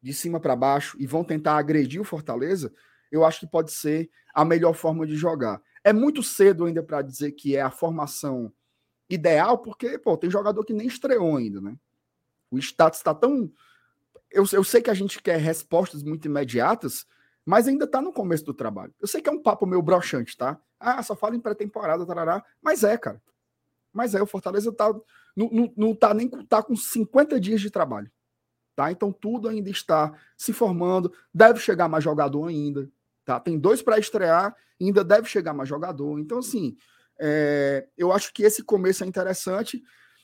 [0.01, 2.73] de cima para baixo e vão tentar agredir o Fortaleza,
[3.11, 5.61] eu acho que pode ser a melhor forma de jogar.
[5.83, 8.51] É muito cedo ainda para dizer que é a formação
[9.09, 11.77] ideal, porque pô, tem jogador que nem estreou ainda, né?
[12.49, 13.51] O status está tão.
[14.33, 17.05] Eu, eu sei que a gente quer respostas muito imediatas,
[17.45, 18.93] mas ainda está no começo do trabalho.
[18.99, 20.59] Eu sei que é um papo meio broxante, tá?
[20.79, 22.43] Ah, só fala em pré-temporada, tarará.
[22.61, 23.21] Mas é, cara.
[23.93, 24.91] Mas é, o Fortaleza tá,
[25.35, 28.11] não, não, não tá nem tá com 50 dias de trabalho.
[28.75, 28.91] Tá?
[28.91, 32.89] Então tudo ainda está se formando, deve chegar mais jogador ainda.
[33.23, 33.39] Tá?
[33.39, 36.19] Tem dois para estrear, ainda deve chegar mais jogador.
[36.19, 36.75] Então, assim,
[37.19, 39.83] é, eu acho que esse começo é interessante,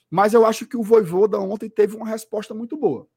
[0.09, 3.07] mas eu acho que o Voivoda ontem teve uma resposta muito boa.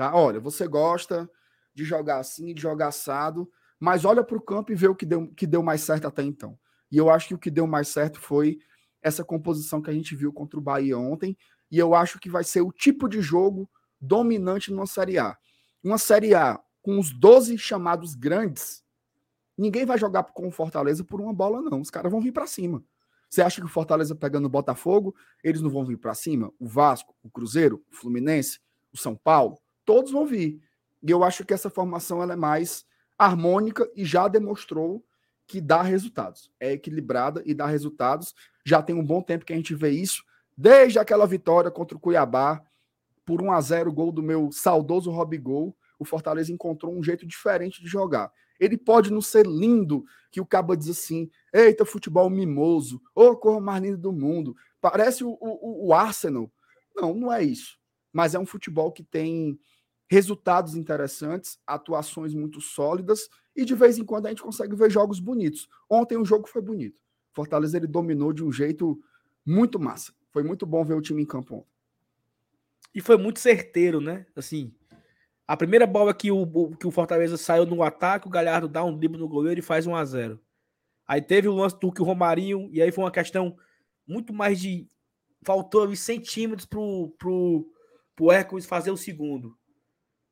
[0.00, 0.14] Tá?
[0.14, 1.30] Olha, você gosta
[1.74, 3.46] de jogar assim, de jogar assado,
[3.78, 6.22] mas olha para o campo e vê o que deu, que deu mais certo até
[6.22, 6.58] então.
[6.90, 8.58] E eu acho que o que deu mais certo foi
[9.02, 11.36] essa composição que a gente viu contra o Bahia ontem,
[11.70, 13.68] e eu acho que vai ser o tipo de jogo
[14.00, 15.36] dominante numa Série A.
[15.84, 18.82] Uma Série A com os 12 chamados grandes,
[19.58, 21.82] Ninguém vai jogar com o Fortaleza por uma bola, não.
[21.82, 22.82] Os caras vão vir para cima.
[23.28, 26.50] Você acha que o Fortaleza pegando o Botafogo, eles não vão vir para cima?
[26.58, 28.58] O Vasco, o Cruzeiro, o Fluminense,
[28.90, 29.60] o São Paulo,
[29.90, 30.62] todos vão vir.
[31.02, 32.86] E eu acho que essa formação ela é mais
[33.18, 35.04] harmônica e já demonstrou
[35.44, 36.48] que dá resultados.
[36.60, 38.32] É equilibrada e dá resultados.
[38.64, 40.22] Já tem um bom tempo que a gente vê isso,
[40.56, 42.62] desde aquela vitória contra o Cuiabá,
[43.26, 47.82] por 1 a 0 gol do meu saudoso Robigol, o Fortaleza encontrou um jeito diferente
[47.82, 48.30] de jogar.
[48.60, 53.60] Ele pode não ser lindo, que o cabo diz assim: eita, futebol mimoso, ô cor
[53.60, 56.48] mais lindo do mundo, parece o, o, o Arsenal.
[56.94, 57.76] Não, não é isso.
[58.12, 59.58] Mas é um futebol que tem
[60.10, 65.20] resultados interessantes, atuações muito sólidas e de vez em quando a gente consegue ver jogos
[65.20, 65.68] bonitos.
[65.88, 66.98] Ontem o jogo foi bonito.
[67.32, 69.00] Fortaleza ele dominou de um jeito
[69.46, 70.12] muito massa.
[70.32, 71.70] Foi muito bom ver o time em campo ontem.
[72.92, 74.26] E foi muito certeiro, né?
[74.34, 74.74] Assim,
[75.46, 78.96] a primeira bola que o, que o Fortaleza saiu no ataque, o Galhardo dá um
[78.96, 80.40] drible no goleiro e faz 1 a 0
[81.06, 83.56] Aí teve o lance do que o Romarinho, e aí foi uma questão
[84.06, 84.88] muito mais de.
[85.44, 87.72] Faltou ali centímetros pro, pro,
[88.14, 89.56] pro Hércules fazer o segundo.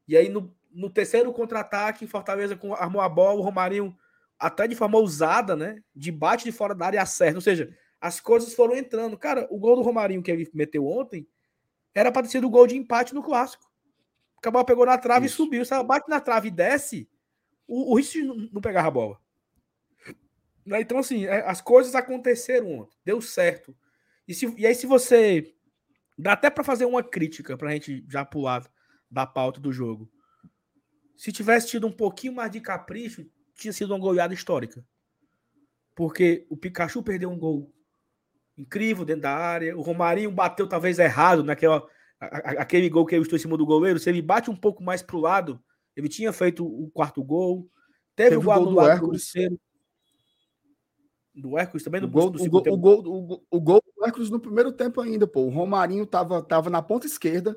[0.08, 3.96] E aí no, no terceiro contra-ataque, Fortaleza armou a bola, o Romarinho,
[4.38, 5.82] até de forma ousada, né?
[5.94, 7.36] De bate de fora da área acerta.
[7.36, 9.18] Ou seja, as coisas foram entrando.
[9.18, 11.28] Cara, o gol do Romarinho que ele meteu ontem
[11.94, 13.68] era para ter sido o gol de empate no clássico.
[14.36, 15.34] O Cabal pegou na trave Isso.
[15.34, 15.64] e subiu.
[15.64, 17.08] Se ela bate na trave e desce,
[17.66, 19.20] o, o de não, não pegar a bola.
[20.64, 22.96] Né, então, assim, é, as coisas aconteceram ontem.
[23.04, 23.76] Deu certo.
[24.26, 25.54] E, se, e aí, se você.
[26.16, 28.68] Dá até para fazer uma crítica para a gente já pular
[29.10, 30.10] da pauta do jogo.
[31.16, 34.84] Se tivesse tido um pouquinho mais de capricho, tinha sido uma goleada histórica.
[35.96, 37.72] Porque o Pikachu perdeu um gol
[38.56, 39.76] incrível dentro da área.
[39.76, 41.84] O Romarinho bateu talvez errado naquela
[42.20, 45.02] aquele gol que ele estou em cima do goleiro, se ele bate um pouco mais
[45.02, 45.62] para o lado,
[45.96, 47.68] ele tinha feito o quarto gol.
[48.14, 49.58] Teve, Teve o gol do lado do terceiro.
[51.34, 54.28] Do Hércules também no gol, do o, gol, o, gol, o, o gol do Hércules
[54.28, 55.42] no primeiro tempo ainda, pô.
[55.42, 57.56] O Romarinho tava, tava na ponta esquerda,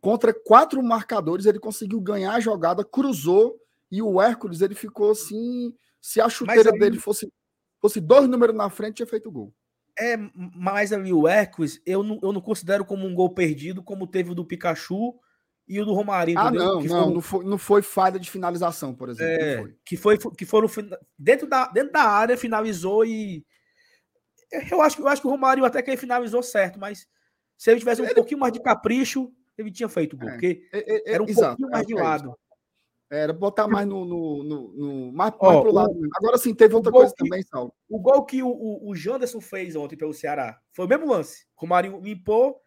[0.00, 3.58] contra quatro marcadores, ele conseguiu ganhar a jogada, cruzou,
[3.90, 5.74] e o Hércules ele ficou assim.
[6.00, 7.32] Se a chuteira dele fosse,
[7.80, 9.54] fosse dois números na frente, tinha feito o gol.
[9.98, 10.16] É,
[10.54, 14.30] mas ali o Hércules, eu não, eu não considero como um gol perdido, como teve
[14.30, 15.18] o do Pikachu
[15.66, 16.38] e o do Romarinho.
[16.38, 16.88] Ah, não, não, foi...
[16.88, 19.44] não, foi, não foi falha de finalização, por exemplo.
[19.44, 19.76] É, foi.
[19.84, 20.68] Que, foi, que foram
[21.18, 23.44] dentro da, dentro da área, finalizou e.
[24.70, 27.06] Eu acho, eu acho que o Romário até que ele finalizou certo, mas
[27.58, 28.14] se ele tivesse um ele...
[28.14, 31.56] pouquinho mais de capricho, ele tinha feito gol, é, porque é, é, era um exato,
[31.56, 32.38] pouquinho mais de lado.
[33.10, 34.04] Era botar mais no.
[34.04, 35.92] no, no, no mais, Ó, mais pro lado.
[35.92, 37.72] O, Agora sim, teve outra coisa que, também, Saulo.
[37.88, 41.46] O gol que o, o, o Janderson fez ontem pelo Ceará foi o mesmo lance.
[41.56, 42.60] O Romarinho limpou,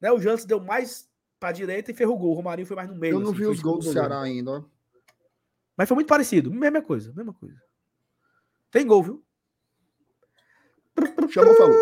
[0.00, 0.12] né?
[0.12, 1.08] O Janderson deu mais
[1.40, 2.32] pra direita e ferrou o gol.
[2.32, 3.14] O Romarinho foi mais no meio.
[3.14, 4.64] Eu não assim, vi os gols do Ceará ainda, ó.
[5.74, 6.52] Mas foi muito parecido.
[6.52, 7.56] Mesma coisa, mesma coisa.
[8.70, 9.24] Tem gol, viu?
[11.30, 11.76] Chamou, falou.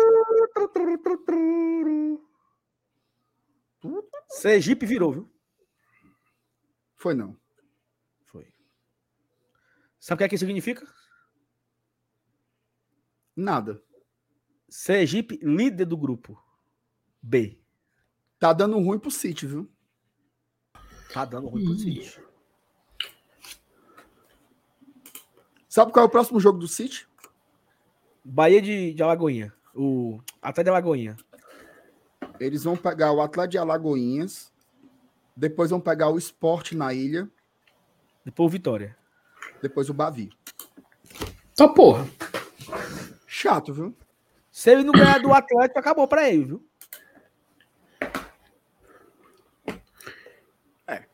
[4.29, 5.33] Sergipe virou, viu?
[6.95, 7.37] Foi não.
[10.07, 10.87] Sabe o que é que isso significa?
[13.35, 13.83] Nada.
[14.69, 16.41] Sergipe, líder do grupo
[17.21, 17.59] B.
[18.39, 19.69] Tá dando ruim pro City, viu?
[21.11, 22.21] Tá dando ruim pro City.
[25.67, 27.05] Sabe qual é o próximo jogo do City?
[28.23, 29.53] Bahia de, de Alagoinha.
[29.75, 31.17] O Atlético de Alagoinha.
[32.39, 34.51] Eles vão pegar o Atlético de Alagoinhas.
[35.35, 37.29] Depois vão pegar o Esporte na ilha.
[38.25, 38.97] Depois o Vitória
[39.61, 40.29] depois o Bavi.
[41.55, 42.07] Tá porra.
[43.25, 43.95] Chato, viu?
[44.51, 46.67] Se ele não ganhar do Atlético, acabou pra ele, viu?
[50.87, 51.05] É.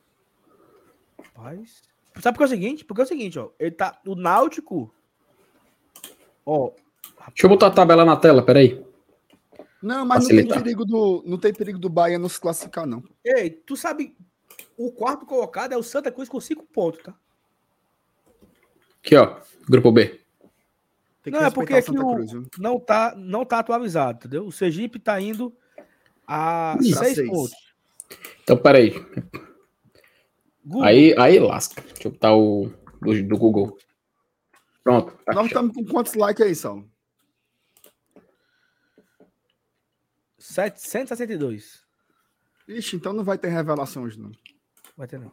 [1.22, 1.82] Rapaz.
[2.22, 2.86] Sabe por que é o seguinte?
[2.86, 3.50] Porque é o seguinte, ó.
[3.60, 4.00] Ele tá.
[4.06, 4.94] O Náutico.
[6.46, 6.72] Ó.
[7.28, 8.86] Deixa eu botar a tabela na tela, peraí.
[9.84, 13.04] Não, mas não tem, perigo do, não tem perigo do Bahia não se classificar, não.
[13.24, 14.16] Ei, tu sabe.
[14.78, 17.14] O quarto colocado é o Santa Cruz com cinco pontos, tá?
[19.04, 20.22] Aqui, ó, grupo B.
[21.28, 24.48] não, é porque aqui o, não, tá, não tá atualizado, entendeu?
[24.48, 25.54] O Sergipe tá indo
[26.26, 27.54] a Ih, seis, seis, pontos.
[28.42, 28.94] Então, peraí.
[30.66, 30.84] Google.
[30.88, 31.82] Aí, aí lasca.
[31.82, 33.78] Deixa eu botar o do, do Google.
[34.82, 35.14] Pronto.
[35.26, 36.86] Tá Nós estamos com quantos likes aí, Sal?
[40.44, 41.86] 762.
[42.68, 44.32] Ixi, então não vai ter revelação hoje, não.
[44.98, 45.32] Vai ter, não.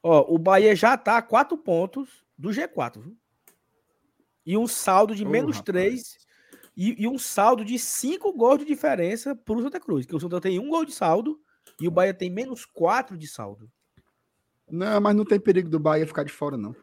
[0.00, 3.16] Ó, o Bahia já tá a quatro pontos do G4, viu?
[4.46, 6.16] E um saldo de oh, menos três
[6.76, 10.06] e, e, um saldo de cinco gols de diferença pro Santa Cruz.
[10.06, 11.40] Que o Santa tem um gol de saldo
[11.80, 13.68] e o Bahia tem menos quatro de saldo.
[14.70, 16.74] Não, mas não tem perigo do Bahia ficar de fora, não.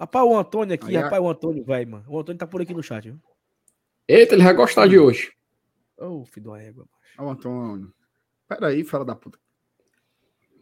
[0.00, 2.04] Rapaz, o Antônio aqui, Aí, rapaz, o Antônio vai, mano.
[2.08, 3.20] O Antônio tá por aqui no chat, viu?
[4.06, 5.32] Eita, ele vai gostar de hoje.
[5.98, 6.86] Ô, oh, filho da égua.
[7.18, 7.92] Ó, o Antônio.
[8.46, 9.38] Pera aí, fala da puta.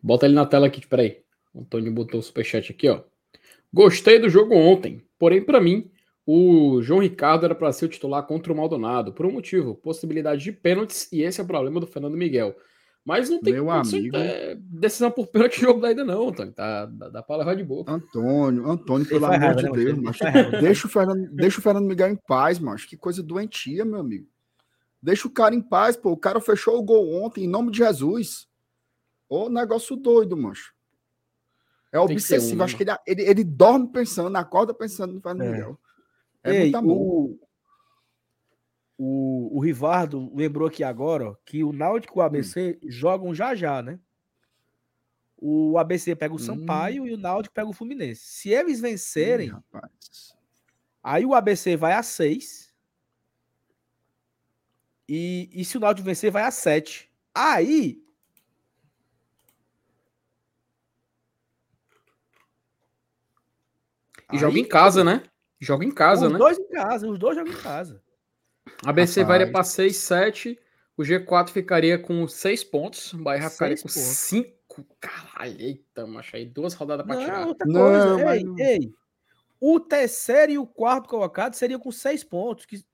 [0.00, 1.22] Bota ele na tela aqui, peraí.
[1.52, 3.02] O Antônio botou o superchat aqui, ó.
[3.72, 5.90] Gostei do jogo ontem, porém, para mim,
[6.24, 10.44] o João Ricardo era para ser o titular contra o Maldonado, por um motivo, possibilidade
[10.44, 12.54] de pênaltis, e esse é o problema do Fernando Miguel.
[13.04, 14.16] Mas não tem Meu amigo.
[14.16, 16.52] É, decisão por pênalti jogo da ainda não, Antônio.
[16.52, 17.84] Tá, dá, dá pra levar de boa.
[17.88, 20.24] Antônio, Antônio, pelo amor raiva, de né, Deus, macho.
[20.60, 22.88] Deixa o, Fernando, deixa o Fernando Miguel em paz, macho.
[22.88, 24.28] Que coisa doentia, meu amigo.
[25.02, 26.12] Deixa o cara em paz, pô.
[26.12, 28.46] O cara fechou o gol ontem, em nome de Jesus.
[29.28, 30.72] Ô, negócio doido, mancho.
[31.90, 32.60] É obsessivo.
[32.60, 35.50] Um, Acho que ele, ele, ele, dorme pensando, acorda pensando no Fernando é.
[35.50, 35.78] Miguel.
[36.44, 37.36] É Ei, o,
[39.04, 42.88] o, o Rivardo lembrou aqui agora ó, que o Náutico e o ABC hum.
[42.88, 43.98] jogam já já, né?
[45.36, 46.38] O ABC pega o hum.
[46.38, 47.06] Sampaio hum.
[47.08, 48.22] e o Náutico pega o Fluminense.
[48.22, 49.82] Se eles vencerem, Ih,
[51.02, 52.72] aí o ABC vai a 6.
[55.08, 57.10] E, e se o Náutico vencer, vai a 7.
[57.34, 58.00] Aí
[64.32, 65.24] E joga em casa, né?
[65.60, 66.38] Joga em casa, os né?
[66.38, 68.00] Os dois em casa, os dois jogam em casa.
[68.84, 70.58] A BC vai para 6, 7.
[70.96, 73.12] O G4 ficaria com 6 pontos.
[73.12, 74.52] O Bahia ficaria com 5.
[75.00, 76.36] Caralho, eita, macho.
[76.36, 77.46] Aí duas rodadas para tirar.
[77.46, 78.94] Outra coisa, não, ei, ei.
[79.60, 82.66] O terceiro e o quarto colocado seria com 6 pontos.
[82.66, 82.84] Que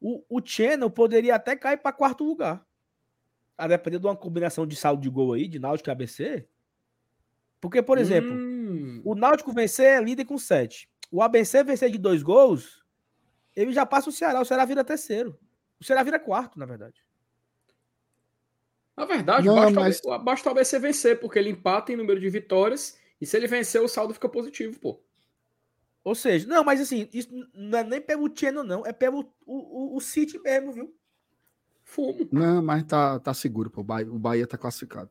[0.00, 2.64] o, o Channel poderia até cair para quarto lugar.
[3.56, 6.46] A depender de uma combinação de saldo de gol aí, de Náutico e ABC.
[7.60, 8.58] Porque, por exemplo, hum
[9.04, 10.88] o Náutico vencer é líder com 7.
[11.10, 12.77] O ABC vencer de dois gols,
[13.58, 14.40] ele já passa o Ceará.
[14.40, 15.36] O Ceará vira terceiro.
[15.80, 17.02] O Ceará vira quarto, na verdade.
[18.96, 20.00] Na verdade, não, basta, mas...
[20.04, 22.98] o, basta o ABC vencer, porque ele empata em número de vitórias.
[23.20, 25.00] E se ele vencer, o saldo fica positivo, pô.
[26.04, 28.86] Ou seja, não, mas assim, isso não é nem pelo Tieno, não.
[28.86, 30.94] É pelo o, o, o City mesmo, viu?
[31.82, 32.28] Fumo.
[32.32, 33.80] Não, mas tá, tá seguro, pô.
[33.80, 35.10] O Bahia, o Bahia tá classificado.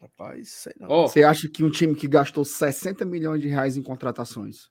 [0.00, 0.88] Rapaz, sei não.
[0.88, 1.08] Oh.
[1.08, 4.70] Você acha que um time que gastou 60 milhões de reais em contratações.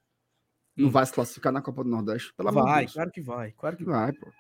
[0.76, 2.34] Não vai se classificar na Copa do Nordeste?
[2.34, 3.52] Pelo vai, claro que vai.
[3.52, 4.32] Claro que vai, pô.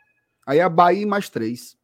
[0.46, 1.78] Aí a Bahia mais três.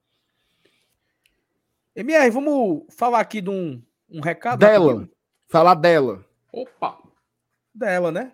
[1.95, 4.59] MR, vamos falar aqui de um, um recado?
[4.59, 5.03] Dela.
[5.03, 5.11] Aqui.
[5.47, 6.25] Falar dela.
[6.51, 6.97] Opa!
[7.73, 8.31] Dela, né?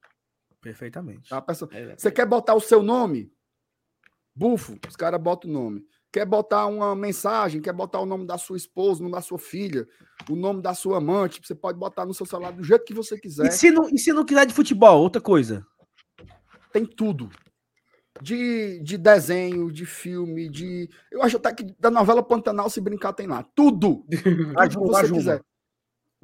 [0.62, 1.28] Perfeitamente.
[1.28, 1.42] Tá?
[1.42, 1.68] Perso...
[1.74, 3.30] É, você quer botar o seu nome?
[4.34, 5.86] Bufo, os caras botam o nome.
[6.10, 9.38] Quer botar uma mensagem, quer botar o nome da sua esposa, o nome da sua
[9.38, 9.86] filha,
[10.30, 13.20] o nome da sua amante, você pode botar no seu celular do jeito que você
[13.20, 13.48] quiser.
[13.48, 15.68] E se não, e se não quiser de futebol, outra coisa?
[16.72, 17.30] Tem tudo
[18.22, 20.90] de, de desenho, de filme, de.
[21.12, 23.44] Eu acho até que da novela Pantanal, se brincar, tem lá.
[23.56, 24.06] Tudo!
[24.58, 25.20] a Juma, você a Juma.
[25.20, 25.42] quiser.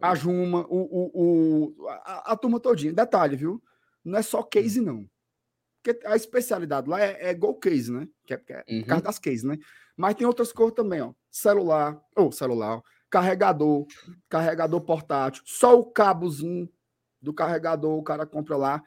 [0.02, 1.12] A Juma, o, o,
[1.84, 2.94] o, a, a, turma todinha.
[2.94, 3.62] Detalhe, viu?
[4.04, 5.08] Não é só case, não.
[5.82, 8.08] Porque a especialidade lá é, é Go Case, né?
[8.26, 8.82] Que é, que é uhum.
[8.82, 9.58] por causa das cases, né?
[9.96, 11.14] Mas tem outras cores também, ó.
[11.30, 13.86] Celular, ou oh, celular, carregador,
[14.30, 16.70] carregador portátil, só o cabozinho
[17.22, 18.84] do carregador o cara compra lá.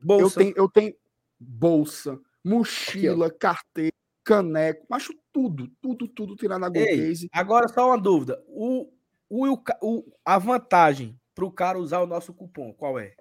[0.00, 0.24] Bolsa.
[0.24, 0.94] Eu tenho, eu tenho
[1.38, 2.18] bolsa,
[2.48, 7.28] mochila, Aqui, carteira, caneco, macho, tudo, tudo, tudo tirando a Case.
[7.32, 8.92] Agora só uma dúvida: o,
[9.28, 13.14] o, o, a vantagem para o cara usar o nosso cupom, qual é?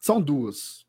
[0.00, 0.86] São duas.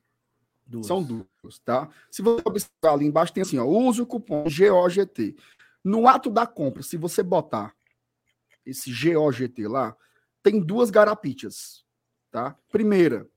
[0.66, 0.88] duas.
[0.88, 1.90] São duas, tá?
[2.10, 5.36] Se você observar ali embaixo, tem assim: ó, use o cupom GOGT.
[5.84, 7.76] No ato da compra, se você botar
[8.66, 9.96] esse GOGT lá,
[10.42, 11.86] tem duas garapitas,
[12.32, 12.58] tá?
[12.72, 13.28] Primeira,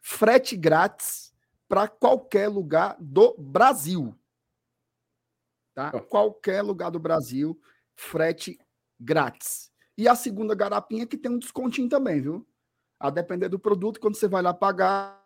[0.00, 1.33] frete grátis
[1.74, 4.16] para qualquer lugar do Brasil.
[5.74, 5.90] Tá?
[6.02, 7.60] Qualquer lugar do Brasil,
[7.96, 8.56] frete
[9.00, 9.72] grátis.
[9.98, 12.46] E a segunda garapinha que tem um descontinho também, viu?
[13.00, 15.20] A depender do produto, quando você vai lá pagar,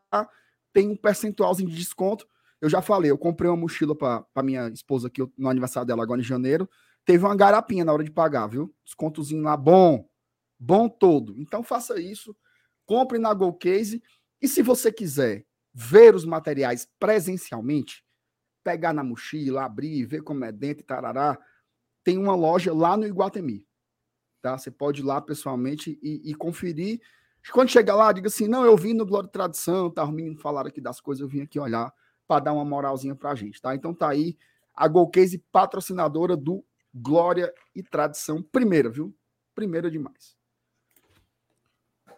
[0.73, 2.27] tem um percentualzinho de desconto.
[2.63, 6.23] Eu já falei, eu comprei uma mochila para minha esposa aqui no aniversário dela agora
[6.23, 6.67] em janeiro.
[7.05, 8.75] Teve uma garapinha na hora de pagar, viu?
[8.87, 10.09] Descontozinho lá bom,
[10.59, 11.39] bom todo.
[11.39, 12.35] Então faça isso,
[12.87, 14.03] compre na GoCase
[14.41, 18.05] e se você quiser ver os materiais presencialmente,
[18.65, 21.39] pegar na mochila, abrir, ver como é dentro tarará,
[22.03, 23.67] tem uma loja lá no Iguatemi.
[24.41, 24.57] Tá?
[24.57, 27.01] Você pode ir lá pessoalmente e, e conferir.
[27.53, 30.05] Quando chegar lá, diga assim: não, eu vim no Glória e Tradição, tá?
[30.05, 31.93] Os meninos falaram aqui das coisas, eu vim aqui olhar
[32.27, 33.75] para dar uma moralzinha pra gente, tá?
[33.75, 34.37] Então tá aí
[34.75, 36.65] a Golcase patrocinadora do
[36.95, 39.15] Glória e Tradição, primeira, viu?
[39.55, 40.38] Primeira demais.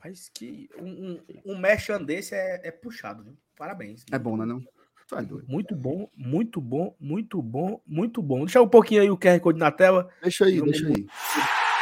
[0.01, 1.21] Rapaz, que um, um,
[1.53, 3.37] um merchan desse é, é puxado, viu?
[3.55, 4.03] Parabéns.
[4.11, 4.47] É bom, né?
[4.47, 4.65] Não?
[5.13, 8.47] É muito bom, muito bom, muito bom, muito bom.
[8.47, 10.09] Deixa um pouquinho aí o QR Code na tela.
[10.23, 11.07] Deixa aí, deixa aí.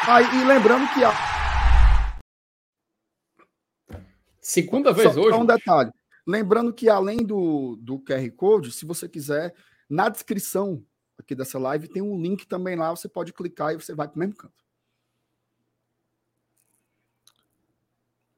[0.08, 1.12] Ah, e lembrando que a.
[4.40, 5.36] Segunda vez só, hoje.
[5.36, 5.92] Só um detalhe.
[6.26, 9.54] Lembrando que além do, do QR Code, se você quiser,
[9.88, 10.84] na descrição
[11.16, 14.16] aqui dessa live tem um link também lá, você pode clicar e você vai para
[14.16, 14.67] o mesmo canto.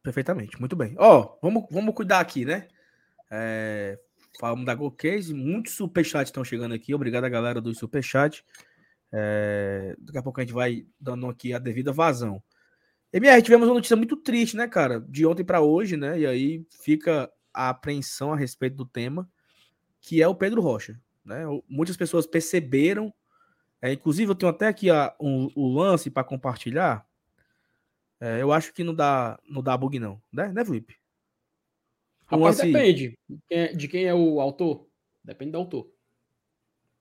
[0.02, 0.94] Perfeitamente, muito bem.
[0.98, 2.68] Ó, oh, vamos, vamos cuidar aqui, né?
[3.30, 3.98] É,
[4.38, 6.94] falamos da GoCase, muitos superchats estão chegando aqui.
[6.94, 8.44] Obrigado a galera do superchat.
[9.12, 12.42] É, daqui a pouco a gente vai dando aqui a devida vazão.
[13.12, 15.00] MR, tivemos uma notícia muito triste, né, cara?
[15.00, 16.18] De ontem para hoje, né?
[16.20, 19.28] E aí fica a apreensão a respeito do tema,
[20.00, 20.98] que é o Pedro Rocha.
[21.24, 21.44] Né?
[21.68, 23.12] Muitas pessoas perceberam,
[23.82, 27.04] é, inclusive eu tenho até aqui a, um, o lance para compartilhar.
[28.20, 30.96] É, eu acho que não dá, não dá bug, não, né, né Felipe?
[32.26, 32.66] Rapaz, lance...
[32.70, 33.18] depende
[33.48, 34.86] é, de quem é o autor.
[35.24, 35.90] Depende do autor.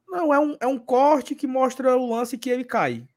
[0.08, 3.08] Não, é um, é um corte que mostra o lance que ele cai.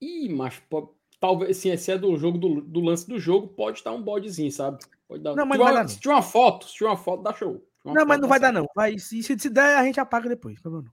[0.00, 3.92] Ih, mas pô, talvez se é do jogo do, do, lance do jogo, pode estar
[3.92, 4.78] um bodezinho, sabe?
[5.08, 5.34] Pode dar.
[5.34, 7.64] Não, mas se, não uma, se tiver uma foto, se tiver uma foto, dá show.
[7.84, 8.66] Não, mas não vai dar, não.
[8.74, 10.62] Vai, se, se der, a gente apaga depois.
[10.62, 10.84] Não.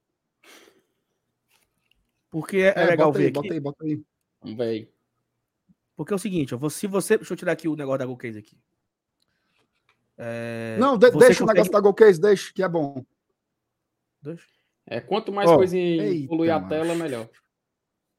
[2.30, 3.42] Porque é, é legal bota ver aí, aqui.
[3.42, 4.04] Bota aí, bota aí.
[4.42, 4.95] Vamos ver aí.
[5.96, 7.18] Porque é o seguinte, ó, se você.
[7.18, 8.58] Deixa eu tirar aqui o negócio da Golcase aqui.
[10.18, 13.06] É, Não, de, deixa o consegue- negócio da Golcase, deixa, que é bom.
[14.22, 14.48] Deixa.
[14.86, 17.30] É, quanto mais Ó, coisa evoluir a tela, melhor.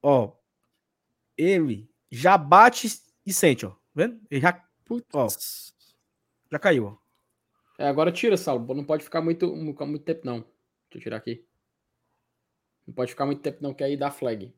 [0.02, 0.32] Ó,
[1.36, 2.88] ele já bate
[3.24, 3.74] e sente, ó.
[3.94, 4.20] Vendo?
[4.30, 4.52] Ele já,
[4.84, 5.06] Putz.
[5.14, 5.28] Ó.
[6.50, 6.96] já caiu, ó.
[7.78, 8.74] É, agora tira, Saulo.
[8.74, 10.38] Não pode ficar muito, ficar muito tempo, não.
[10.40, 11.44] Deixa eu tirar aqui.
[12.86, 14.52] Não pode ficar muito tempo, não, que aí dá flag.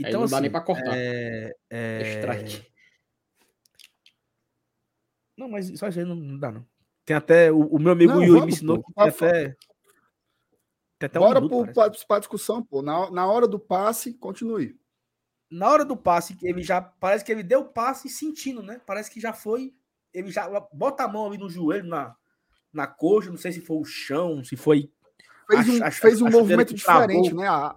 [0.00, 0.96] Aí Então, não dá assim, nem pra cortar.
[0.96, 2.18] É, É é...
[2.20, 2.72] strike.
[5.36, 6.66] Não, mas só isso aí não, não dá, não.
[7.04, 7.50] Tem até.
[7.50, 8.84] O, o meu amigo Não, Yuri me vamos, ensinou pô.
[8.84, 9.56] que tem até.
[10.98, 12.82] Tem até um Bora minuto, pro, pra, discussão, pô.
[12.82, 14.78] Na, na hora do passe, continue.
[15.50, 16.80] Na hora do passe, ele já.
[16.80, 18.80] Parece que ele deu o passe sentindo, né?
[18.86, 19.74] Parece que já foi.
[20.12, 22.14] Ele já bota a mão ali no joelho, na,
[22.72, 23.30] na coxa.
[23.30, 24.90] Não sei se foi o chão, se foi.
[25.50, 27.06] Fez A- um, a- fez um a movimento travou.
[27.06, 27.48] diferente, né?
[27.48, 27.76] A,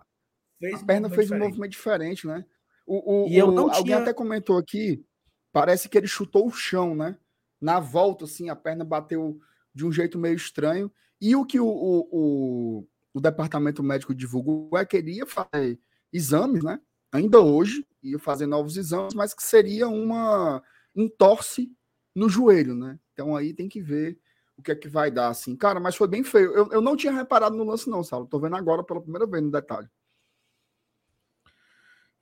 [0.70, 1.50] Fez a perna fez um diferente.
[1.50, 2.46] movimento diferente, né?
[2.86, 5.04] O, o, E eu o- não alguém tinha- até comentou aqui,
[5.52, 7.18] parece que ele chutou o chão, né?
[7.62, 9.40] Na volta, assim, a perna bateu
[9.74, 10.92] de um jeito meio estranho.
[11.20, 15.80] E o que o, o, o, o departamento médico divulgou é que ele ia fazer
[16.14, 16.80] exames, né?
[17.12, 20.62] Ainda hoje, ia fazer novos exames, mas que seria uma
[20.96, 21.72] entorse
[22.16, 23.00] no joelho, né?
[23.14, 24.20] Então aí tem que ver
[24.58, 25.56] o que é que vai dar, assim.
[25.56, 26.54] Cara, mas foi bem feio.
[26.54, 28.28] Eu, eu não tinha reparado no lance, não, Saulo.
[28.28, 29.88] Tô vendo agora pela primeira vez no detalhe.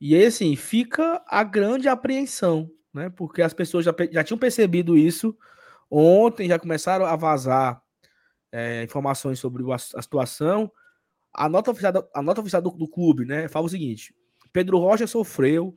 [0.04, 3.10] E aí, assim, fica a grande apreensão, né?
[3.10, 5.38] Porque as pessoas já, já tinham percebido isso
[5.90, 7.82] ontem, já começaram a vazar
[8.52, 10.72] é, informações sobre ass- a situação.
[11.34, 13.48] A nota oficial, a nota oficial do, do clube, né?
[13.50, 14.16] Fala o seguinte:
[14.54, 15.76] Pedro Rocha sofreu,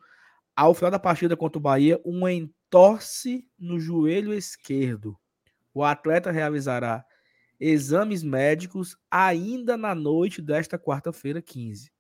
[0.57, 5.16] ao final da partida contra o Bahia, uma entorse no joelho esquerdo.
[5.74, 7.05] O atleta realizará
[7.61, 11.93] exames médicos ainda na noite desta quarta-feira, 15.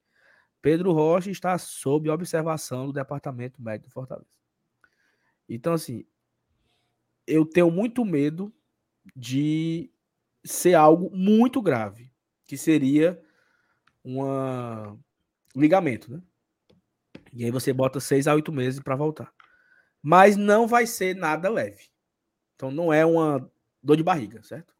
[0.66, 4.26] Pedro Rocha está sob observação do Departamento Médico do Fortaleza.
[5.48, 6.04] Então, assim,
[7.24, 8.52] eu tenho muito medo
[9.14, 9.88] de
[10.44, 12.10] ser algo muito grave,
[12.48, 13.22] que seria
[14.02, 14.98] uma
[15.54, 16.20] ligamento, né?
[17.32, 19.32] E aí você bota seis a oito meses para voltar.
[20.02, 21.90] Mas não vai ser nada leve.
[22.56, 23.48] Então não é uma
[23.80, 24.74] dor de barriga, certo?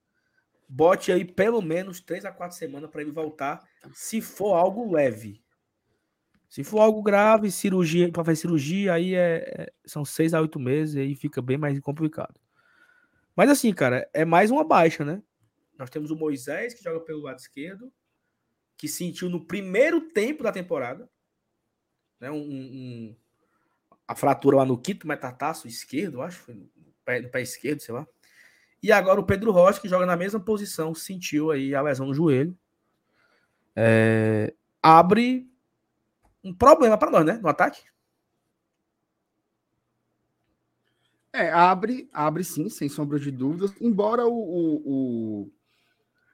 [0.69, 3.65] Bote aí pelo menos três a quatro semanas para ele voltar,
[3.95, 5.46] se for algo leve.
[6.49, 10.59] Se for algo grave, cirurgia, para fazer cirurgia, aí é, é- são seis a oito
[10.61, 12.35] meses aí fica bem mais complicado.
[13.35, 15.23] Mas assim, cara, é mais uma baixa, né?
[15.79, 17.93] Nós temos o Moisés, que joga pelo lado esquerdo,
[18.79, 21.09] que sentiu no primeiro tempo da temporada,
[22.21, 22.31] né?
[22.31, 23.17] Um, um-
[24.09, 26.71] a fratura lá no quinto metatarso esquerdo, acho, foi no
[27.05, 28.07] pé, no pé esquerdo, sei lá.
[28.83, 32.15] E agora o Pedro Rocha, que joga na mesma posição, sentiu aí a lesão no
[32.15, 32.57] joelho.
[33.75, 35.51] É, abre
[36.47, 37.39] um problema para nós, né?
[37.43, 37.83] No ataque.
[41.33, 43.73] É, abre, abre sim, sem sombra de dúvidas.
[43.81, 45.53] Embora o, o, o,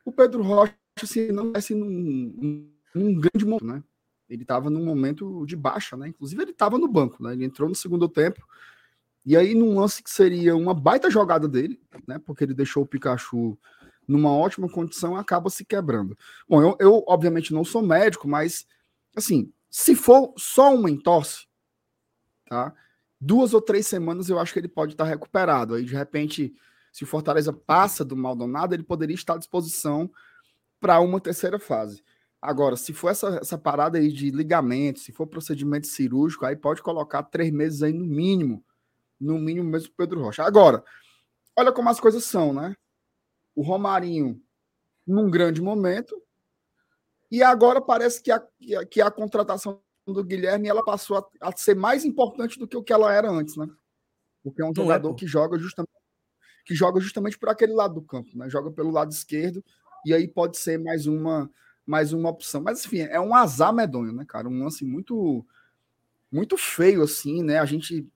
[0.05, 3.82] o Pedro Rocha assim, não estivesse num, num grande momento, né?
[4.28, 6.09] Ele estava num momento de baixa, né?
[6.09, 7.32] Inclusive, ele estava no banco, né?
[7.32, 8.47] Ele entrou no segundo tempo.
[9.24, 12.18] E aí, num lance que seria uma baita jogada dele, né?
[12.18, 13.59] Porque ele deixou o Pikachu
[14.06, 16.16] numa ótima condição, acaba se quebrando.
[16.48, 18.66] Bom, eu, eu obviamente não sou médico, mas
[19.16, 21.47] assim, se for só uma entorse,
[22.44, 22.74] tá?
[23.19, 25.74] duas ou três semanas eu acho que ele pode estar recuperado.
[25.74, 26.55] Aí, de repente,
[26.93, 30.11] se o Fortaleza passa do Maldonado, ele poderia estar à disposição
[30.78, 32.05] para uma terceira fase.
[32.40, 36.82] Agora, se for essa, essa parada aí de ligamento, se for procedimento cirúrgico, aí pode
[36.82, 38.62] colocar três meses aí no mínimo.
[39.19, 40.43] No mínimo mesmo Pedro Rocha.
[40.43, 40.85] Agora,
[41.57, 42.77] olha como as coisas são, né?
[43.55, 44.39] O Romarinho
[45.07, 46.20] num grande momento,
[47.32, 48.46] e agora parece que a,
[48.90, 52.82] que a, contratação do Guilherme ela passou a, a, ser mais importante do que o
[52.82, 53.66] que ela era antes, né?
[54.44, 55.90] Porque é um Não jogador é, que joga justamente
[56.66, 58.50] que joga justamente por aquele lado do campo, né?
[58.50, 59.64] Joga pelo lado esquerdo
[60.04, 61.50] e aí pode ser mais uma
[61.86, 62.60] mais uma opção.
[62.60, 64.46] Mas enfim, é um azar medonho, né, cara?
[64.46, 65.42] Um lance muito
[66.30, 67.59] muito feio assim, né?
[67.60, 68.06] A gente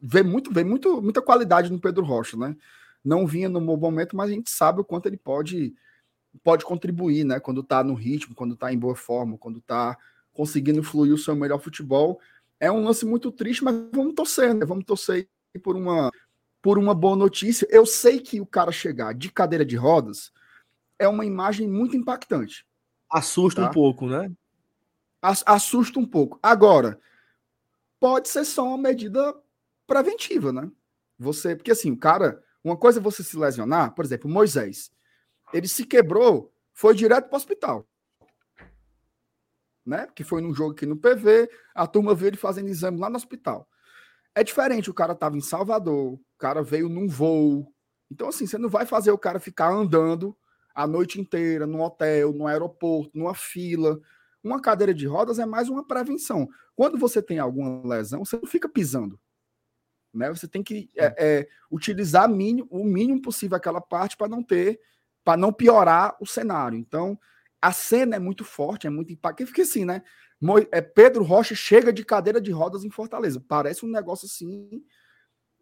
[0.00, 2.56] vê muito vê muito muita qualidade no Pedro Rocha, né?
[3.04, 5.74] Não vinha no bom momento, mas a gente sabe o quanto ele pode
[6.42, 7.38] pode contribuir, né?
[7.40, 9.96] Quando tá no ritmo, quando tá em boa forma, quando tá
[10.32, 12.20] conseguindo fluir o seu melhor futebol.
[12.58, 14.64] É um lance muito triste, mas vamos torcer, né?
[14.66, 15.28] Vamos torcer
[15.62, 16.10] por uma,
[16.60, 17.66] por uma boa notícia.
[17.70, 20.32] Eu sei que o cara chegar de cadeira de rodas
[20.98, 22.66] é uma imagem muito impactante.
[23.10, 23.68] Assusta Tá.
[23.68, 24.30] um pouco, né?
[25.22, 26.38] As- Assusta um pouco.
[26.42, 26.98] Agora,
[28.00, 29.34] pode ser só uma medida
[29.86, 30.70] preventiva, né?
[31.18, 34.90] Você, porque assim, o cara, uma coisa é você se lesionar, por exemplo, Moisés,
[35.54, 37.88] ele se quebrou, foi direto para o hospital.
[39.86, 40.08] né?
[40.14, 43.16] Que foi num jogo aqui no PV, a turma veio ele fazendo exame lá no
[43.16, 43.68] hospital.
[44.34, 47.72] É diferente, o cara estava em Salvador, o cara veio num voo.
[48.10, 50.36] Então, assim, você não vai fazer o cara ficar andando
[50.74, 54.00] a noite inteira no hotel, no aeroporto, numa fila.
[54.42, 56.48] Uma cadeira de rodas é mais uma prevenção.
[56.74, 59.20] Quando você tem alguma lesão, você não fica pisando.
[60.12, 60.30] Né?
[60.30, 64.80] Você tem que é, é, utilizar mínimo, o mínimo possível aquela parte para não ter,
[65.24, 66.78] para não piorar o cenário.
[66.78, 67.18] Então,
[67.60, 69.50] a cena é muito forte, é muito impactante.
[69.50, 70.02] Fica assim, né?
[70.70, 73.42] É, Pedro Rocha chega de cadeira de rodas em Fortaleza.
[73.48, 74.84] Parece um negócio assim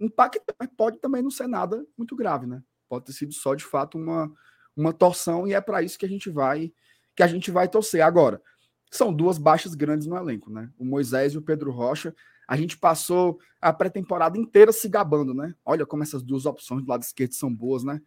[0.00, 2.62] impactante, mas pode também não ser nada muito grave, né?
[2.88, 4.30] Pode ter sido só de fato uma,
[4.76, 6.72] uma torção e é para isso que a gente vai
[7.14, 8.00] que a gente vai torcer.
[8.00, 8.42] Agora,
[8.90, 10.70] são duas baixas grandes no elenco, né?
[10.78, 12.14] O Moisés e o Pedro Rocha.
[12.48, 15.54] A gente passou a pré-temporada inteira se gabando, né?
[15.64, 18.00] Olha como essas duas opções do lado esquerdo são boas, né?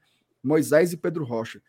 [0.45, 1.61] Moisés e Pedro Rocha.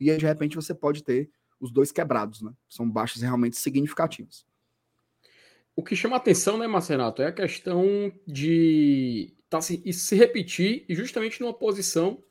[0.00, 1.30] E aí, de repente, você pode ter
[1.60, 2.52] os dois quebrados, né?
[2.68, 4.44] São baixas realmente significativas.
[5.76, 10.94] O que chama atenção, né, Marcenato, é a questão de tá se, se repetir e
[10.94, 12.22] justamente numa posição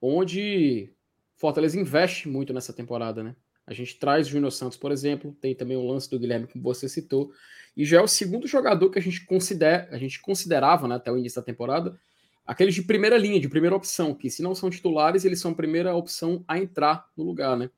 [0.00, 0.92] onde
[1.36, 3.36] Fortaleza investe muito nessa temporada, né?
[3.66, 6.88] A gente traz Júnior Santos, por exemplo, tem também o lance do Guilherme que você
[6.88, 7.32] citou,
[7.76, 11.10] e já é o segundo jogador que a gente considera, a gente considerava, né, até
[11.10, 11.98] o início da temporada,
[12.46, 15.54] aqueles de primeira linha, de primeira opção, que se não são titulares, eles são a
[15.54, 17.70] primeira opção a entrar no lugar, né?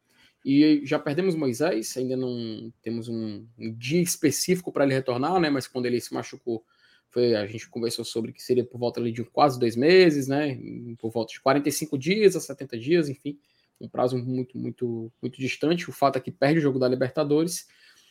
[0.44, 5.50] E já perdemos Moisés, ainda não temos um, dia específico para ele retornar, né?
[5.50, 6.64] Mas quando ele se machucou,
[7.10, 10.58] foi, a gente conversou sobre que seria por volta ali de quase dois meses, né?
[10.98, 13.38] Por volta de 45 dias a 70 dias, enfim,
[13.80, 15.88] um prazo muito, muito, muito distante.
[15.88, 17.66] O fato é que perde o jogo da Libertadores.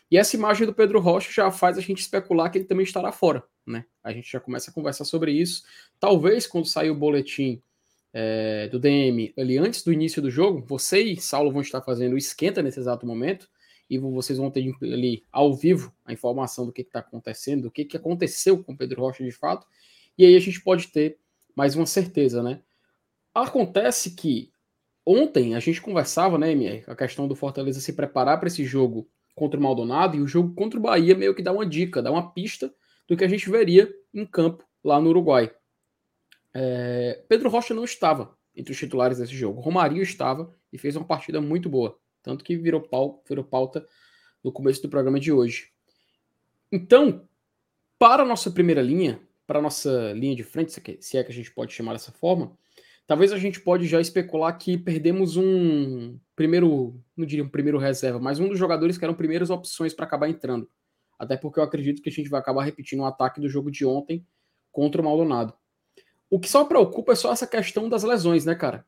[0.09, 3.11] E essa imagem do Pedro Rocha já faz a gente especular que ele também estará
[3.11, 3.85] fora, né?
[4.03, 5.63] A gente já começa a conversar sobre isso.
[5.99, 7.61] Talvez quando sair o boletim
[8.13, 12.13] é, do DM ali antes do início do jogo, você e Saulo vão estar fazendo
[12.13, 13.49] o esquenta nesse exato momento
[13.89, 17.85] e vocês vão ter ali ao vivo a informação do que está acontecendo, do que,
[17.85, 19.65] que aconteceu com Pedro Rocha de fato,
[20.17, 21.17] e aí a gente pode ter
[21.55, 22.61] mais uma certeza, né?
[23.33, 24.51] Acontece que
[25.05, 29.07] ontem a gente conversava, né, MR, a questão do Fortaleza se preparar para esse jogo
[29.35, 32.11] contra o Maldonado e o jogo contra o Bahia meio que dá uma dica, dá
[32.11, 32.73] uma pista
[33.07, 35.51] do que a gente veria em campo lá no Uruguai.
[36.53, 39.61] É, Pedro Rocha não estava entre os titulares desse jogo.
[39.61, 41.97] Romarinho estava e fez uma partida muito boa.
[42.21, 43.87] Tanto que virou, pau, virou pauta
[44.43, 45.69] no começo do programa de hoje.
[46.71, 47.27] Então,
[47.97, 51.33] para a nossa primeira linha, para a nossa linha de frente, se é que a
[51.33, 52.57] gente pode chamar dessa forma,
[53.05, 58.19] talvez a gente pode já especular que perdemos um primeiro, não diria um primeiro reserva,
[58.19, 60.69] mas um dos jogadores que eram primeiras opções para acabar entrando.
[61.17, 63.71] Até porque eu acredito que a gente vai acabar repetindo o um ataque do jogo
[63.71, 64.25] de ontem
[64.71, 65.53] contra o Maldonado.
[66.29, 68.85] O que só preocupa é só essa questão das lesões, né, cara?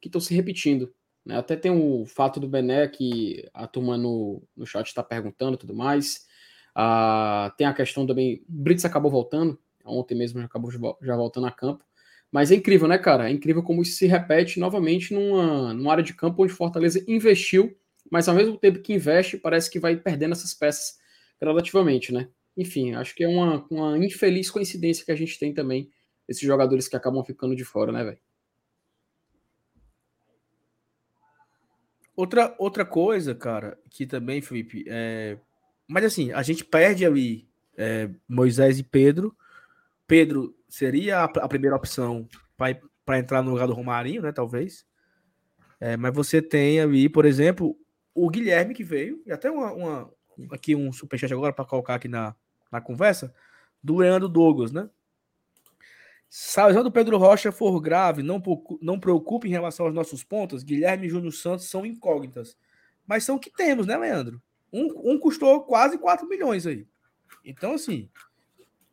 [0.00, 0.92] Que estão se repetindo.
[1.24, 1.36] Né?
[1.36, 5.74] Até tem o fato do Bené que a turma no, no chat está perguntando tudo
[5.74, 6.26] mais.
[6.74, 8.44] Ah, tem a questão também.
[8.48, 9.58] O Brits acabou voltando.
[9.84, 11.84] Ontem mesmo já acabou já voltando a campo.
[12.30, 13.28] Mas é incrível, né, cara?
[13.28, 17.76] É incrível como isso se repete novamente numa, numa área de campo onde Fortaleza investiu,
[18.10, 20.98] mas ao mesmo tempo que investe, parece que vai perdendo essas peças
[21.40, 22.28] gradativamente, né?
[22.56, 25.90] Enfim, acho que é uma, uma infeliz coincidência que a gente tem também
[26.26, 28.18] esses jogadores que acabam ficando de fora, né, velho?
[32.16, 35.38] Outra, outra coisa, cara, que também, Felipe, é...
[35.86, 37.46] mas assim, a gente perde ali
[37.76, 39.36] é, Moisés e Pedro.
[40.06, 42.26] Pedro seria a, a primeira opção
[42.56, 44.32] para entrar no lugar do Romarinho, né?
[44.32, 44.86] Talvez.
[45.78, 47.76] É, mas você tem ali, por exemplo,
[48.14, 50.12] o Guilherme que veio, e até uma, uma
[50.50, 52.34] aqui um superchat agora para colocar aqui na,
[52.70, 53.34] na conversa,
[53.82, 54.88] do Leandro Douglas, né?
[56.28, 58.42] Se a lesão do Pedro Rocha for grave, não,
[58.82, 62.56] não preocupe em relação aos nossos pontos, Guilherme e Júnior Santos são incógnitas.
[63.06, 64.42] Mas são o que temos, né, Leandro?
[64.72, 66.86] Um, um custou quase 4 milhões aí.
[67.44, 68.10] Então, assim,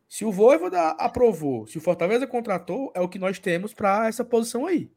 [0.08, 4.24] se o Voivoda aprovou, se o Fortaleza contratou, é o que nós temos para essa
[4.24, 4.88] posição aí.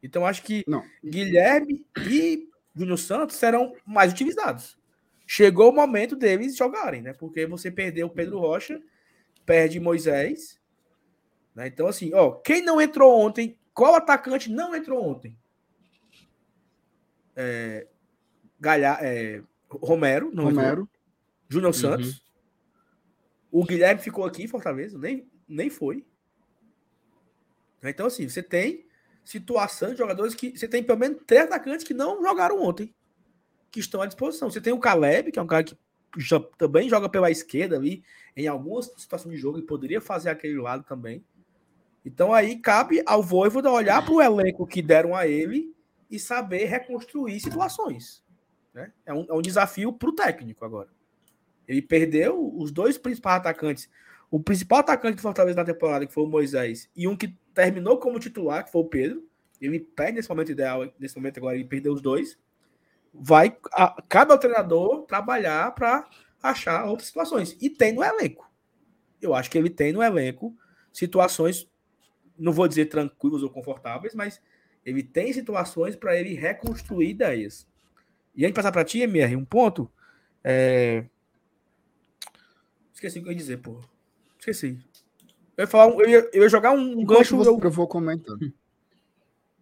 [0.00, 0.84] Então, acho que não.
[1.04, 4.78] Guilherme e Júnior Santos serão mais utilizados.
[5.26, 7.12] Chegou o momento deles jogarem, né?
[7.12, 8.80] Porque você perdeu o Pedro Rocha,
[9.46, 10.60] perde Moisés,
[11.54, 11.66] né?
[11.66, 15.36] Então, assim, ó, quem não entrou ontem, qual atacante não entrou ontem?
[17.34, 17.86] É,
[18.60, 20.88] Galha, é, Romero, não Romero.
[21.48, 22.22] Júnior Santos.
[23.52, 23.60] Uhum.
[23.60, 26.06] O Guilherme ficou aqui em Fortaleza, nem, nem foi.
[27.82, 28.86] Então, assim, você tem
[29.24, 30.56] situação de jogadores que.
[30.56, 32.94] Você tem pelo menos três atacantes que não jogaram ontem,
[33.72, 34.50] que estão à disposição.
[34.50, 35.76] Você tem o Caleb, que é um cara que
[36.18, 38.04] já, também joga pela esquerda ali,
[38.36, 41.24] em algumas situações de jogo, e poderia fazer aquele lado também.
[42.04, 45.74] Então aí cabe ao Voivoda olhar para o elenco que deram a ele
[46.10, 48.22] e saber reconstruir situações.
[48.74, 48.92] Né?
[49.06, 50.88] É, um, é um desafio para o técnico agora.
[51.66, 53.88] Ele perdeu os dois principais atacantes.
[54.30, 57.98] O principal atacante do Fortaleza na temporada, que foi o Moisés, e um que terminou
[57.98, 59.26] como titular, que foi o Pedro.
[59.60, 62.38] Ele perde nesse momento ideal, nesse momento agora, ele perdeu os dois.
[63.12, 66.08] Vai, a, cabe ao treinador trabalhar para
[66.42, 67.56] achar outras situações.
[67.60, 68.50] E tem no elenco.
[69.20, 70.56] Eu acho que ele tem no elenco
[70.92, 71.68] situações,
[72.38, 74.40] não vou dizer tranquilas ou confortáveis, mas
[74.84, 77.66] ele tem situações para ele reconstruir ideias.
[78.34, 79.90] E de passar para ti, MR, um ponto.
[80.42, 81.04] É...
[82.92, 83.78] Esqueci o que eu ia dizer, pô.
[84.38, 84.78] Esqueci.
[85.56, 87.36] Eu ia, falar, eu ia, eu ia jogar um gancho.
[87.36, 87.60] Você, eu...
[87.62, 88.52] eu vou comentando.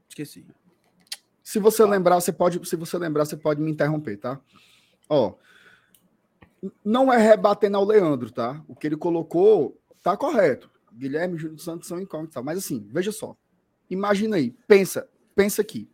[0.09, 0.47] Esqueci.
[1.51, 2.65] Se você lembrar, você pode.
[2.65, 4.41] Se você lembrar, você pode me interromper, tá?
[5.09, 5.35] Ó.
[6.85, 8.65] Não é rebatendo ao Leandro, tá?
[8.69, 10.71] O que ele colocou tá correto.
[10.93, 13.37] Guilherme e Júlio Santos são incógnitos, mas assim, veja só.
[13.91, 15.91] Imagina aí, pensa, pensa aqui.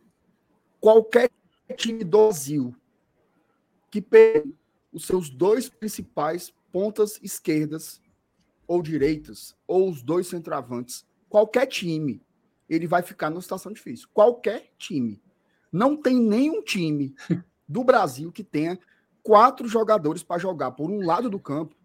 [0.79, 1.31] Qualquer
[1.75, 2.75] time do Brasil
[3.89, 4.53] que perde
[4.93, 7.99] os seus dois principais pontas esquerdas
[8.67, 12.21] ou direitas, ou os dois centroavantes, qualquer time,
[12.69, 14.07] ele vai ficar numa situação difícil.
[14.13, 15.19] Qualquer time.
[15.71, 17.15] Não tem nenhum time
[17.67, 18.79] do Brasil que tenha
[19.21, 21.75] quatro jogadores para jogar por um lado do campo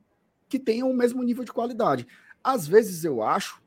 [0.48, 2.06] que tenham o mesmo nível de qualidade.
[2.44, 3.62] Às vezes eu acho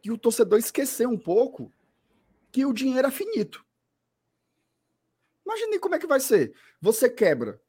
[0.00, 1.72] que o torcedor esqueceu um pouco
[2.50, 3.64] que o dinheiro é finito.
[5.44, 6.54] Imagine como é que vai ser.
[6.80, 7.60] Você quebra,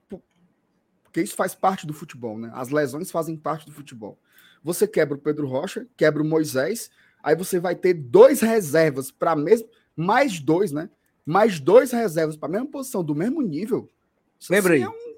[1.03, 2.51] porque isso faz parte do futebol, né?
[2.53, 4.19] As lesões fazem parte do futebol.
[4.63, 6.89] Você quebra o Pedro Rocha, quebra o Moisés,
[7.21, 10.89] aí você vai ter dois reservas para mesmo, mais dois, né?
[11.25, 13.89] Mais dois reservas para a mesma posição, do mesmo nível.
[14.49, 14.81] Lembra aí.
[14.81, 15.15] É um...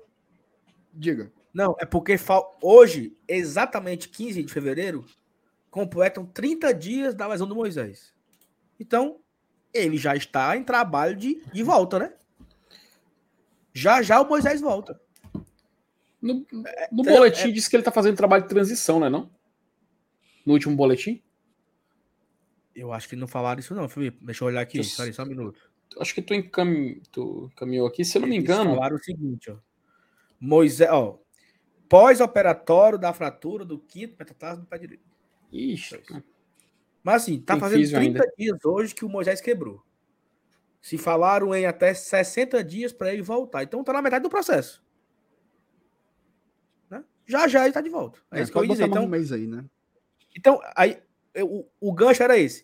[0.94, 1.32] Diga.
[1.54, 2.16] Não, é porque
[2.62, 5.06] hoje, exatamente 15 de fevereiro,
[5.72, 8.14] completam 30 dias da lesão do Moisés.
[8.80, 9.20] Então,
[9.74, 12.14] ele já está em trabalho de, de volta, né?
[13.74, 15.00] Já já o Moisés volta.
[16.22, 16.46] No,
[16.92, 19.10] no é, boletim é, disse que ele está fazendo trabalho de transição, né?
[19.10, 19.30] Não?
[20.46, 21.22] No último boletim?
[22.74, 24.18] Eu acho que não falaram isso, não, Felipe.
[24.22, 25.70] Deixa eu olhar aqui, só um minuto.
[26.00, 27.00] Acho que tu, encam...
[27.12, 28.64] tu caminhou aqui, se eu não me engano.
[28.64, 29.58] Eles falaram o seguinte, ó.
[30.40, 31.20] Moisés, ó.
[31.88, 35.04] Pós-operatório da fratura do quinto metatarso do pé direito.
[35.52, 36.02] Ixi.
[37.04, 38.34] Mas assim, tá Tem fazendo 30 ainda.
[38.38, 39.84] dias hoje que o Moisés quebrou.
[40.82, 43.64] Se falaram em até 60 dias para ele voltar.
[43.64, 44.84] Então tá na metade do processo.
[46.90, 47.04] Né?
[47.26, 48.20] Já já ele tá de volta.
[48.32, 48.88] É, é isso que eu ia dizer.
[48.88, 49.66] Então, um mês aí, né?
[50.36, 51.00] Então, aí,
[51.44, 52.64] o, o gancho era esse.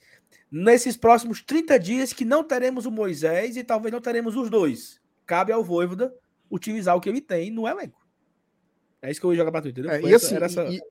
[0.52, 5.00] Nesses próximos 30 dias que não teremos o Moisés e talvez não teremos os dois.
[5.26, 6.14] Cabe ao Voivoda
[6.50, 8.06] utilizar o que ele tem no elenco.
[9.02, 9.92] É isso que eu ia jogar para tu, entendeu?
[9.92, 10.66] É, e, assim, essa...
[10.66, 10.82] e,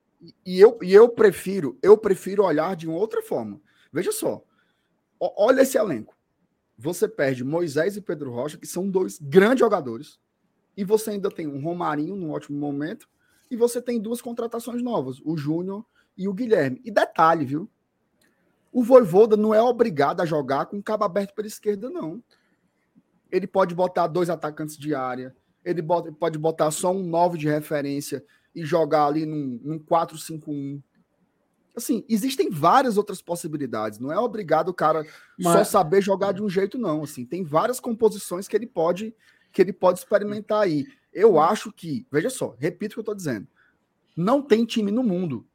[0.43, 3.61] e, eu, e eu prefiro, eu prefiro olhar de uma outra forma.
[3.93, 4.43] Veja só.
[5.19, 6.17] olha esse elenco.
[6.75, 10.19] Você perde Moisés e Pedro Rocha, que são dois grandes jogadores.
[10.75, 13.07] E você ainda tem um Romarinho num ótimo momento.
[13.51, 15.85] E você tem duas contratações novas, o Júnior
[16.17, 16.81] e o Guilherme.
[16.83, 17.69] E detalhe, viu?
[18.71, 22.23] O Voivoda não é obrigado a jogar com o cabo aberto pela esquerda, não.
[23.31, 25.83] Ele pode botar dois atacantes de área, ele
[26.17, 28.23] pode botar só um 9 de referência
[28.53, 30.81] e jogar ali num, num 4-5-1.
[31.75, 33.99] Assim, existem várias outras possibilidades.
[33.99, 35.05] Não é obrigado o cara
[35.39, 35.53] Mas...
[35.53, 37.03] só saber jogar de um jeito, não.
[37.03, 39.13] Assim, tem várias composições que ele pode
[39.51, 40.87] que ele pode experimentar aí.
[41.11, 43.45] Eu acho que, veja só, repito o que eu estou dizendo.
[44.15, 45.45] Não tem time no mundo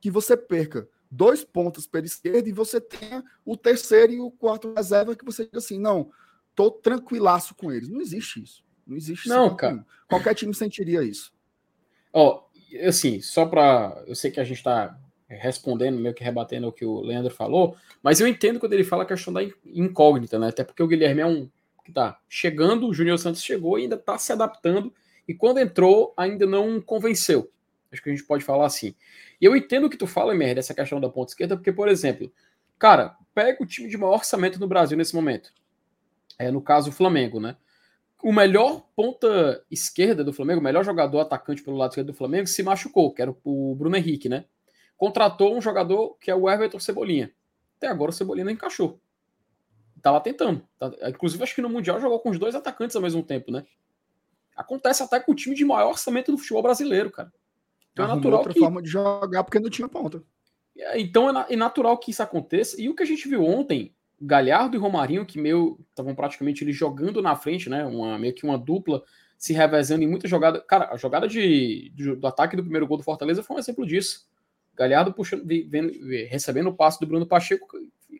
[0.00, 4.72] que você perca dois pontos pela esquerda e você tenha o terceiro e o quarto
[4.74, 6.10] reserva que você diga assim, não,
[6.54, 7.88] tô tranquilaço com eles.
[7.88, 8.64] Não existe isso.
[8.86, 9.84] Não existe Não, cara.
[10.08, 11.32] Qualquer time sentiria isso.
[12.12, 16.68] Ó, oh, assim, só para eu sei que a gente está respondendo, meio que rebatendo
[16.68, 20.38] o que o Leandro falou, mas eu entendo quando ele fala a questão da incógnita,
[20.38, 20.48] né?
[20.48, 21.50] Até porque o Guilherme é um
[21.84, 24.92] que tá chegando, o Júnior Santos chegou e ainda está se adaptando,
[25.26, 27.50] e quando entrou, ainda não convenceu.
[27.96, 28.94] Acho que a gente pode falar assim.
[29.40, 32.32] E eu entendo que tu fala, Emer, dessa questão da ponta esquerda, porque, por exemplo,
[32.78, 35.52] cara, pega o time de maior orçamento no Brasil nesse momento.
[36.38, 37.56] É, no caso, o Flamengo, né?
[38.22, 42.46] O melhor ponta esquerda do Flamengo, o melhor jogador atacante pelo lado esquerdo do Flamengo,
[42.46, 44.44] se machucou, que era o Bruno Henrique, né?
[44.96, 47.32] Contratou um jogador que é o Everton Cebolinha.
[47.76, 49.00] Até agora o Cebolinha não encaixou.
[50.02, 50.62] Tá lá tentando.
[50.78, 53.64] Tá, inclusive, acho que no Mundial jogou com os dois atacantes ao mesmo tempo, né?
[54.56, 57.30] Acontece até com o time de maior orçamento do futebol brasileiro, cara.
[57.96, 58.60] Então é natural outra que...
[58.60, 60.22] forma de jogar porque não tinha ponta.
[60.96, 62.78] Então é, é natural que isso aconteça.
[62.78, 66.76] E o que a gente viu ontem, Galhardo e Romarinho, que meio estavam praticamente eles
[66.76, 67.86] jogando na frente, né?
[67.86, 69.02] Uma, meio que uma dupla
[69.38, 70.60] se revezando em muita jogada.
[70.60, 73.86] Cara, a jogada de, de, do ataque do primeiro gol do Fortaleza foi um exemplo
[73.86, 74.28] disso.
[74.74, 75.90] Galhardo puxando, vendo,
[76.28, 77.66] recebendo o passe do Bruno Pacheco,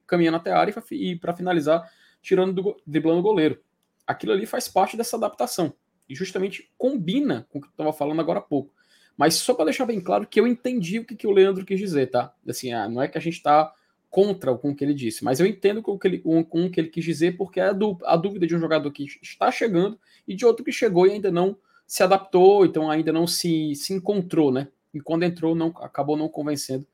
[0.07, 1.87] caminhando até a área e, e para finalizar,
[2.23, 3.61] tirando do, driblando o goleiro.
[4.07, 5.75] Aquilo ali faz parte dessa adaptação.
[6.09, 8.76] E justamente combina com o que eu estava falando agora há pouco.
[9.17, 11.79] Mas só para deixar bem claro que eu entendi o que, que o Leandro quis
[11.79, 12.35] dizer, tá?
[12.47, 13.73] Assim, ah, não é que a gente está
[14.11, 16.71] contra com o que ele disse, mas eu entendo com o que ele, com, com
[16.71, 19.99] que ele quis dizer, porque é a, a dúvida de um jogador que está chegando
[20.27, 21.57] e de outro que chegou e ainda não
[21.87, 24.69] se adaptou, então ainda não se, se encontrou, né?
[24.93, 26.87] E quando entrou, não acabou não convencendo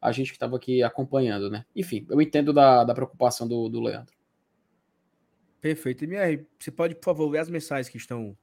[0.00, 1.64] a gente que estava aqui acompanhando, né?
[1.74, 4.16] Enfim, eu entendo da, da preocupação do, do Leandro.
[5.60, 6.04] Perfeito.
[6.04, 8.36] MR, você pode, por favor, ver as mensagens que estão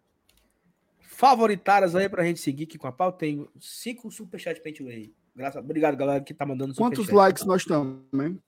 [1.15, 3.11] favoritadas aí pra gente seguir aqui com a pau.
[3.11, 5.13] Tem cinco superchats pra gente ler aí.
[5.35, 8.41] Graças, obrigado, galera, que tá mandando Quantos likes nós estamos, hein?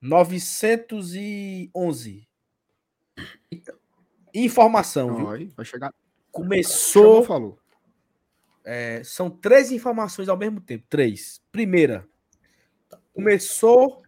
[0.00, 2.28] 911.
[4.34, 5.26] Informação, viu?
[5.56, 5.94] vai chegar.
[6.30, 7.02] Começou.
[7.02, 7.58] Chamou, falou.
[8.64, 10.84] É, são três informações ao mesmo tempo.
[10.88, 11.40] Três.
[11.50, 12.06] Primeira.
[13.14, 14.02] Começou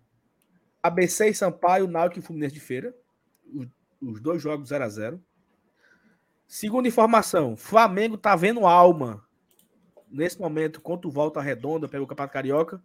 [0.82, 2.94] ABC e Sampaio, Náutico e Fluminense de Feira.
[3.54, 3.68] Os,
[4.00, 5.24] os dois jogos 0 a 0
[6.48, 7.54] Segunda informação.
[7.54, 9.22] Flamengo tá vendo alma.
[10.10, 12.82] Nesse momento, contra o Volta Redonda, pelo Campeonato Carioca.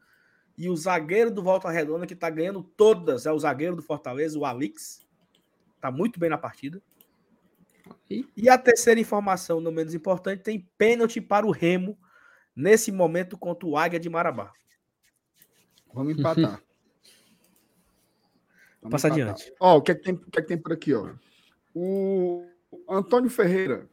[0.58, 4.38] E o zagueiro do Volta Redonda, que tá ganhando todas, é o zagueiro do Fortaleza,
[4.38, 5.02] o Alix.
[5.80, 6.82] Tá muito bem na partida.
[8.36, 11.98] E a terceira informação, não menos importante, tem pênalti para o Remo
[12.54, 14.52] nesse momento contra o Águia de Marabá.
[15.94, 16.62] Vamos empatar.
[18.82, 19.30] Vamos Passar empatar.
[19.30, 19.54] adiante.
[19.60, 21.14] Ó, o que, é que, tem, o que é que tem por aqui, ó?
[21.74, 22.53] O
[22.88, 23.90] Antônio Ferreira.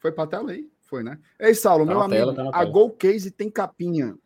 [0.00, 0.70] Foi pra tela aí?
[0.82, 1.18] Foi, né?
[1.38, 4.16] Ei, Saulo, tá meu amigo, tela, tá a Gol Case tem capinha.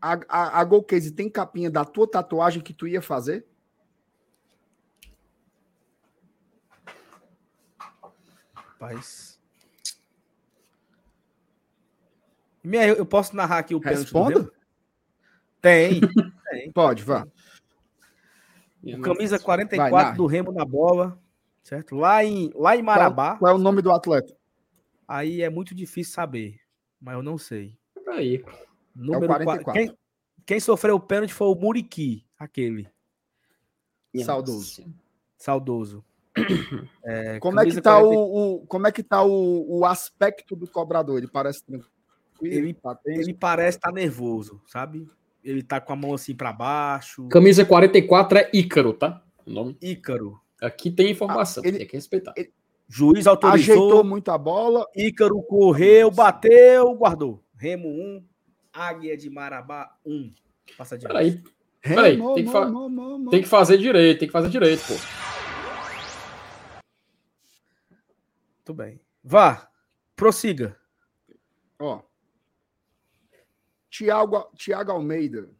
[0.00, 3.46] A, a, a Gol Case tem capinha da tua tatuagem que tu ia fazer?
[8.54, 9.40] Rapaz.
[12.62, 14.50] Minha, eu posso narrar aqui o pênalti Responda?
[15.60, 16.00] Tem.
[16.50, 16.72] tem.
[16.72, 17.26] Pode, vá.
[18.82, 21.18] O camisa 44 Vai, do Remo na bola,
[21.64, 21.96] certo?
[21.96, 23.30] Lá em, lá em Marabá.
[23.30, 24.36] Qual, qual, é o nome do atleta?
[25.08, 26.60] Aí é muito difícil saber,
[27.00, 27.76] mas eu não sei.
[28.08, 28.44] Aí.
[28.94, 29.72] Número é 44.
[29.72, 29.98] Quem,
[30.46, 32.88] quem sofreu o pênalti foi o Muriqui, aquele.
[34.22, 34.84] Saudoso.
[35.36, 36.04] Saudoso.
[37.06, 38.08] É, como, é que tá 40...
[38.08, 41.18] o, o, como é que tá o, o aspecto do cobrador?
[41.18, 41.92] Ele parece tranquilo?
[42.40, 45.06] Ele, tá ele parece estar tá nervoso, sabe?
[45.44, 47.28] Ele tá com a mão assim para baixo.
[47.28, 49.22] Camisa 44 é Ícaro, tá?
[49.44, 49.76] O nome?
[49.82, 50.40] Ícaro.
[50.60, 52.32] Aqui tem informação, ah, ele, tem que respeitar.
[52.36, 52.52] Ele,
[52.88, 53.74] Juiz autorizou.
[53.74, 54.86] Ajeitou muito a bola.
[54.94, 57.42] Ícaro correu, bateu, guardou.
[57.56, 58.24] Remo 1,
[58.72, 60.32] Águia de Marabá 1.
[60.76, 61.42] Passa de Peraí.
[61.80, 62.70] Peraí, tem, que fa...
[63.30, 64.94] tem que fazer direito, tem que fazer direito, pô.
[68.56, 69.00] Muito bem.
[69.22, 69.70] Vá,
[70.16, 70.76] prossiga.
[71.78, 72.00] Ó.
[73.90, 75.50] Tiago, Tiago Almeida.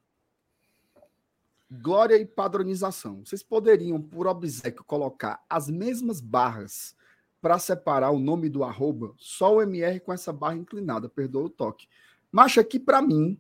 [1.80, 3.24] Glória e padronização.
[3.24, 6.96] Vocês poderiam, por obsequio, colocar as mesmas barras
[7.40, 11.50] para separar o nome do arroba, só o MR com essa barra inclinada, perdoa o
[11.50, 11.86] toque.
[12.32, 13.38] Mas aqui, para mim,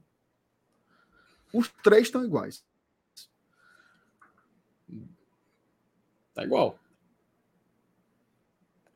[1.52, 2.64] os três estão iguais.
[6.34, 6.78] Tá igual.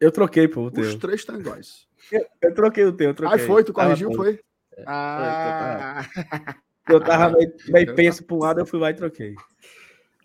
[0.01, 0.85] Eu troquei, pô, o teu.
[0.85, 1.89] Os três estão iguais.
[2.13, 3.41] Eu, eu, troquei o teu, eu troquei.
[3.41, 4.41] Aí foi, tu corrigiu, foi?
[4.73, 6.05] É, ah.
[6.89, 9.35] Eu tava meio, meio penso para um lado, eu fui lá e troquei.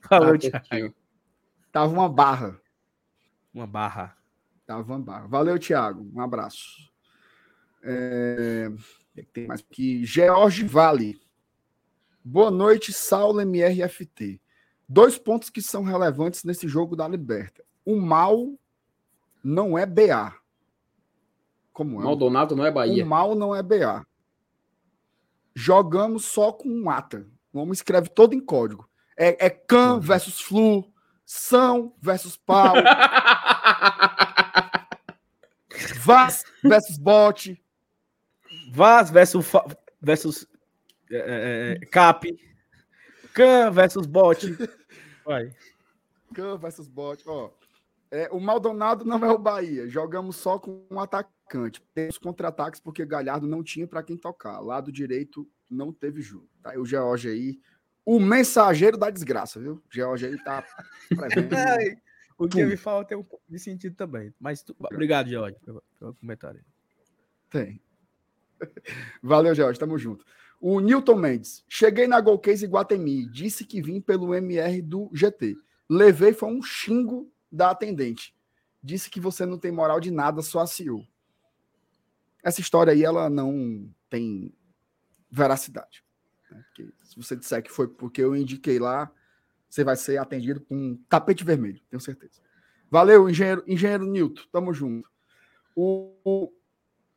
[0.07, 0.93] Falou, tá, Thiago.
[1.71, 2.59] Tava uma barra.
[3.53, 4.17] Uma barra.
[4.65, 5.27] Tava uma barra.
[5.27, 6.09] Valeu, Thiago.
[6.13, 6.91] Um abraço.
[7.83, 8.71] É...
[9.31, 10.05] Tem mais aqui.
[10.05, 11.21] George Vale.
[12.23, 14.41] Boa noite, Saulo MRFT.
[14.87, 17.63] Dois pontos que são relevantes nesse jogo da Liberta.
[17.85, 18.53] O mal
[19.43, 20.33] não é BA.
[21.73, 22.03] Como é?
[22.03, 23.03] Maldonado não é Bahia.
[23.03, 24.05] O mal não é BA.
[25.55, 27.27] Jogamos só com um ata.
[27.51, 28.89] O homem escreve todo em código.
[29.15, 29.99] É, é can uhum.
[29.99, 30.91] versus flu,
[31.25, 32.73] são versus pau.
[36.03, 37.61] Vaz versus bot.
[38.71, 39.45] Vaz versus,
[40.01, 40.47] versus
[41.11, 42.27] é, é, é, cap.
[43.33, 44.45] Can versus bot.
[45.25, 45.51] Vai.
[46.33, 47.23] Can versus bot.
[47.27, 47.49] Ó,
[48.13, 49.89] é, o Maldonado não é o Bahia.
[49.89, 51.81] Jogamos só com um atacante.
[51.95, 54.59] Temos contra-ataques porque Galhardo não tinha para quem tocar.
[54.59, 56.47] Lado direito não teve jogo.
[56.61, 56.75] Tá?
[56.75, 57.59] E o George aí,
[58.05, 59.77] o mensageiro da desgraça, viu?
[59.77, 60.63] O George aí tá
[62.37, 64.31] o que me fala tem um pouco de sentido também.
[64.39, 64.75] Mas tu...
[64.77, 66.63] obrigado, George, pelo, pelo comentário.
[67.49, 67.81] Tem.
[69.23, 69.79] Valeu, George.
[69.79, 70.23] Tamo junto.
[70.61, 71.65] O Newton Mendes.
[71.67, 73.27] Cheguei na Golcase Guatemi.
[73.31, 75.55] Disse que vim pelo MR do GT.
[75.89, 78.35] Levei foi um xingo da atendente.
[78.81, 81.07] Disse que você não tem moral de nada, só a CEO.
[82.43, 84.53] Essa história aí, ela não tem
[85.29, 86.03] veracidade.
[86.51, 86.63] Né?
[87.03, 89.11] se você disser que foi porque eu indiquei lá,
[89.69, 92.41] você vai ser atendido com um tapete vermelho, tenho certeza.
[92.91, 95.09] Valeu, engenheiro, engenheiro Newton, tamo junto.
[95.75, 96.53] O, o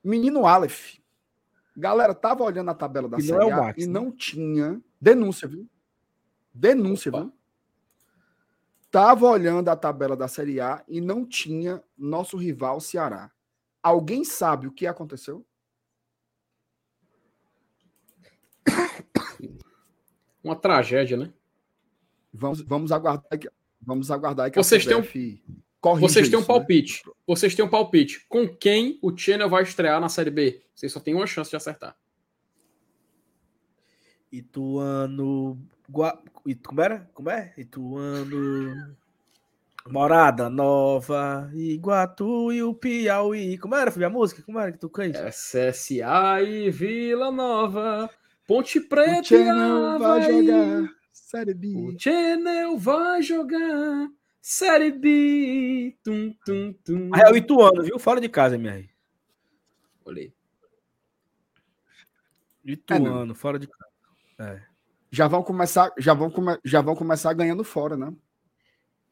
[0.03, 0.99] menino Aleph.
[1.77, 3.93] Galera, tava olhando a tabela da E não Série é A Max, e né?
[3.93, 4.81] não tinha.
[4.99, 5.69] Denúncia, viu?
[6.55, 7.25] Denúncia, Opa.
[7.25, 7.36] viu?
[8.97, 13.31] Tava olhando a tabela da Série A e não tinha nosso rival Ceará.
[13.83, 15.45] Alguém sabe o que aconteceu?
[20.43, 21.31] Uma tragédia, né?
[22.33, 23.51] Vamos, vamos aguardar que,
[23.83, 25.03] vamos aguardar que Vocês a têm um-
[26.01, 26.47] Vocês têm um né?
[26.47, 27.03] palpite.
[27.27, 28.25] Vocês têm um palpite.
[28.31, 30.65] Com quem o Channel vai estrear na Série B?
[30.75, 31.95] Vocês só têm uma chance de acertar.
[34.33, 35.63] Ituano.
[35.89, 36.23] Gua...
[36.65, 37.11] Como era?
[37.15, 37.53] Como é?
[37.57, 38.97] Ituano.
[39.89, 43.57] Morada Nova, Iguatu e o Piauí.
[43.59, 44.43] Como era, filho, a música?
[44.43, 45.19] Como era que tu canta?
[45.19, 48.11] É CSA e Vila Nova.
[48.47, 51.75] Ponte O Preta e Channel vai jogar Série B.
[51.77, 54.09] O Channel vai jogar
[54.41, 55.97] Série B.
[56.03, 57.11] Tum, tum, tum.
[57.13, 57.99] Ah, é o Ituano, viu?
[57.99, 58.89] Fora de casa, MR.
[60.05, 60.33] Olhei.
[62.65, 63.91] Ituano, fora de casa.
[64.39, 64.63] É,
[65.11, 68.13] Já vão começar, já vão, come, já vão começar ganhando fora, né?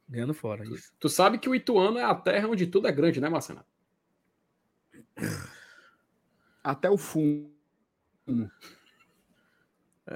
[0.08, 0.64] ganhando fora.
[0.64, 0.92] Isso.
[0.98, 3.64] Tu sabe que o Ituano é a terra onde tudo é grande, né, Marcelo?
[6.62, 7.50] Até o fundo.
[10.06, 10.14] É.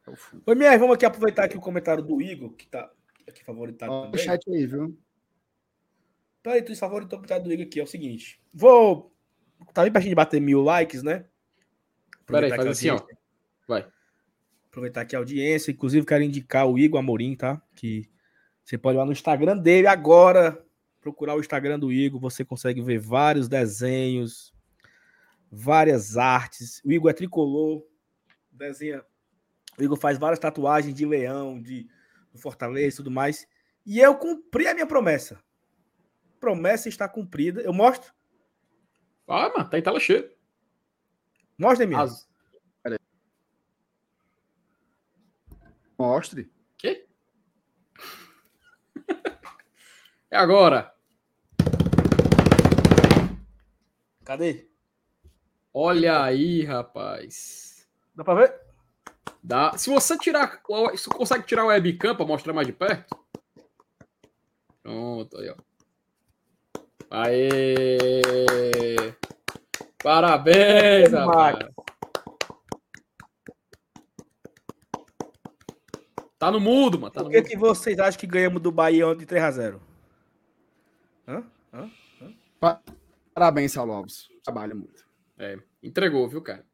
[0.00, 0.42] Até o fundo.
[0.46, 2.90] Ô, MR, vamos aqui aproveitar aqui o comentário do Igor, que tá
[3.28, 4.24] aqui favoritado Ó, o também.
[4.24, 4.98] chat aí, viu?
[6.42, 7.80] Peraí, tu favoritou o comentário do Igor aqui.
[7.80, 8.40] É o seguinte.
[8.52, 9.14] Vou.
[9.72, 11.26] Tá bem pertinho de bater mil likes, né?
[12.26, 13.00] Peraí, faz assim, ó.
[13.66, 13.90] Vai.
[14.74, 15.70] Aproveitar aqui a audiência.
[15.70, 17.62] Inclusive, quero indicar o Igor Amorim, tá?
[17.76, 18.10] Que
[18.64, 20.60] você pode ir lá no Instagram dele agora.
[21.00, 22.20] Procurar o Instagram do Igor.
[22.20, 24.52] Você consegue ver vários desenhos,
[25.48, 26.82] várias artes.
[26.84, 27.86] O Igor é tricolor.
[28.50, 29.04] Desenha.
[29.78, 31.86] O Igor faz várias tatuagens de leão, de
[32.32, 33.46] do Fortaleza e tudo mais.
[33.86, 35.40] E eu cumpri a minha promessa.
[36.40, 37.60] Promessa está cumprida.
[37.60, 38.12] Eu mostro?
[39.28, 40.28] Ah, mano, tá em tela cheia.
[41.56, 42.02] Mostra, Emílio.
[42.02, 42.28] As...
[45.98, 46.50] Mostre.
[46.76, 47.06] Quê?
[50.30, 50.92] É agora.
[54.24, 54.68] Cadê?
[55.72, 57.86] Olha aí, rapaz.
[58.14, 58.60] Dá pra ver?
[59.42, 59.76] Dá.
[59.76, 60.60] Se você tirar.
[60.96, 63.16] Se você consegue tirar o webcam pra mostrar mais de perto.
[64.82, 65.56] Pronto, aí, ó.
[67.10, 68.22] Aê!
[70.02, 71.58] Parabéns, rapaz.
[76.44, 77.10] Tá no mudo, mano.
[77.10, 77.48] Tá Por que, mudo.
[77.48, 79.80] que vocês acham que ganhamos do Bahia ontem de 3x0?
[81.26, 81.42] Hã?
[81.72, 81.90] Hã?
[83.32, 84.28] Parabéns, Saulo Alves.
[84.42, 85.08] Trabalha muito.
[85.38, 86.66] É, entregou, viu, cara?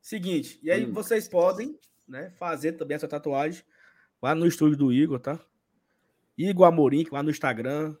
[0.00, 0.92] Seguinte, e aí Hum.
[0.94, 1.78] vocês podem
[2.08, 3.62] né, fazer também essa tatuagem
[4.22, 5.38] lá no estúdio do Igor, tá?
[6.38, 7.94] Igor Amorim, lá no Instagram.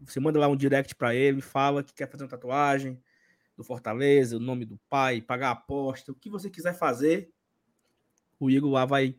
[0.00, 3.00] Você manda lá um direct pra ele, fala que quer fazer uma tatuagem
[3.56, 7.30] do Fortaleza, o nome do pai, pagar a aposta, o que você quiser fazer.
[8.40, 9.16] O Igor lá vai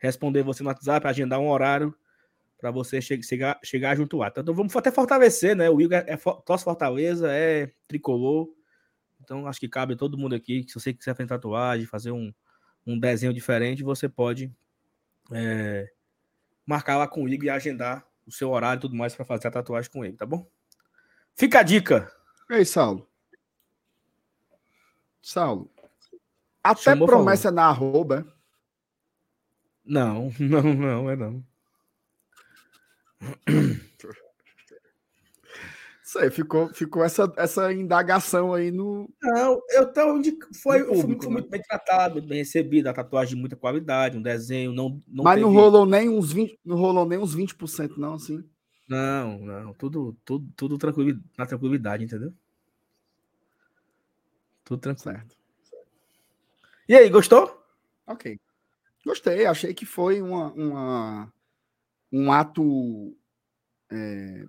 [0.00, 1.94] responder você no WhatsApp, agendar um horário
[2.58, 4.28] para você che- chegar, chegar junto lá.
[4.28, 5.70] Então vamos até fortalecer, né?
[5.70, 8.48] O Igor é, é torce Fortaleza, é tricolor.
[9.22, 10.64] Então acho que cabe a todo mundo aqui.
[10.64, 12.32] que Se você quiser fazer tatuagem, fazer um,
[12.86, 14.52] um desenho diferente, você pode
[15.32, 15.90] é,
[16.66, 19.48] marcar lá com o Igor e agendar o seu horário e tudo mais para fazer
[19.48, 20.46] a tatuagem com ele, tá bom?
[21.34, 22.10] Fica a dica.
[22.50, 23.08] E aí, Saulo?
[25.22, 25.70] Saulo.
[26.62, 28.26] Até Chamou, promessa na arroba.
[29.84, 31.44] Não, não, não, é não.
[36.02, 39.08] Isso aí, ficou, ficou essa, essa indagação aí no.
[39.22, 41.38] Não, eu tô onde foi, fui, público, fui né?
[41.38, 45.22] muito bem tratado, muito bem recebido, a tatuagem de muita qualidade, um desenho, não, não
[45.22, 48.42] Mas não teve- rolou nem uns 20%, não rolou nem uns 20%, não, assim.
[48.88, 52.32] Não, não, tudo, tudo, tudo tranquilo, na tranquilidade, entendeu?
[54.64, 55.14] Tudo tranquilo.
[55.16, 55.36] Certo.
[56.88, 57.62] E aí, gostou?
[58.04, 58.36] Ok.
[59.04, 61.32] Gostei, achei que foi uma, uma-
[62.12, 63.16] um ato
[63.90, 64.44] é,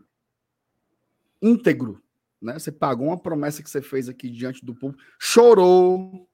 [1.41, 2.01] íntegro.
[2.41, 2.57] Né?
[2.57, 5.01] Você pagou uma promessa que você fez aqui diante do público.
[5.19, 6.27] Chorou.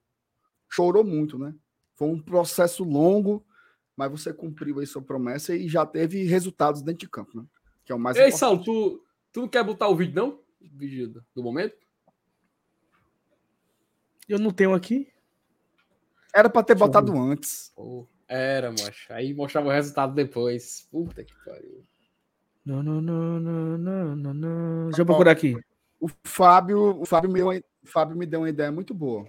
[0.70, 1.54] Chorou muito, né?
[1.96, 3.46] Foi um processo longo,
[3.96, 7.46] mas você cumpriu aí sua promessa e já teve resultados dentro de campo, né?
[7.86, 8.40] Que é o mais Ei, importante.
[8.40, 10.30] Saulo, tu, tu não quer botar o vídeo, não?
[10.62, 11.76] O vídeo do- do momento?
[14.28, 15.08] Eu não tenho aqui.
[16.38, 17.72] Era para ter Deixa botado antes.
[17.76, 19.12] Pô, era, macho.
[19.12, 20.88] Aí mostrava o resultado depois.
[20.92, 21.84] Puta que pariu.
[22.64, 24.86] Não, não, não, não, não, não, não.
[24.90, 25.60] Deixa eu procurar aqui.
[26.00, 29.28] O Fábio, o Fábio, me deu, Fábio me deu uma ideia muito boa.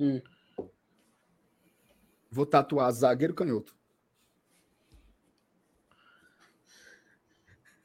[0.00, 0.20] Hum.
[2.28, 3.72] Vou tatuar zagueiro canhoto.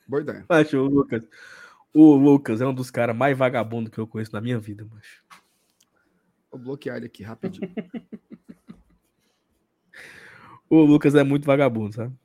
[0.07, 0.45] Boa ideia.
[0.49, 1.29] Macho, o Lucas.
[1.93, 5.23] O Lucas é um dos caras mais vagabundos que eu conheço na minha vida, macho.
[6.55, 7.69] Vou bloquear ele aqui rapidinho.
[10.69, 12.15] o Lucas é muito vagabundo, sabe?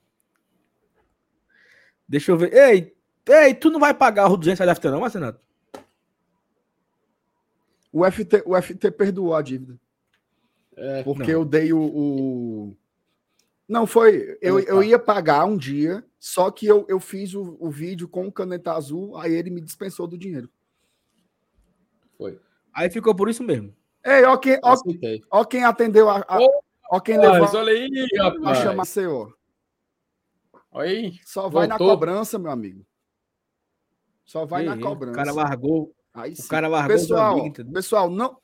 [2.09, 2.55] Deixa eu ver.
[2.55, 2.97] Ei,
[3.29, 5.41] ei, tu não vai pagar o 200 da FT não, Marcenato?
[7.93, 9.77] O FT, o FT perdoou a dívida.
[10.77, 11.41] É, porque não.
[11.41, 12.77] eu dei o, o,
[13.69, 14.39] Não, foi.
[14.41, 18.31] Eu, eu ia pagar um dia, só que eu, eu fiz o, o vídeo com
[18.31, 20.49] caneta azul, aí ele me dispensou do dinheiro.
[22.17, 22.39] Foi.
[22.73, 23.75] Aí ficou por isso mesmo.
[24.05, 24.75] Ei, ó quem, ó,
[25.31, 26.19] ó quem atendeu a.
[26.21, 26.39] a
[26.91, 27.49] ó quem levou.
[27.55, 28.59] Olha aí, rapaz.
[28.59, 29.35] A chamar CEO.
[30.71, 31.21] Olha aí.
[31.25, 31.87] Só vai voltou.
[31.87, 32.87] na cobrança, meu amigo.
[34.25, 35.13] Só vai na cobrança.
[35.13, 35.95] O cara largou.
[36.15, 36.45] Aí sim.
[36.45, 38.41] O cara largou pessoal, amigo, pessoal, não.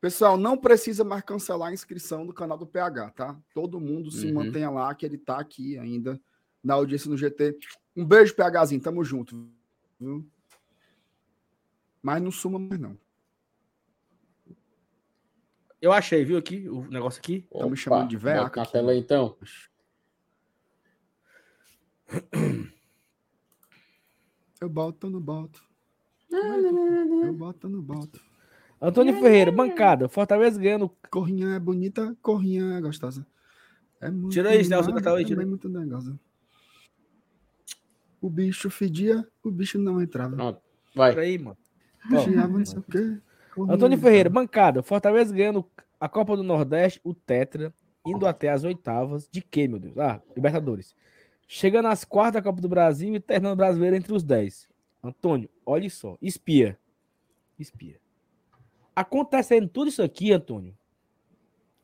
[0.00, 3.38] Pessoal, não precisa mais cancelar a inscrição do canal do PH, tá?
[3.52, 4.32] Todo mundo se uhum.
[4.32, 6.18] mantenha lá, que ele tá aqui ainda
[6.64, 7.58] na audiência no GT.
[7.94, 9.46] Um beijo, PHzinho, tamo junto.
[9.98, 10.26] Viu?
[12.02, 12.96] Mas não suma mais, não.
[15.80, 17.46] Eu achei, viu aqui, o negócio aqui.
[17.52, 18.60] Estão me chamando de veaca.
[18.60, 19.36] Na tela então.
[24.60, 25.64] Eu boto, não boto.
[26.30, 28.20] Eu boto, não boto.
[28.80, 30.08] Antônio Ferreira, bancada.
[30.08, 30.90] Fortaleza ganhando.
[31.10, 33.26] Corrinha é bonita, corrinha é gostosa.
[34.00, 35.42] É muito tira isso, Nelson, tá aí, tira.
[35.42, 36.18] É muito negócio.
[38.20, 40.36] O bicho fedia, o bicho não entrava.
[40.36, 40.60] Pronto,
[40.94, 41.18] vai.
[41.18, 41.56] Aí, mano.
[42.08, 43.18] Vigiava, não sei o quê.
[43.58, 44.82] Antônio Ferreira, bancada.
[44.82, 45.64] Fortaleza ganhando
[45.98, 47.72] a Copa do Nordeste, o Tetra,
[48.06, 49.28] indo até as oitavas.
[49.30, 49.96] De quê, meu Deus?
[49.98, 50.94] Ah, Libertadores.
[51.46, 54.68] Chegando às quartas da Copa do Brasil e terminando brasileiro entre os 10.
[55.02, 56.16] Antônio, olha só.
[56.20, 56.78] Espia.
[57.58, 57.98] Espia.
[58.94, 60.76] Acontecendo tudo isso aqui, Antônio.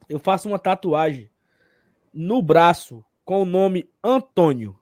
[0.09, 1.29] Eu faço uma tatuagem
[2.13, 4.79] no braço com o nome Antônio.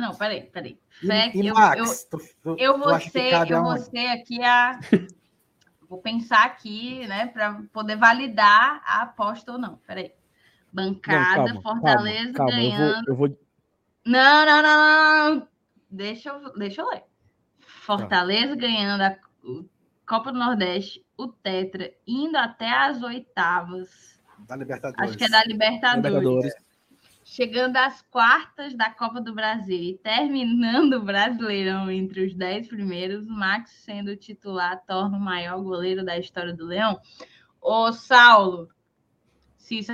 [0.00, 0.78] Não, peraí, peraí.
[1.06, 4.80] Fé, e, eu, Max, eu, tu, eu, vou ser, eu vou ser aqui a.
[5.88, 9.76] vou pensar aqui, né, para poder validar a aposta ou não.
[9.86, 10.12] Peraí.
[10.72, 13.08] Bancada, não, calma, Fortaleza calma, calma, ganhando.
[13.08, 13.38] Eu vou, eu vou...
[14.06, 15.48] Não, não, não, não.
[15.90, 17.02] Deixa eu, deixa eu ler.
[17.58, 18.60] Fortaleza tá.
[18.60, 19.16] ganhando a
[20.06, 24.18] Copa do Nordeste, o Tetra, indo até as oitavas.
[24.46, 25.10] Da Libertadores.
[25.10, 26.16] Acho que é da Libertadores.
[26.16, 26.69] Libertadores.
[27.30, 33.24] Chegando às quartas da Copa do Brasil e terminando o Brasileirão entre os dez primeiros,
[33.24, 37.00] Max sendo titular torna o maior goleiro da história do Leão.
[37.62, 38.68] Ô, Saulo,
[39.56, 39.92] se isso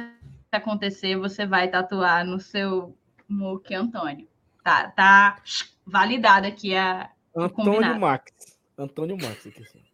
[0.51, 2.97] acontecer, você vai tatuar no seu
[3.29, 4.27] muque Antônio.
[4.65, 5.43] Tá, tá
[5.87, 7.11] validado aqui a.
[7.37, 8.01] Antônio.
[8.01, 8.33] Max.
[8.79, 9.63] Antônio Max aqui.
[9.63, 9.86] Sim.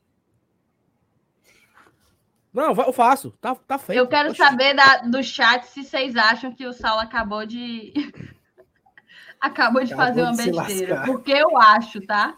[2.53, 3.31] Não, eu faço.
[3.41, 3.99] Tá, tá feito.
[3.99, 4.39] Eu quero Oxi.
[4.39, 7.93] saber da, do chat se vocês acham que o Saulo acabou de.
[9.41, 11.03] acabou de acabou fazer uma besteira.
[11.05, 12.37] Porque eu acho, tá?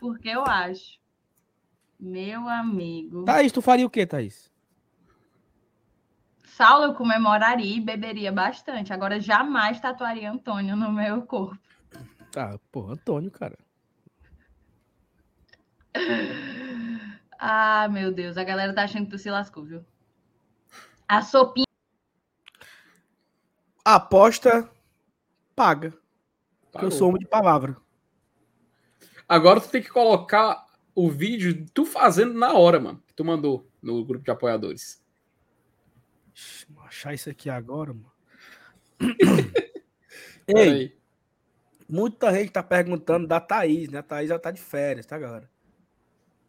[0.00, 0.98] Porque eu acho.
[2.00, 3.24] Meu amigo.
[3.24, 4.50] Thaís, tu faria o quê, Thaís?
[6.44, 8.92] Saulo eu comemoraria e beberia bastante.
[8.92, 11.56] Agora jamais tatuaria Antônio no meu corpo.
[12.36, 13.56] Ah, pô, Antônio, cara.
[17.38, 19.84] Ah, meu Deus, a galera tá achando que tu se lascou, viu?
[21.06, 21.64] A sopinha.
[23.84, 24.68] Aposta
[25.54, 25.92] paga.
[26.72, 26.88] Pagou.
[26.88, 27.76] Eu sou homem de palavra.
[29.28, 33.02] Agora tu tem que colocar o vídeo tu fazendo na hora, mano.
[33.06, 35.02] Que tu mandou no grupo de apoiadores.
[36.68, 38.12] Vou achar isso aqui agora, mano.
[40.46, 40.96] Ei,
[41.88, 43.98] muita gente tá perguntando da Thaís, né?
[43.98, 45.50] A Thaís já tá de férias, tá, galera?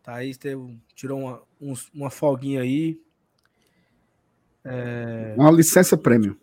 [0.10, 3.00] Thaís teve, tirou uma, um, uma folguinha aí.
[4.66, 5.36] É...
[5.38, 6.36] Uma licença prêmio.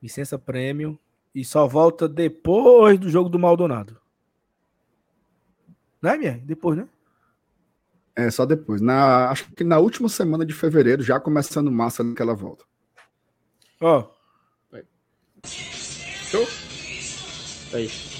[0.00, 0.96] Licença prêmio.
[1.34, 4.00] E só volta depois do jogo do Maldonado.
[6.00, 6.38] Né, minha?
[6.44, 6.88] Depois, né?
[8.14, 8.80] É, só depois.
[8.80, 12.64] Na, acho que na última semana de fevereiro, já começando massa que ela volta.
[13.80, 14.08] Ó.
[14.72, 14.78] Oh.
[15.44, 16.46] Show?
[17.74, 18.15] Aí.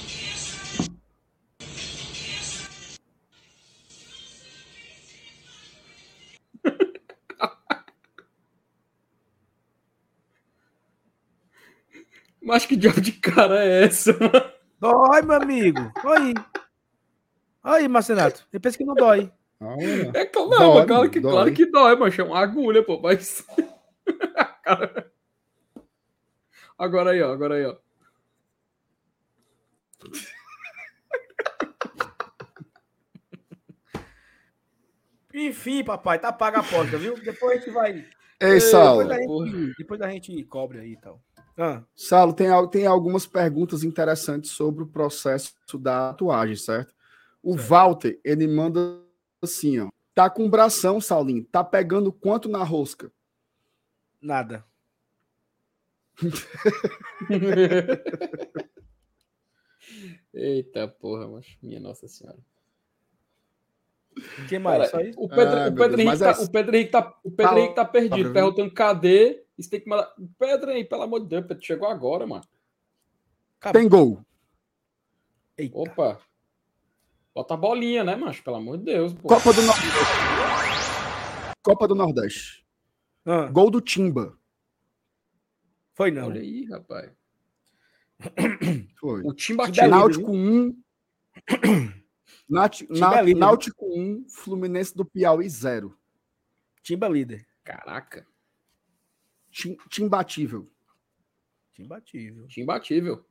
[12.47, 14.53] Mas que diabo de cara é essa, mano?
[14.79, 15.81] Dói, meu amigo.
[16.05, 16.33] Oi.
[17.61, 18.47] Aí, Marcenato.
[18.53, 19.33] Eu penso que não dói.
[20.15, 21.33] é claro, não, dói, claro, que, dói.
[21.33, 23.01] claro que dói, mas é uma agulha, pô.
[23.01, 23.45] Mas.
[26.79, 27.33] agora aí, ó.
[27.33, 27.77] Agora aí, ó.
[35.35, 37.19] Enfim, papai, tá paga a porta, viu?
[37.21, 38.07] Depois a gente vai.
[38.41, 39.03] Ei, Saulo.
[39.03, 41.21] Depois da gente, depois da gente cobre aí e tal.
[41.57, 41.83] Ah.
[41.95, 46.95] Saulo, tem, tem algumas perguntas interessantes sobre o processo da tatuagem, certo?
[47.43, 47.69] O certo.
[47.69, 49.01] Walter, ele manda
[49.41, 49.89] assim, ó.
[50.15, 51.45] Tá com bração, Saulinho.
[51.45, 53.11] Tá pegando quanto na rosca?
[54.21, 54.65] Nada.
[60.33, 62.39] Eita porra, mas minha Nossa Senhora.
[64.49, 64.91] Quem mais?
[64.91, 66.43] Cara, o Pedro, ah, o, Pedro Henrique tá, é...
[66.43, 69.45] o Pedro Henrique tá, o Pedro Henrique tá perdido, tá perguntando cadê?
[69.59, 70.13] Isso tem que mandar.
[70.39, 72.45] Pedro Henrique, pelo amor de Deus, Pedro, chegou agora, mano.
[73.73, 74.21] Tem gol.
[75.57, 75.79] Eita.
[75.79, 76.21] Opa.
[77.35, 78.43] Bota a bolinha, né, macho?
[78.43, 79.13] Pelo amor de Deus.
[79.13, 79.29] Pô.
[79.29, 79.97] Copa do Nordeste.
[81.63, 82.67] Copa do Nordeste.
[83.25, 83.47] Ah.
[83.47, 84.39] Gol do Timba.
[85.95, 86.29] Foi não.
[86.29, 87.11] Olha aí, rapaz.
[88.99, 89.23] Foi.
[89.25, 90.83] O Timba Náutico 1.
[92.49, 95.97] Náutico 1, Fluminense do Piauí 0.
[96.83, 97.47] Timba líder.
[97.65, 98.27] Caraca.
[99.51, 100.71] Tim, timbatível.
[101.73, 102.47] Timbatível.
[102.47, 103.25] Timbatível.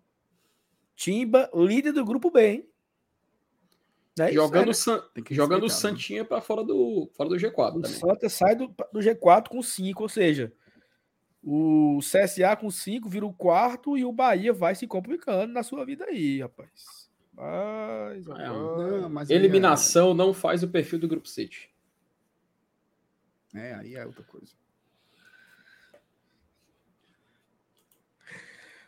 [0.95, 2.69] Timba, líder do grupo B, hein?
[4.17, 5.23] É jogando isso, é, né?
[5.31, 5.73] jogando o né?
[5.73, 7.49] Santinha para fora do, fora do G4.
[7.49, 7.91] O também.
[7.91, 10.53] Santa sai do, do G4 com 5, ou seja,
[11.43, 15.85] o CSA com 5 vira o quarto e o Bahia vai se complicando na sua
[15.85, 17.04] vida aí, rapaz.
[17.35, 20.13] Mas, é, não, mas Eliminação é...
[20.13, 21.69] não faz o perfil do Grupo City.
[23.53, 24.53] É, aí é outra coisa.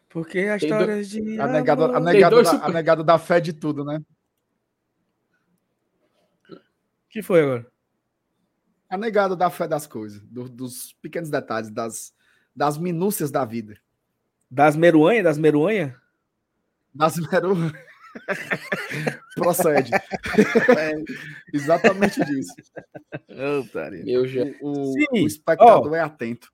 [0.10, 1.40] Porque a história de.
[1.40, 4.02] A negada, a, negada da, a negada da fé de tudo, né?
[7.18, 7.68] que foi agora?
[8.90, 12.14] A negada da fé das coisas, do, dos pequenos detalhes, das,
[12.56, 13.78] das minúcias da vida.
[14.49, 15.24] Das meruanhas?
[15.24, 15.94] Das meruanhas?
[16.94, 17.74] Das meruanhas.
[19.35, 19.91] Procede.
[19.94, 20.95] É,
[21.53, 22.53] exatamente disso.
[24.06, 24.26] Meu
[24.61, 26.52] o, o, espectador oh, é atento.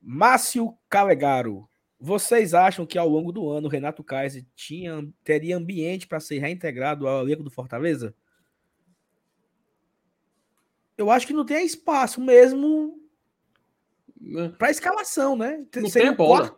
[0.00, 1.68] Márcio Calegaro.
[1.98, 7.06] Vocês acham que ao longo do ano Renato Kaiser tinha, teria ambiente para ser reintegrado
[7.06, 8.14] ao elenco do Fortaleza?
[10.96, 12.98] Eu acho que não tem espaço mesmo
[14.20, 14.54] né?
[14.58, 15.64] para escalação, né?
[15.76, 16.54] Não Seria tem bola.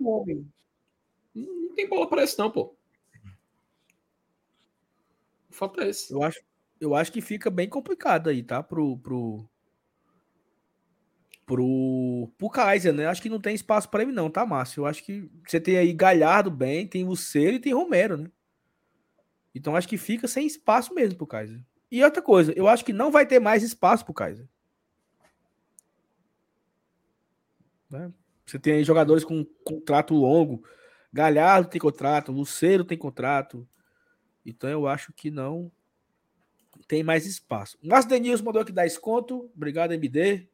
[1.34, 2.76] Não tem bola para isso não, pô.
[5.62, 6.12] Falta esse.
[6.12, 6.40] Eu acho,
[6.80, 8.60] eu acho que fica bem complicado aí, tá?
[8.60, 9.48] Pro, pro,
[11.46, 13.06] pro, pro Kaiser, né?
[13.06, 14.80] Acho que não tem espaço para ele, não, tá, Márcio?
[14.80, 18.28] Eu acho que você tem aí Galhardo bem, tem Lucero e tem Romero, né?
[19.54, 21.64] Então acho que fica sem espaço mesmo pro Kaiser.
[21.88, 24.48] E outra coisa, eu acho que não vai ter mais espaço pro Kaiser.
[27.88, 28.12] Né?
[28.44, 30.64] Você tem aí jogadores com contrato longo.
[31.12, 33.64] Galhardo tem contrato, Lucero tem contrato.
[34.44, 35.70] Então eu acho que não
[36.88, 37.78] tem mais espaço.
[37.82, 39.50] Márcio Denilson mandou aqui dar desconto.
[39.54, 40.48] Obrigado, MD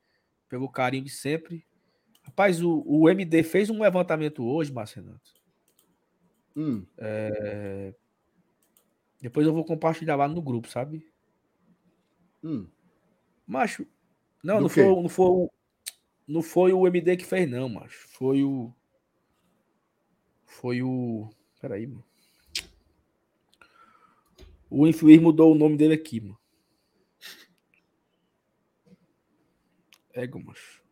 [0.49, 1.65] pelo carinho de sempre.
[2.23, 5.19] Rapaz, o, o MD fez um levantamento hoje, Marcelo.
[6.57, 6.85] Hum.
[6.97, 7.95] É...
[9.21, 11.07] Depois eu vou compartilhar lá no grupo, sabe?
[12.43, 12.69] Hum.
[13.47, 13.87] Macho,
[14.43, 15.49] não, não foi, não foi,
[16.27, 18.07] não foi o MD que fez, não, macho.
[18.09, 18.73] Foi o.
[20.45, 21.31] Foi o.
[21.61, 22.05] Peraí, mano.
[24.71, 26.39] O Influir mudou o nome dele aqui, mano.
[30.13, 30.83] Ego, macho.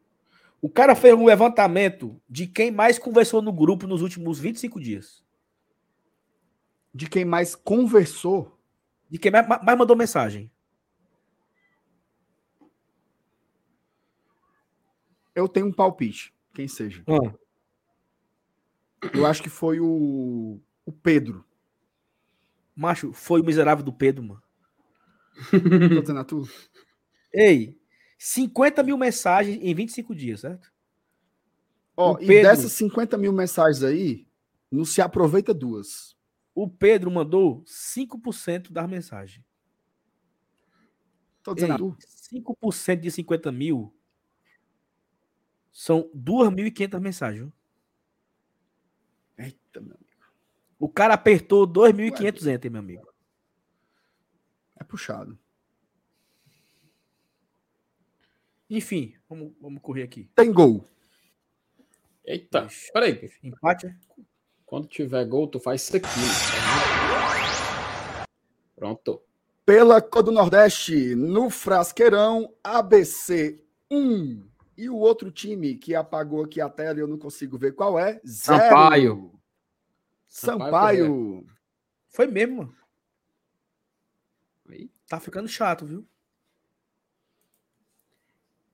[0.60, 5.24] O cara fez um levantamento de quem mais conversou no grupo nos últimos 25 dias.
[6.92, 8.58] De quem mais conversou?
[9.08, 10.50] De quem mais, mais mandou mensagem.
[15.34, 17.04] Eu tenho um palpite, quem seja.
[17.06, 17.34] Ah.
[19.12, 21.45] Eu acho que foi o, o Pedro.
[22.76, 24.42] Macho, foi o miserável do Pedro, mano.
[25.94, 26.42] Tô dizendo a tu.
[27.32, 27.80] Ei,
[28.18, 30.70] 50 mil mensagens em 25 dias, certo?
[31.96, 34.28] Ó, Pedro, e dessas 50 mil mensagens aí,
[34.70, 36.14] não se aproveita duas.
[36.54, 39.44] O Pedro mandou 5% das mensagens.
[41.42, 41.96] Tô dizendo
[42.32, 43.94] Ei, 5% de 50 mil
[45.72, 47.52] são 2.500 mensagens.
[49.38, 50.05] Eita, meu.
[50.78, 53.08] O cara apertou 2.500 enter, meu amigo.
[54.78, 55.38] É puxado.
[58.68, 60.28] Enfim, vamos, vamos correr aqui.
[60.34, 60.84] Tem gol.
[62.24, 63.30] Eita, peraí.
[63.42, 63.94] Empate?
[64.64, 66.08] Quando tiver gol, tu faz isso aqui.
[68.74, 69.22] Pronto.
[69.64, 74.44] Pela Cor do Nordeste, no Frasqueirão, ABC 1.
[74.76, 77.98] E o outro time que apagou aqui a tela e eu não consigo ver qual
[77.98, 78.20] é?
[78.26, 78.58] Zero.
[78.58, 79.35] Sampaio.
[80.36, 80.66] Sampaio.
[80.66, 81.46] Sampaio.
[82.08, 82.76] Foi mesmo.
[85.08, 86.06] Tá ficando chato, viu?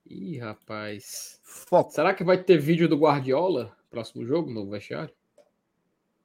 [0.05, 1.39] Ih, rapaz.
[1.41, 1.91] Foco.
[1.91, 3.77] Será que vai ter vídeo do Guardiola?
[3.89, 5.15] Próximo jogo, no vestiário?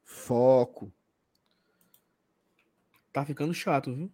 [0.02, 0.92] Foco.
[3.12, 4.12] Tá ficando chato, viu?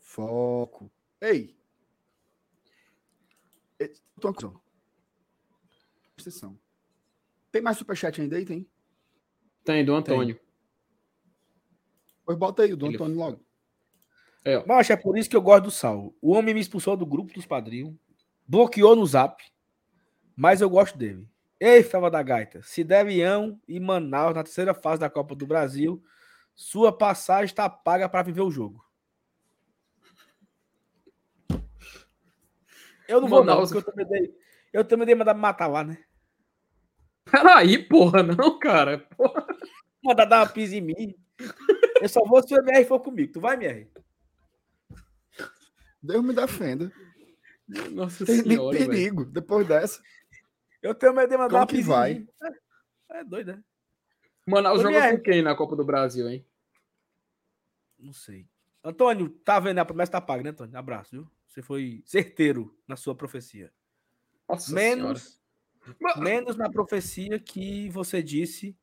[0.00, 0.90] Foco.
[1.20, 1.56] Ei.
[6.18, 6.58] Exceção.
[7.52, 8.44] Tem mais superchat ainda aí?
[8.44, 8.71] Tem?
[9.64, 10.34] Tem, do Antônio.
[10.34, 10.44] Tem.
[12.24, 12.94] Pois bota aí, o do Ele...
[12.94, 13.40] Antônio logo.
[14.44, 14.64] É.
[14.66, 16.14] Mas é por isso que eu gosto do Sal.
[16.20, 17.94] O homem me expulsou do grupo dos padrinhos,
[18.46, 19.42] bloqueou no zap,
[20.34, 21.28] mas eu gosto dele.
[21.60, 26.02] Ei, Fava da Gaita, se Devião e Manaus na terceira fase da Copa do Brasil,
[26.56, 28.84] sua passagem está paga para viver o jogo.
[33.06, 33.70] Eu não vou Manaus.
[33.70, 34.34] não, porque eu também dei,
[34.72, 36.02] eu também dei mandar me matar lá, né?
[37.30, 38.98] Peraí, porra, não, cara.
[39.16, 39.46] Porra.
[40.02, 41.14] Mandar dar uma pisa em mim.
[42.00, 43.32] Eu só vou se o MR for comigo.
[43.32, 43.88] Tu vai, MR?
[46.02, 46.92] Deus me defenda.
[47.92, 48.76] Nossa Tem senhora.
[48.76, 49.32] Tem perigo véio.
[49.32, 50.02] depois dessa.
[50.82, 52.26] Eu tenho medo de mandar Como que vai?
[53.10, 53.62] É, é doido, né?
[54.44, 56.44] Manaus Ô, joga com quem na Copa do Brasil, hein?
[57.96, 58.48] Não sei.
[58.82, 59.78] Antônio, tá vendo?
[59.78, 60.76] A promessa tá paga, né, Antônio?
[60.76, 61.30] Abraço, viu?
[61.46, 63.72] Você foi certeiro na sua profecia.
[64.48, 65.41] Nossa menos, senhora.
[66.16, 68.76] Menos na profecia que você disse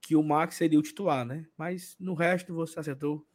[0.00, 1.46] que o Max seria o titular, né?
[1.56, 3.26] Mas no resto você acertou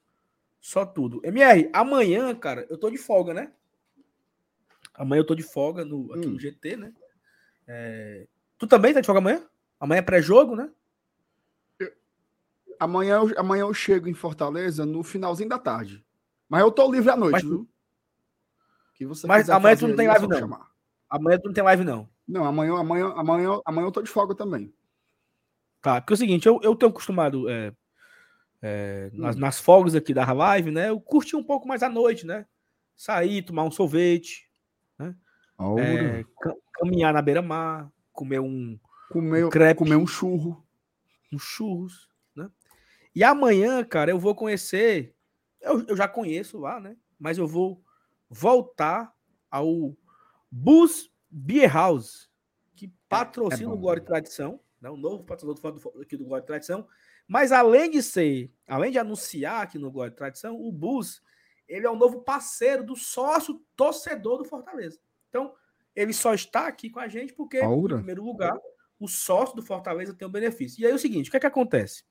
[0.62, 1.20] só tudo.
[1.24, 3.52] MR, amanhã, cara, eu tô de folga, né?
[4.94, 6.32] Amanhã eu tô de folga no, aqui hum.
[6.32, 6.94] no GT, né?
[7.68, 8.28] É...
[8.58, 9.44] Tu também tá de folga amanhã?
[9.80, 10.70] Amanhã é pré-jogo, né?
[12.80, 16.06] Amanhã, amanhã eu chego em Fortaleza no finalzinho da tarde.
[16.48, 17.70] Mas eu tô livre à noite, Mas, viu?
[18.94, 20.40] Que você Mas amanhã tu não tem live, não.
[20.40, 20.72] Chamar.
[21.10, 22.10] Amanhã tu não tem live, não.
[22.30, 24.72] Não, amanhã, amanhã, amanhã, amanhã eu tô de folga também.
[25.82, 27.74] Tá, porque é o seguinte, eu, eu tenho acostumado é,
[28.62, 29.40] é, nas, hum.
[29.40, 30.90] nas folgas aqui da live, né?
[30.90, 32.46] Eu curti um pouco mais à noite, né?
[32.96, 34.48] Sair, tomar um sorvete,
[35.00, 35.16] né?
[35.80, 36.24] É,
[36.74, 38.80] caminhar na beira-mar, comer um,
[39.10, 40.64] comer, um crepe, comer um churro.
[41.34, 42.48] Um churros, né?
[43.16, 45.16] E amanhã, cara, eu vou conhecer.
[45.60, 46.96] Eu, eu já conheço lá, né?
[47.18, 47.84] Mas eu vou
[48.30, 49.12] voltar
[49.50, 49.96] ao
[50.52, 52.30] Bus Beer House,
[52.76, 54.90] que patrocina é, é o Glória e Tradição, né?
[54.90, 56.88] o novo patrocinador aqui do Glória e Tradição.
[57.28, 61.22] Mas além de ser, além de anunciar aqui no Glória e Tradição, o Bus,
[61.68, 65.00] ele é o novo parceiro do sócio torcedor do Fortaleza.
[65.30, 65.54] Então,
[65.96, 67.96] ele só está aqui com a gente porque, Aura.
[67.96, 68.58] em primeiro lugar,
[69.00, 70.82] o sócio do Fortaleza tem um benefício.
[70.82, 72.04] E aí é o seguinte, o que é que acontece?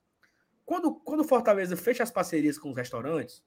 [0.65, 3.43] Quando, quando o Fortaleza fecha as parcerias com os restaurantes,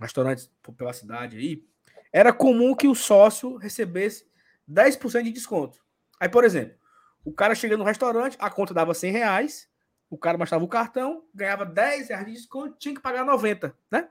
[0.00, 1.64] restaurantes pela cidade aí,
[2.12, 4.26] era comum que o sócio recebesse
[4.68, 5.78] 10% de desconto.
[6.20, 6.76] Aí, por exemplo,
[7.24, 9.68] o cara chega no restaurante, a conta dava 100 reais,
[10.10, 14.08] o cara mostrava o cartão, ganhava 10 reais de desconto, tinha que pagar 90, né?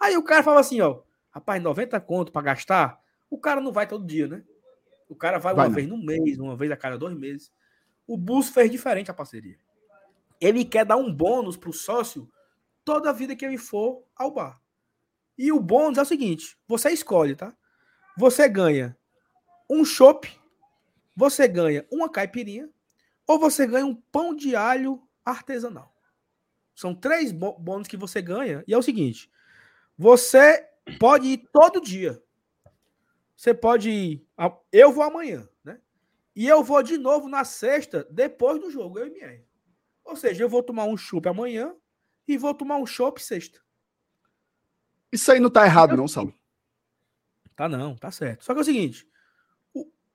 [0.00, 3.86] Aí o cara falava assim, ó, rapaz, 90 conto para gastar, o cara não vai
[3.86, 4.42] todo dia, né?
[5.08, 5.74] O cara vai, vai uma não.
[5.74, 7.52] vez no mês, uma vez a cada dois meses.
[8.06, 9.58] O Bus fez diferente a parceria.
[10.40, 12.30] Ele quer dar um bônus pro sócio
[12.84, 14.60] toda a vida que ele for ao bar.
[15.38, 17.54] E o bônus é o seguinte: você escolhe, tá?
[18.16, 18.96] Você ganha
[19.68, 20.30] um chopp,
[21.14, 22.70] você ganha uma caipirinha,
[23.26, 25.94] ou você ganha um pão de alho artesanal.
[26.74, 28.62] São três bônus que você ganha.
[28.66, 29.30] E é o seguinte:
[29.96, 30.68] você
[31.00, 32.22] pode ir todo dia.
[33.34, 34.26] Você pode ir.
[34.70, 35.80] Eu vou amanhã, né?
[36.34, 39.42] E eu vou de novo na sexta, depois do jogo, eu e minha.
[40.04, 41.74] Ou seja, eu vou tomar um chopp amanhã
[42.28, 43.58] e vou tomar um chopp sexta.
[45.10, 46.34] Isso aí não tá errado, não, Saulo.
[47.56, 48.44] Tá não, tá certo.
[48.44, 49.08] Só que é o seguinte: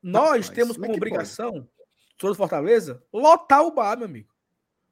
[0.01, 1.51] nós temos como é obrigação.
[1.51, 1.81] Pode?
[2.21, 4.29] todo Fortaleza, lotar o bar, meu amigo.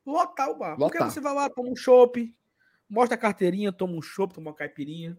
[0.04, 0.72] Lotar o bar.
[0.72, 0.90] Lotar.
[0.90, 2.36] Porque você vai lá, toma um chopp,
[2.90, 5.16] mostra a carteirinha, toma um chopp, toma uma caipirinha.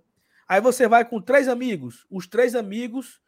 [0.49, 2.05] Aí você vai com três amigos.
[2.11, 3.23] Os três amigos,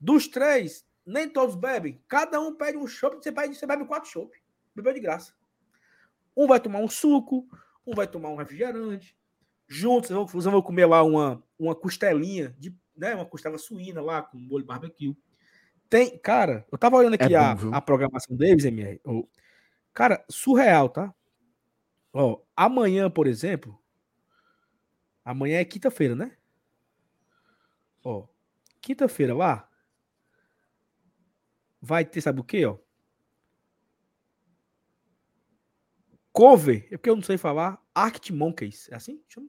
[0.00, 2.02] dos três, nem todos bebem.
[2.08, 4.34] Cada um pede um chopp, você, pede, você bebe quatro chopp.
[4.74, 5.34] Bebeu de graça.
[6.34, 7.46] Um vai tomar um suco,
[7.86, 9.14] um vai tomar um refrigerante.
[9.68, 14.38] Juntos, vocês vão comer lá uma, uma costelinha, de, né, uma costela suína lá, com
[14.38, 15.14] molho barbecue.
[15.88, 19.00] Tem, cara, eu tava olhando aqui é a, a programação deles, MR.
[19.04, 19.26] Oh,
[19.94, 21.14] cara, surreal, tá?
[22.12, 23.78] Ó, amanhã, por exemplo.
[25.24, 26.36] Amanhã é quinta-feira, né?
[28.02, 28.26] Ó,
[28.80, 29.68] quinta-feira lá.
[31.80, 32.78] Vai ter, sabe o que, ó?
[36.32, 37.80] Cover, é porque eu não sei falar.
[37.94, 39.22] Arctic Monkeys, é assim?
[39.28, 39.48] Chama?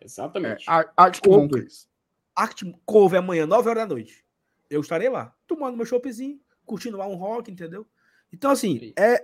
[0.00, 0.68] Exatamente.
[0.68, 1.88] É, Arctic Monkeys.
[2.34, 4.24] Arctic Cover amanhã, 9 horas da noite
[4.70, 7.86] eu estarei lá, tomando meu choppzinho, curtindo lá um rock, entendeu?
[8.32, 9.20] Então, assim, é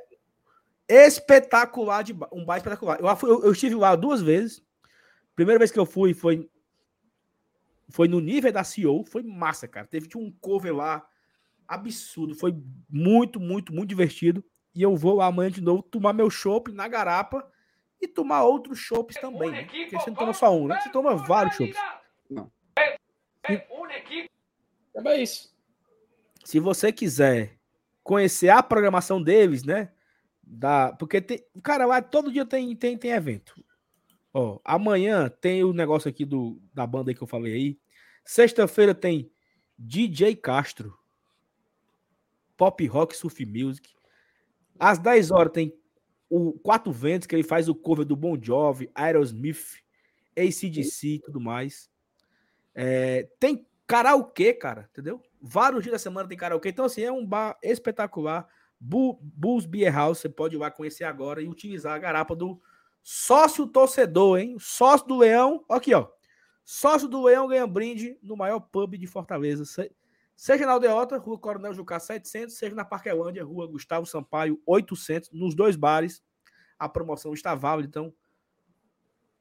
[0.89, 2.99] espetacular, de, um bar espetacular.
[3.01, 4.63] Eu, eu, eu, estive lá duas vezes.
[5.35, 6.49] Primeira vez que eu fui foi,
[7.89, 9.87] foi no nível da CEO, foi massa, cara.
[9.87, 11.07] Teve um cover lá
[11.69, 12.57] absurdo, foi
[12.89, 14.45] muito, muito, muito divertido.
[14.75, 17.49] E eu vou lá amanhã de novo tomar meu chopp na garapa
[18.01, 19.65] e tomar outros chopps também, né?
[19.65, 20.81] Porque você não toma só um, né?
[20.81, 21.77] Você toma vários chopps.
[22.29, 22.51] Não.
[22.79, 22.97] É
[25.05, 25.55] É isso.
[26.45, 27.59] Se você quiser
[28.03, 29.91] conhecer a programação deles, né?
[30.43, 33.53] Da, porque tem, cara, lá todo dia tem, tem, tem evento.
[34.33, 37.79] Ó, amanhã tem o negócio aqui do, da banda que eu falei aí.
[38.25, 39.31] Sexta-feira tem
[39.79, 40.97] DJ Castro.
[42.57, 43.95] Pop Rock Surf Music.
[44.79, 45.73] Às 10 horas tem
[46.29, 49.83] o Quatro Ventos, que ele faz o cover do Bon Jovi, Aerosmith,
[50.37, 51.91] ACDC e tudo mais.
[52.75, 55.23] É, tem karaokê, cara, entendeu?
[55.41, 56.71] Vários dias da semana tem karaokê.
[56.71, 58.47] Então, assim, é um bar espetacular.
[58.79, 62.61] Bulls Beer House, você pode ir lá conhecer agora e utilizar a garapa do
[63.03, 64.57] sócio torcedor, hein?
[64.59, 66.09] Sócio do Leão, aqui, ó.
[66.65, 69.65] Sócio do Leão ganha brinde no maior pub de Fortaleza.
[70.37, 75.55] Seja na Aldeota, Rua Coronel Jucá 700, seja na Parquelândia, Rua Gustavo Sampaio 800, nos
[75.55, 76.23] dois bares.
[76.79, 78.13] A promoção está válida, então.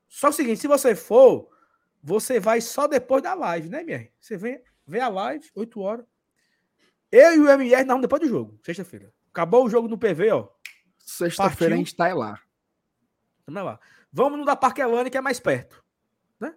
[0.08, 1.50] Só o seguinte, se você for,
[2.06, 4.08] você vai só depois da live, né, minha?
[4.22, 6.06] Você vem, vem a live, 8 horas.
[7.12, 9.12] Eu e o MR não depois do jogo, sexta-feira.
[9.32, 10.48] Acabou o jogo no PV, ó.
[11.00, 12.40] Sexta-feira a gente tá lá.
[13.48, 13.80] Vamos lá.
[14.12, 15.84] Vamos no da Parquelândia, que é mais perto.
[16.40, 16.54] Né?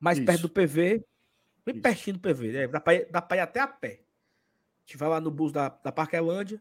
[0.00, 0.26] Mais Isso.
[0.26, 1.04] perto do PV.
[1.64, 1.82] Bem Isso.
[1.82, 2.52] pertinho do PV.
[2.52, 2.66] Né?
[2.66, 4.02] Dá, pra ir, dá pra ir até a pé.
[4.02, 6.60] A gente vai lá no bus da, da Parquelândia.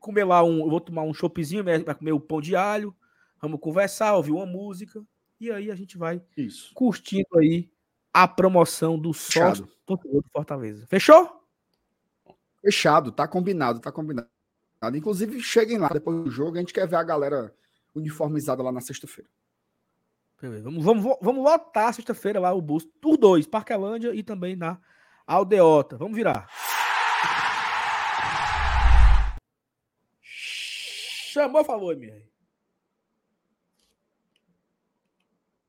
[0.00, 0.60] Comer lá um.
[0.60, 2.96] Eu vou tomar um choppzinho, vai comer o pão de alho.
[3.38, 5.04] Vamos conversar, ouvir uma música.
[5.42, 6.72] E aí a gente vai Isso.
[6.72, 7.68] curtindo aí
[8.14, 9.98] a promoção do sócio do
[10.32, 10.86] Fortaleza.
[10.86, 11.44] Fechou?
[12.60, 14.28] Fechado, tá combinado, tá combinado.
[14.94, 17.52] Inclusive, cheguem lá depois do jogo, a gente quer ver a galera
[17.92, 19.28] uniformizada lá na sexta-feira.
[20.40, 24.78] Vamos, vamos, vamos lotar sexta-feira lá o bus, por dois, Parquelândia e também na
[25.26, 25.96] Aldeota.
[25.96, 26.48] Vamos virar.
[30.22, 32.30] Chamou a favor, minha.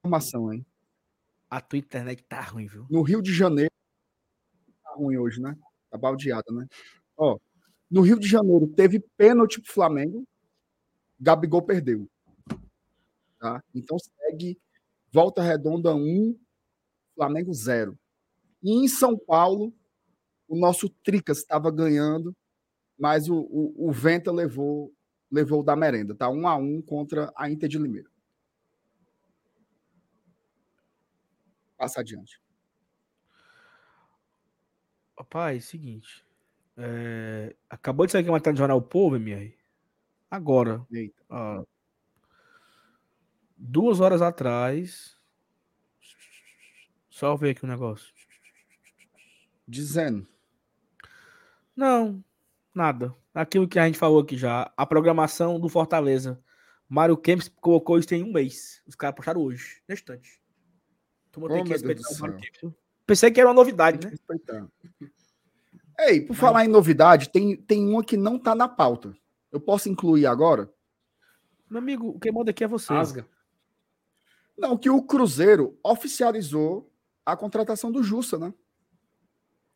[0.05, 0.65] Informação, hein?
[1.49, 2.85] A tua internet tá ruim, viu?
[2.89, 3.71] No Rio de Janeiro.
[4.83, 5.57] Tá ruim hoje, né?
[5.89, 6.67] Tá baldeada, né?
[7.15, 7.39] Ó,
[7.89, 10.27] no Rio de Janeiro teve pênalti pro Flamengo.
[11.17, 12.05] Gabigol perdeu.
[13.39, 13.63] Tá?
[13.73, 14.59] Então segue
[15.09, 16.37] Volta Redonda 1,
[17.15, 17.97] Flamengo 0.
[18.61, 19.73] E em São Paulo,
[20.49, 22.35] o nosso Tricas estava ganhando,
[22.99, 24.91] mas o, o, o Venta levou
[25.31, 26.29] levou da merenda, tá?
[26.29, 28.12] 1 a 1 contra a Inter de Limeira.
[31.83, 32.39] Passa adiante.
[35.19, 36.25] Rapaz, seguinte.
[36.77, 37.53] É...
[37.69, 39.53] Acabou de sair aqui uma matéria do Jornal Povo, MR.
[40.31, 40.87] Agora.
[41.29, 41.65] Ó,
[43.57, 45.19] duas horas atrás.
[47.09, 48.13] Só ver aqui o um negócio.
[49.67, 50.25] Dizendo.
[51.75, 52.23] Não,
[52.73, 53.13] nada.
[53.33, 54.71] Aquilo que a gente falou aqui já.
[54.77, 56.41] A programação do Fortaleza.
[56.87, 58.81] Mário Kempis colocou isso em um mês.
[58.87, 60.42] Os caras postaram hoje, neste instante.
[61.33, 62.39] Tu oh, que respeitar o Mário.
[63.07, 64.11] Pensei que era uma novidade, né?
[64.11, 64.67] Respeitar.
[65.99, 66.39] Ei, por Mas...
[66.39, 69.15] falar em novidade, tem, tem uma que não tá na pauta.
[69.51, 70.71] Eu posso incluir agora?
[71.67, 72.93] Meu amigo, quem manda aqui é você.
[72.93, 73.27] Asga.
[74.55, 76.91] Não, que o Cruzeiro oficializou
[77.25, 78.53] a contratação do Jussa, né?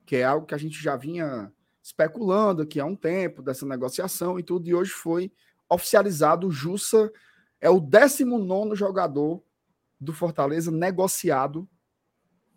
[0.06, 1.52] Que é algo que a gente já vinha
[1.82, 5.32] especulando aqui há um tempo, dessa negociação e tudo, e hoje foi
[5.68, 6.48] oficializado.
[6.48, 7.12] O Jussa
[7.60, 9.42] é o 19 jogador
[10.00, 11.68] do Fortaleza negociado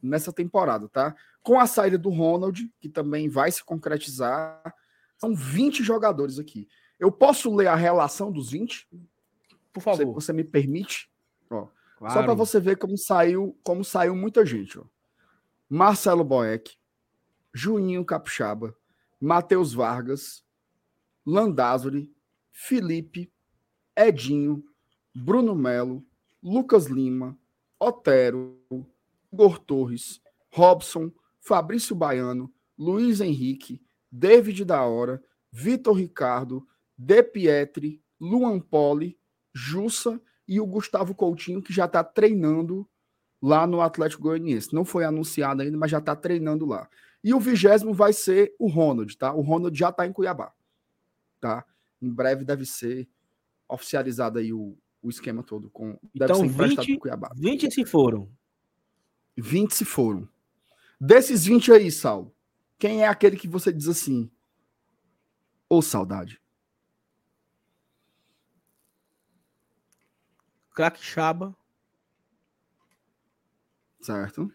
[0.02, 1.14] nessa temporada, tá?
[1.42, 4.74] Com a saída do Ronald, que também vai se concretizar,
[5.16, 6.68] são 20 jogadores aqui.
[6.98, 8.88] Eu posso ler a relação dos 20?
[9.72, 10.14] Por favor.
[10.14, 11.10] Você, você me permite?
[11.50, 12.14] Ó, claro.
[12.14, 14.84] Só para você ver como saiu, como saiu muita gente, ó.
[15.68, 16.76] Marcelo Boeck,
[17.54, 18.74] Juninho Capixaba,
[19.20, 20.44] Matheus Vargas,
[21.24, 22.12] Landázuri,
[22.50, 23.32] Felipe,
[23.96, 24.64] Edinho,
[25.14, 26.04] Bruno Melo,
[26.42, 27.38] Lucas Lima,
[27.78, 28.58] Otero,
[29.32, 35.22] Igor Torres, Robson, Fabrício Baiano, Luiz Henrique, David da Hora,
[35.52, 39.18] Vitor Ricardo, De Pietri, Luan Poli,
[39.52, 42.88] Jussa e o Gustavo Coutinho, que já está treinando
[43.40, 44.74] lá no Atlético Goianiense.
[44.74, 46.88] Não foi anunciado ainda, mas já está treinando lá.
[47.22, 49.32] E o vigésimo vai ser o Ronald, tá?
[49.32, 50.52] O Ronald já está em Cuiabá,
[51.40, 51.64] tá?
[52.00, 53.08] Em breve deve ser
[53.68, 55.70] oficializado aí o, o esquema todo.
[55.70, 57.30] Com, deve então, 20, Cuiabá.
[57.36, 58.30] 20 se foram.
[59.36, 60.28] 20 se foram.
[61.00, 62.34] Desses 20 aí, Sal,
[62.78, 64.30] quem é aquele que você diz assim?
[65.68, 66.40] Ou oh, saudade?
[70.74, 71.56] Crack Chaba.
[74.00, 74.52] Certo.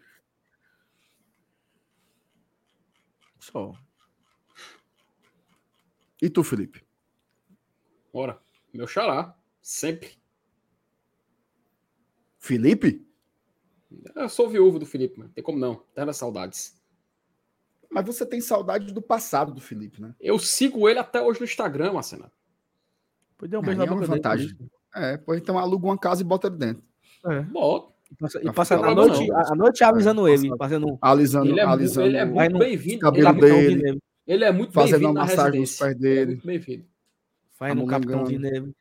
[3.38, 3.72] Só.
[6.20, 6.84] E tu, Felipe?
[8.12, 8.40] Bora.
[8.72, 9.36] Meu xará.
[9.62, 10.18] Sempre.
[12.46, 13.04] Felipe?
[14.14, 15.30] Eu sou viúvo do Felipe, mano.
[15.34, 15.82] Tem como não.
[15.94, 16.80] Terra saudades.
[17.90, 20.14] Mas você tem saudade do passado do Felipe, né?
[20.20, 22.30] Eu sigo ele até hoje no Instagram, Marcelo.
[23.36, 24.48] Pode dar um beijo na é boca vantagem.
[24.48, 24.70] Dele.
[24.94, 26.82] É, pois então aluga uma casa e bota ele dentro.
[27.26, 27.40] É.
[27.42, 27.94] Bota.
[28.40, 30.96] E passa, a, noite, a, noite alisando é, ele, fazendo...
[31.02, 32.06] Alisando, ele é, alisando.
[32.06, 33.00] Ele é muito bem-vindo.
[33.00, 34.02] Cabelo ele, dele.
[34.26, 36.20] Ele é muito bem-vindo Fazendo uma massagem nos pés dele.
[36.20, 36.84] É muito bem-vindo.
[37.54, 38.72] Faz no capitãozinho nele.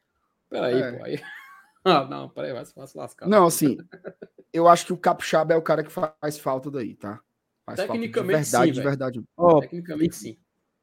[0.49, 0.91] Peraí, é.
[0.91, 1.03] pô.
[1.03, 1.19] Aí...
[1.87, 3.27] Ah, não, peraí, vai, se lascar.
[3.27, 3.77] Não, assim,
[4.51, 7.21] eu acho que o Capixaba é o cara que faz falta daí, tá?
[7.63, 9.23] Faz Tecnicamente falta de verdade, sim, de verdade.
[9.37, 10.37] Oh, Tecnicamente sim.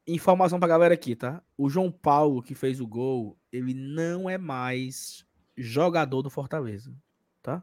[0.07, 1.43] Informação pra galera aqui, tá?
[1.57, 5.25] O João Paulo, que fez o gol, ele não é mais
[5.57, 6.93] jogador do Fortaleza,
[7.41, 7.61] tá?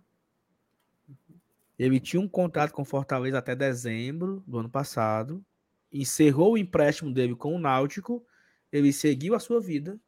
[1.79, 5.43] Ele tinha um contrato com o Fortaleza até dezembro do ano passado,
[5.91, 8.23] encerrou o empréstimo dele com o Náutico,
[8.71, 9.99] ele seguiu a sua vida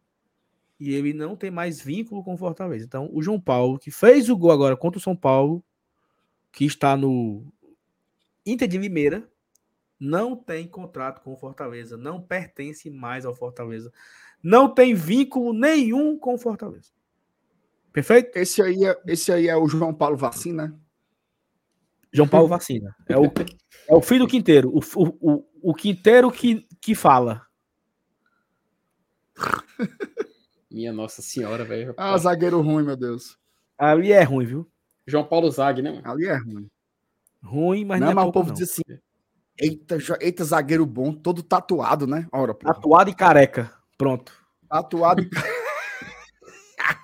[0.83, 2.85] e ele não tem mais vínculo com o Fortaleza.
[2.85, 5.63] Então, o João Paulo, que fez o gol agora contra o São Paulo,
[6.51, 7.47] que está no
[8.45, 9.31] Inter de Limeira,
[9.99, 13.93] não tem contrato com o Fortaleza, não pertence mais ao Fortaleza,
[14.43, 16.91] não tem vínculo nenhum com o Fortaleza.
[17.93, 18.37] Perfeito?
[18.37, 20.77] Esse aí é, esse aí é o João Paulo Vacina?
[22.13, 22.93] João Paulo Vacina.
[23.09, 24.69] É o, é o filho do Quinteiro.
[24.71, 27.47] O, o, o, o Quinteiro que, que fala.
[30.73, 31.95] Minha Nossa Senhora, velho.
[31.97, 33.37] Ah, zagueiro ruim, meu Deus.
[33.77, 34.71] Ali é ruim, viu?
[35.07, 36.01] João Paulo Zag, né?
[36.05, 36.69] Ali é ruim.
[37.43, 38.55] Ruim, mas não, não é mas o povo não.
[38.55, 38.83] diz assim:
[39.59, 42.27] eita, eita, zagueiro bom, todo tatuado, né?
[42.33, 42.75] Ora, porra.
[42.75, 43.73] Tatuado e careca.
[43.99, 44.33] Pronto.
[44.69, 45.31] Tatuado e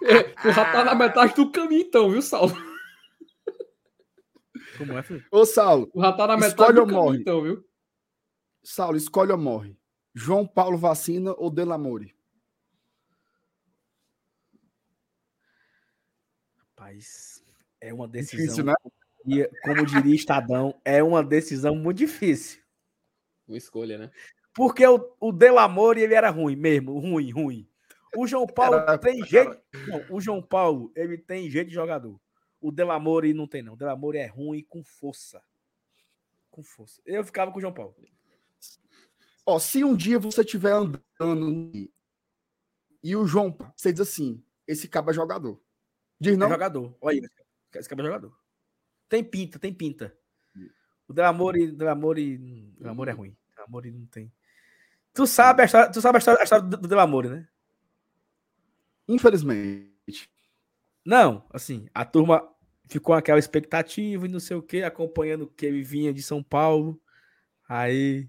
[0.02, 2.56] é, já tá na metade do caminho, então, viu, Saulo?
[4.76, 5.24] Como é, filho?
[5.30, 5.90] Ô, Saulo.
[5.94, 7.18] Já tá na metade do caminho, morre.
[7.18, 7.64] então, viu?
[8.62, 9.76] Saulo, escolhe ou morre.
[10.14, 12.14] João Paulo vacina ou Delamore?
[16.88, 17.44] Rapaz,
[17.80, 18.40] é uma decisão.
[18.40, 18.74] Difícil, né?
[19.26, 22.62] E, como diria Estadão, é uma decisão muito difícil.
[23.46, 24.10] Uma escolha, né?
[24.54, 27.68] Porque o, o Delamore, ele era ruim mesmo, ruim, ruim.
[28.16, 29.60] O João Paulo era, tem jeito.
[29.86, 32.18] Não, o João Paulo, ele tem jeito de jogador.
[32.60, 33.74] O Delamore não tem, não.
[33.74, 35.42] O Delamore é ruim com força.
[36.50, 37.02] Com força.
[37.04, 37.94] Eu ficava com o João Paulo.
[39.44, 41.70] Ó, se um dia você estiver andando
[43.02, 45.60] e o João, você diz assim: esse cabo é jogador.
[46.20, 46.46] Diz não?
[46.46, 46.96] É jogador.
[47.00, 47.28] Olha aí,
[47.74, 48.36] esse cara é jogador.
[49.08, 50.16] Tem pinta, tem pinta.
[51.06, 52.36] O Delamore, Delamore,
[52.78, 53.36] Delamore é ruim.
[53.56, 54.32] Delamore não tem.
[55.14, 57.48] Tu sabe a história, tu sabe a história, a história do, do Delamore, né?
[59.08, 60.30] Infelizmente.
[61.04, 62.46] Não, assim, a turma
[62.86, 67.00] ficou aquela expectativa e não sei o que, acompanhando que ele vinha de São Paulo.
[67.66, 68.28] Aí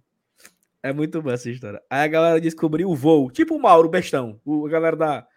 [0.81, 1.83] é muito boa essa história.
[1.89, 5.27] Aí a galera descobriu o voo, tipo o Mauro Bestão, o, a galera da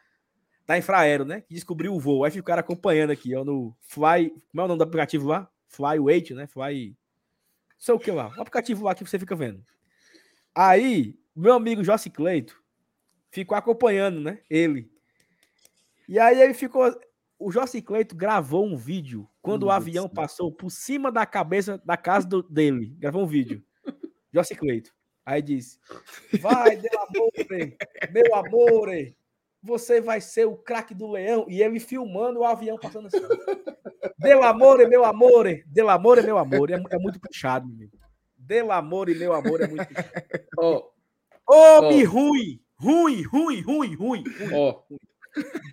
[0.73, 1.43] da Infraero, né?
[1.43, 2.25] Que descobriu o voo.
[2.25, 4.31] Aí ficaram acompanhando aqui, ó, no Fly.
[4.31, 5.47] Como é o nome do aplicativo lá?
[5.69, 6.47] Flyweight, né?
[6.47, 6.89] Fly.
[6.89, 6.97] Não
[7.79, 8.33] sei o que lá.
[8.39, 9.63] Aplicativo lá que você fica vendo.
[10.55, 12.59] Aí, meu amigo Jossi Cleito
[13.31, 14.41] ficou acompanhando, né?
[14.49, 14.91] Ele.
[16.09, 16.91] E aí ele ficou.
[17.39, 19.75] O Jossi Cleito gravou um vídeo quando Nossa.
[19.75, 22.97] o avião passou por cima da cabeça da casa do, dele.
[22.99, 23.63] Gravou um vídeo.
[24.33, 24.91] Jossi Cleito.
[25.27, 25.79] Aí disse:
[26.41, 27.31] Vai, meu amor,
[28.11, 28.89] meu amor,
[29.63, 31.47] você vai ser o craque do leão.
[31.49, 33.21] E ele filmando o avião passando assim.
[34.19, 36.71] Del amor e meu amor, del amor meu amor.
[36.71, 37.99] É, é muito puxado, meu amigo.
[38.37, 40.11] Del amor e meu amor é muito puxado.
[40.59, 40.93] Ô,
[41.49, 44.25] oh, oh, ruim, ruim, ruim, ruim, ruim.
[44.53, 44.97] Ó, oh,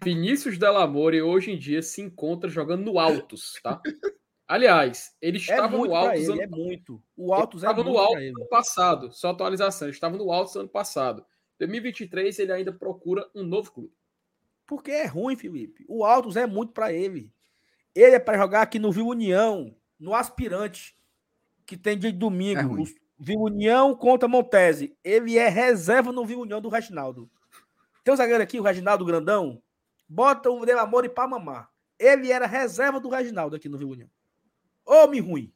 [0.03, 3.81] Vinícius Delamore hoje em dia se encontra jogando no Altos, tá?
[4.47, 6.21] Aliás, ele é estava é no Altos.
[6.21, 6.41] Ele, ano...
[6.41, 7.03] É muito.
[7.15, 9.11] O Altos estava é no Altos ano passado.
[9.11, 9.87] Só atualização.
[9.87, 11.23] Ele estava no Altos ano passado.
[11.59, 13.93] 2023 ele ainda procura um novo clube.
[14.65, 15.85] Porque é ruim, Felipe.
[15.87, 17.33] O Altos é muito para ele.
[17.93, 20.97] Ele é para jogar aqui no Viu União, no aspirante,
[21.65, 22.81] que tem dia de domingo.
[22.81, 24.95] É Viu União contra Montese.
[25.03, 27.29] Ele é reserva no Viu União do Reginaldo.
[28.03, 29.61] Tem um zagueiro aqui, o Reginaldo Grandão.
[30.07, 31.69] Bota o Delamore para mamar.
[31.97, 34.09] Ele era reserva do Reginaldo aqui no Viu União.
[34.85, 35.53] Homem ruim.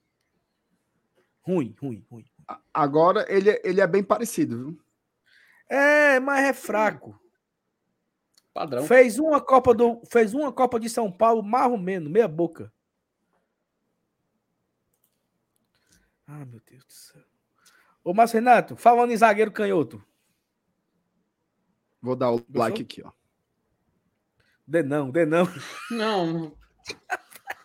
[1.42, 2.26] Ruim, ruim, ruim.
[2.74, 4.83] Agora ele, é, ele é bem parecido, viu?
[5.74, 7.20] É, mas é fraco.
[8.54, 8.86] Padrão.
[8.86, 11.41] Fez uma Copa do, fez uma Copa de São Paulo
[11.80, 12.72] menos, meia boca.
[16.28, 17.24] Ah, meu Deus do céu.
[18.04, 20.04] Ô, Márcio Renato, falando em zagueiro canhoto.
[22.00, 22.60] Vou dar o Gostou?
[22.62, 23.12] like aqui, ó.
[24.68, 25.45] Dê não, dê não.
[25.90, 26.56] Não.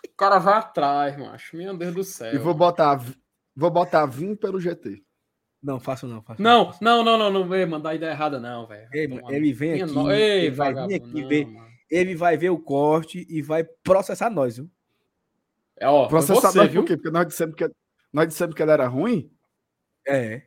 [0.06, 1.58] O cara vai atrás, macho.
[1.58, 2.34] Meu Deus do céu.
[2.34, 3.04] E vou botar,
[3.54, 5.04] vou botar vim pelo GT.
[5.68, 6.72] Não, faço não, faço não.
[6.80, 8.88] Não, não, não, não, não mandar ideia errada, não, velho.
[8.90, 10.10] Ele, ele, vem aqui, no...
[10.10, 11.48] Ei, ele vai vir aqui não, ver,
[11.90, 14.70] ele vai ver o corte e vai processar nós, viu?
[15.76, 16.80] É, ó, Processador você, viu?
[16.80, 16.96] por quê?
[16.96, 17.70] Porque nós dissemos que,
[18.10, 19.30] nós dissemos que ele era ruim?
[20.06, 20.40] É.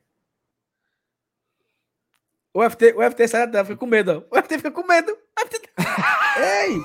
[2.51, 4.25] O FT, o FT sai da fica com medo.
[4.31, 5.15] O FT fica com medo.
[6.35, 6.81] Ei!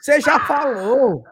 [0.00, 1.24] Você já falou.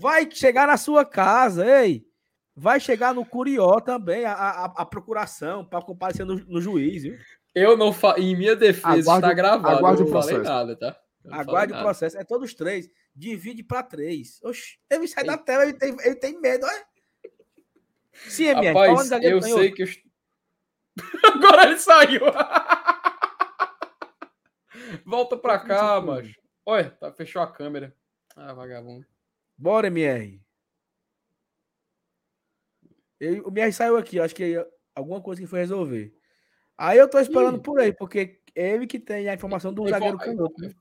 [0.00, 2.09] Vai chegar na sua casa, ei.
[2.54, 7.18] Vai chegar no Curió também, a, a, a procuração, para comparecer no, no, juiz, viu?
[7.54, 8.18] Eu não fa...
[8.18, 9.76] Em minha defesa aguarde, está gravado.
[9.76, 10.96] Aguarde eu não falei nada, tá?
[11.30, 12.18] Aguarde o processo.
[12.18, 12.88] É todos três.
[13.14, 14.40] Divide para três.
[14.42, 16.86] Oxi, ele sai da tela, ele tem, ele tem medo, olha.
[18.12, 18.68] Sim, MR.
[18.68, 19.82] Rapaz, eu sei que.
[19.82, 19.88] Eu...
[21.34, 22.22] Agora ele saiu.
[25.04, 26.38] Volta pra cá, macho.
[26.64, 27.94] Olha, tá, fechou a câmera.
[28.36, 29.06] Ah, vagabundo.
[29.56, 30.40] Bora, MR.
[33.44, 34.56] O MR saiu aqui, acho que
[34.94, 36.14] alguma coisa que foi resolver.
[36.76, 37.62] Aí eu tô esperando Ih.
[37.62, 40.54] por aí, porque é ele que tem a informação do ele, zagueiro canhoto.
[40.58, 40.72] Né?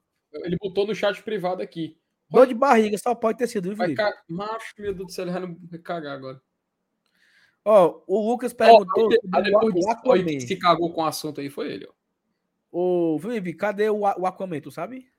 [0.46, 1.98] Ele botou no chat privado aqui.
[2.30, 3.96] Dor de barriga, só pode ter sido, viu, Vai
[4.30, 6.42] Macho, meu Deus do céu, ele vai cagar agora.
[7.66, 9.10] Ó, o Lucas perguntou.
[9.10, 11.94] Oh, depois de, se cagou com o assunto aí, foi ele, ó.
[12.72, 15.12] Ô, Felipe, cadê o, o Aquaman, tu sabe?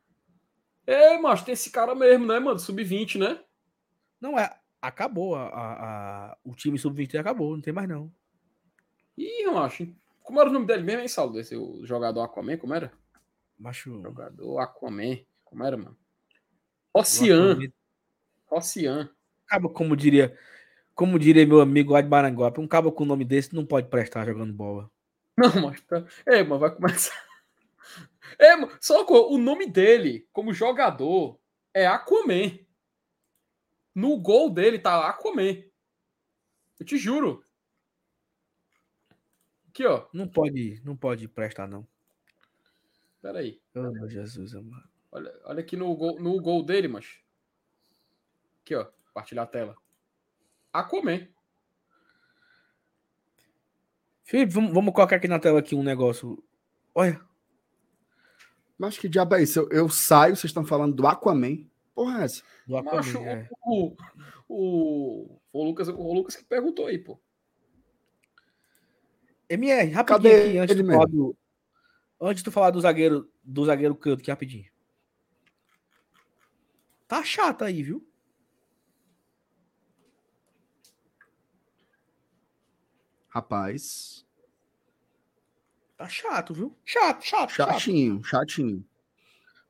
[0.86, 2.58] É, mas tem esse cara mesmo, né, mano?
[2.58, 3.40] Sub-20, né?
[4.20, 4.56] Não, é.
[4.80, 5.34] Acabou.
[5.34, 8.12] A, a, a o time sub-20 acabou, não tem mais não.
[9.16, 9.88] Ih, macho.
[10.22, 11.38] Como era o nome dele mesmo, hein, Saulo?
[11.38, 12.92] Esse o jogador Aquaman, como era?
[13.58, 14.00] Macho.
[14.00, 15.18] Jogador Aquaman.
[15.44, 15.96] Como era, mano?
[16.94, 17.58] Ocean.
[18.50, 19.10] Ocean.
[19.46, 20.36] Acaba, como diria.
[20.94, 23.88] Como diria meu amigo lá de Maranguape, um cabo com o nome desse não pode
[23.88, 24.90] prestar jogando bola.
[25.36, 25.80] Não, mas.
[25.82, 26.04] Tá...
[26.26, 27.14] É, mas vai começar.
[28.38, 31.38] É, só o nome dele, como jogador,
[31.74, 32.58] é Aquaman.
[33.94, 35.62] No gol dele tá Aquaman.
[36.78, 37.44] Eu te juro.
[39.68, 40.06] Aqui, ó.
[40.12, 41.86] Não pode, não pode prestar, não.
[43.22, 43.60] Pera aí.
[43.74, 44.88] Oh, meu Jesus, amado.
[45.12, 47.18] Olha, olha aqui no gol, no gol dele, mas.
[48.62, 48.86] Aqui, ó.
[49.06, 49.76] Compartilhar a tela.
[50.72, 51.28] Aquaman.
[54.24, 56.42] Felipe, vamos, vamos colocar aqui na tela aqui um negócio.
[56.94, 57.20] Olha.
[58.78, 59.60] Mas que diabo é isso?
[59.60, 61.69] Eu, eu saio, vocês estão falando do Aquaman.
[62.00, 62.42] Porra, essa?
[62.66, 63.46] Do Aquaman, Macho, é.
[63.62, 63.94] o,
[64.48, 67.20] o, o, Lucas, o Lucas que perguntou aí, pô.
[69.50, 71.36] MR, rapidinho Cadê aqui, antes de, falar do,
[72.18, 74.64] antes de tu falar do zagueiro, do zagueiro canto, aqui rapidinho.
[77.06, 78.02] Tá chato aí, viu?
[83.28, 84.24] Rapaz.
[85.98, 86.74] Tá chato, viu?
[86.82, 88.48] Chato, chato, chatinho, chato.
[88.48, 88.86] chatinho.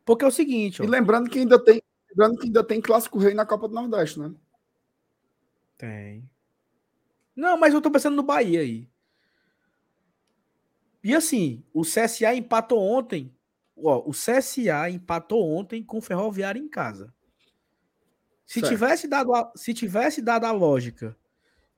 [0.04, 0.84] Porque é o seguinte, ó.
[0.84, 1.79] E lembrando que ainda tem,
[2.10, 4.32] lembrando que ainda tem clássico rei na Copa do Nordeste, né?
[5.78, 6.28] Tem.
[7.34, 8.88] Não, mas eu tô pensando no Bahia aí.
[11.02, 13.34] E assim, o CSA empatou ontem.
[13.76, 17.14] Ó, o CSA empatou ontem com o Ferroviário em casa.
[18.44, 21.16] Se tivesse dado a, se tivesse dado a lógica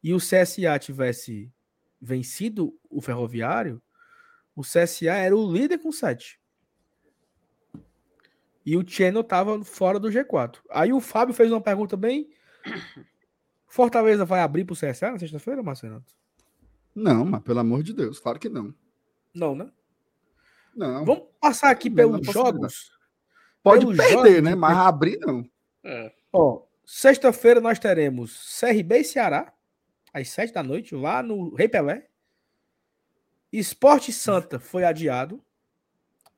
[0.02, 1.52] e o CSA tivesse
[2.00, 3.80] vencido o Ferroviário,
[4.56, 6.41] o CSA era o líder com 7.
[8.64, 10.58] E o Channel estava fora do G4.
[10.70, 12.30] Aí o Fábio fez uma pergunta bem.
[13.66, 16.04] Fortaleza vai abrir para o CSA na sexta-feira, Marcelo?
[16.94, 18.74] Não, mas pelo amor de Deus, claro que não.
[19.34, 19.70] Não, né?
[20.74, 21.04] Não.
[21.04, 22.92] Vamos passar aqui não, pelos não jogos.
[23.62, 24.54] Pode pelos perder, jogos né?
[24.54, 25.48] Mas abrir não.
[25.84, 26.12] É.
[26.32, 29.52] Ó, sexta-feira nós teremos CRB e Ceará,
[30.12, 32.08] às sete da noite, lá no Rei Pelé.
[33.52, 35.42] Esporte Santa foi adiado.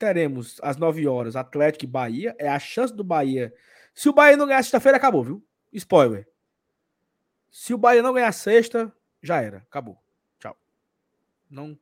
[0.05, 2.37] Teremos às 9 horas Atlético e Bahia.
[2.39, 3.55] É a chance do Bahia.
[3.95, 5.47] Se o Bahia não ganhar sexta-feira, acabou, viu?
[5.73, 6.29] Spoiler.
[7.51, 9.59] Se o Bahia não ganhar sexta, já era.
[9.59, 9.99] Acabou.
[10.39, 10.55] Tchau.
[11.49, 11.79] Não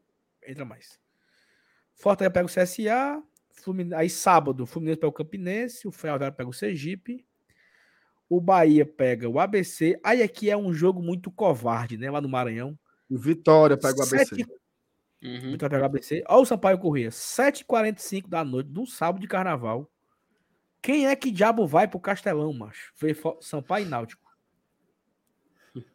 [0.47, 1.01] entra mais.
[1.97, 3.21] Fortaleza pega o CSA.
[3.51, 5.89] Fluminense, aí sábado, Fluminense pega o Campinense.
[5.89, 7.27] O Ferroviário pega o Sergipe.
[8.29, 9.99] O Bahia pega o ABC.
[10.05, 12.09] Aí aqui é um jogo muito covarde, né?
[12.09, 12.79] Lá no Maranhão.
[13.11, 14.37] Vitória pega o ABC.
[14.37, 14.62] Sete
[15.23, 15.53] Uhum.
[15.53, 16.25] Vitória ABC.
[16.29, 19.89] Olha o Sampaio Corrêa, 7h45 da noite, do sábado de carnaval.
[20.81, 22.93] Quem é que diabo vai pro Castelão, macho?
[22.97, 24.29] Ver Sampaio e Náutico.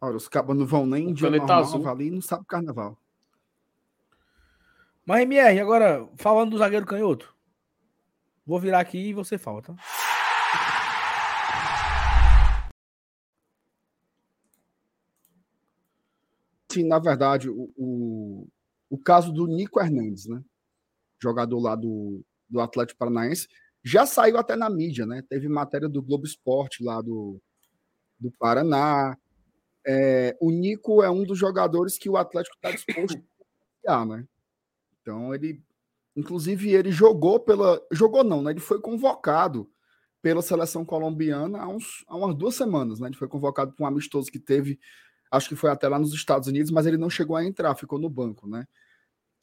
[0.00, 1.88] Olha, os cabos não vão nem em dia normal, azul.
[1.88, 2.98] ali não sabe carnaval.
[5.06, 7.34] Mas, MR, agora, falando do zagueiro canhoto.
[8.44, 9.74] Vou virar aqui e você fala, tá?
[16.70, 18.48] Sim, na verdade, o, o,
[18.88, 20.42] o, caso do Nico Hernandes, né?
[21.22, 23.48] Jogador lá do, do Atlético Paranaense,
[23.84, 25.22] já saiu até na mídia, né?
[25.28, 27.40] Teve matéria do Globo Esporte lá do,
[28.18, 29.16] do Paraná.
[29.86, 33.22] É, o Nico é um dos jogadores que o Atlético está disposto
[33.86, 34.26] a né?
[35.00, 35.62] Então ele,
[36.14, 38.50] inclusive, ele jogou pela, jogou não, né?
[38.50, 39.70] Ele foi convocado
[40.22, 43.00] pela seleção colombiana há, uns, há umas duas semanas.
[43.00, 43.08] Né?
[43.08, 44.78] Ele foi convocado para um amistoso que teve,
[45.30, 47.98] acho que foi até lá nos Estados Unidos, mas ele não chegou a entrar, ficou
[47.98, 48.48] no banco.
[48.48, 48.66] Né?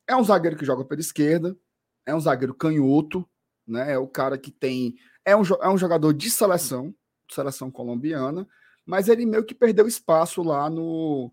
[0.08, 1.58] É um zagueiro que joga pela esquerda,
[2.06, 3.28] é um zagueiro canhoto,
[3.66, 3.94] né?
[3.94, 4.96] é o cara que tem.
[5.26, 6.94] É um, é um jogador de seleção,
[7.32, 8.48] seleção colombiana,
[8.86, 11.32] mas ele meio que perdeu espaço lá no,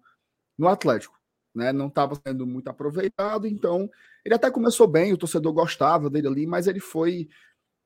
[0.59, 1.18] no Atlético.
[1.55, 1.72] Né?
[1.72, 3.89] Não estava sendo muito aproveitado, então
[4.24, 7.28] ele até começou bem, o torcedor gostava dele ali, mas ele foi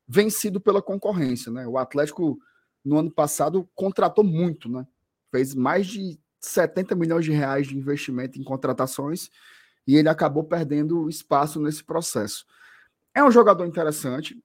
[0.07, 1.66] vencido pela concorrência, né?
[1.66, 2.39] O Atlético
[2.82, 4.86] no ano passado contratou muito, né?
[5.31, 9.31] Fez mais de 70 milhões de reais de investimento em contratações
[9.86, 12.47] e ele acabou perdendo espaço nesse processo.
[13.15, 14.39] É um jogador interessante.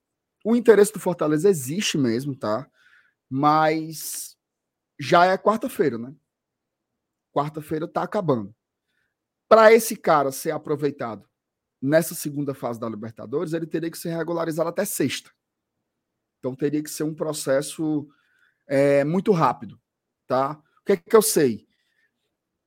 [0.44, 2.68] O interesse do Fortaleza existe mesmo, tá?
[3.30, 4.38] Mas
[5.00, 6.16] já é quarta-feira, né?
[7.34, 8.56] Quarta-feira tá acabando.
[9.48, 11.28] Para esse cara ser aproveitado
[11.82, 15.30] nessa segunda fase da Libertadores, ele teria que ser regularizado até sexta.
[16.40, 18.08] Então teria que ser um processo
[18.66, 19.80] é, muito rápido,
[20.26, 20.62] tá?
[20.82, 21.68] O que é que eu sei?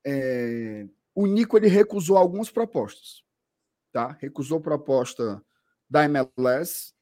[0.09, 3.25] É, o Nico ele recusou algumas propostas,
[3.91, 4.17] tá?
[4.21, 5.43] Recusou proposta
[5.89, 6.93] da MLS,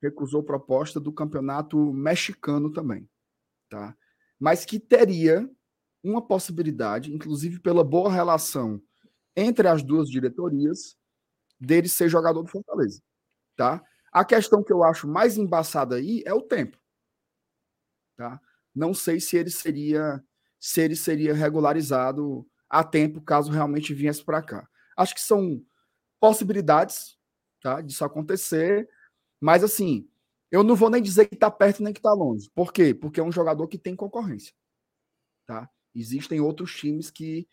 [0.00, 3.08] recusou proposta do campeonato mexicano também,
[3.68, 3.96] tá?
[4.38, 5.50] Mas que teria
[6.04, 8.80] uma possibilidade, inclusive pela boa relação
[9.34, 10.96] entre as duas diretorias,
[11.58, 13.02] dele ser jogador do Fortaleza,
[13.56, 13.84] tá?
[14.12, 16.78] A questão que eu acho mais embaçada aí é o tempo.
[18.16, 18.40] Tá?
[18.72, 20.24] Não sei se ele seria
[20.66, 24.68] se ele seria regularizado a tempo caso realmente viesse para cá.
[24.96, 25.64] Acho que são
[26.18, 27.16] possibilidades,
[27.62, 28.88] tá, disso acontecer,
[29.40, 30.08] mas assim,
[30.50, 32.50] eu não vou nem dizer que está perto nem que está longe.
[32.52, 32.92] Por quê?
[32.92, 34.52] Porque é um jogador que tem concorrência,
[35.46, 35.70] tá?
[35.94, 37.46] Existem outros times que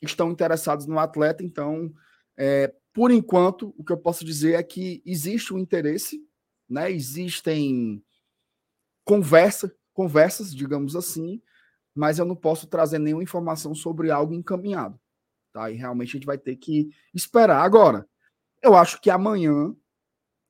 [0.00, 1.92] estão interessados no atleta, então
[2.36, 6.24] é, por enquanto, o que eu posso dizer é que existe um interesse,
[6.68, 6.92] né?
[6.92, 8.04] Existem
[9.04, 11.42] conversa, conversas, digamos assim,
[11.94, 14.98] mas eu não posso trazer nenhuma informação sobre algo encaminhado,
[15.52, 15.70] tá?
[15.70, 17.62] E realmente a gente vai ter que esperar.
[17.62, 18.06] Agora,
[18.62, 19.74] eu acho que amanhã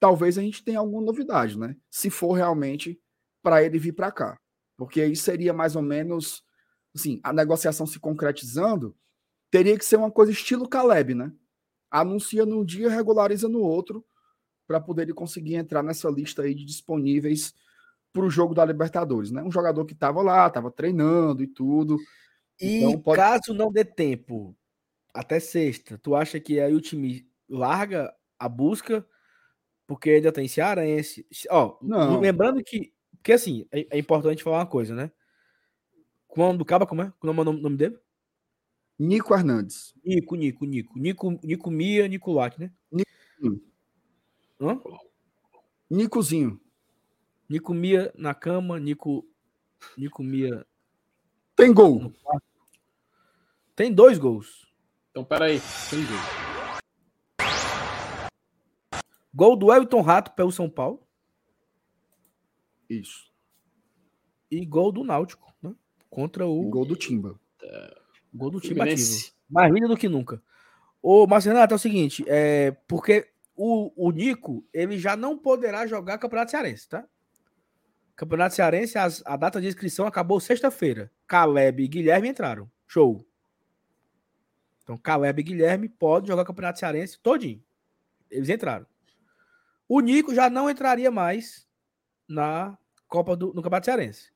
[0.01, 1.77] talvez a gente tenha alguma novidade, né?
[1.91, 3.01] Se for realmente
[3.43, 4.39] para ele vir para cá,
[4.77, 6.43] porque aí seria mais ou menos
[6.95, 8.95] assim, a negociação se concretizando,
[9.51, 11.33] teria que ser uma coisa estilo Caleb, né?
[11.93, 14.05] anuncia num dia, regulariza no outro,
[14.67, 17.53] para poder conseguir entrar nessa lista aí de disponíveis
[18.13, 19.43] para o jogo da Libertadores, né?
[19.43, 21.97] Um jogador que estava lá, estava treinando e tudo.
[22.61, 23.19] E então pode...
[23.19, 24.57] caso não dê tempo
[25.15, 29.07] até sexta, tu acha que aí o time larga a busca
[29.87, 31.27] porque ainda tem Cearense?
[31.51, 32.21] Ó, não.
[32.21, 32.93] lembrando que
[33.23, 35.13] porque assim, é, é importante falar uma coisa, né?
[36.27, 37.13] Quando acaba como é?
[37.21, 37.97] Como é o nome dele?
[38.99, 39.95] Nico Hernandes.
[40.05, 40.99] Nico, Nico, Nico.
[40.99, 42.73] Nico, Nico Mia, Nico Lac, né?
[42.91, 43.11] Nico.
[44.61, 44.81] Hã?
[45.89, 46.61] Nicozinho.
[47.53, 49.29] Nico Mia na cama, Nico.
[49.95, 50.67] Nico Mia.
[51.55, 52.11] Tem gol.
[53.77, 54.67] Tem dois gols.
[55.11, 55.61] Então, peraí.
[55.91, 56.17] Tem gol.
[59.35, 61.07] Gol do Elton Rato pelo São Paulo.
[62.89, 63.31] Isso.
[64.51, 65.75] E gol do Náutico, né?
[66.09, 66.63] Contra o.
[66.63, 67.39] E gol do Timba.
[68.33, 69.31] Gol do time ativo.
[69.51, 70.43] Mais lindo do que nunca.
[71.03, 76.17] Ô, Marcenato, é o seguinte, é, porque o, o Nico, ele já não poderá jogar
[76.17, 77.07] Campeonato Cearense, tá?
[78.15, 81.11] Campeonato Cearense, as, a data de inscrição acabou sexta-feira.
[81.27, 82.71] Caleb e Guilherme entraram.
[82.87, 83.27] Show.
[84.83, 87.63] Então, Caleb e Guilherme podem jogar Campeonato Cearense todinho.
[88.31, 88.87] Eles entraram.
[89.89, 91.69] O Nico já não entraria mais
[92.29, 94.33] na Copa do no Campeonato Cearense.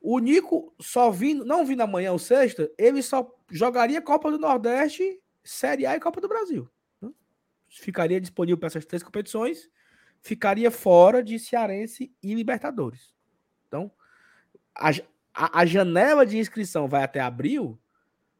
[0.00, 5.20] O Nico só vindo, não vindo amanhã ou sexta, ele só jogaria Copa do Nordeste,
[5.44, 6.68] Série A e Copa do Brasil.
[7.68, 9.70] Ficaria disponível para essas três competições,
[10.22, 13.12] ficaria fora de Cearense e Libertadores.
[13.66, 13.90] Então,
[14.74, 14.90] a,
[15.34, 17.78] a, a janela de inscrição vai até abril,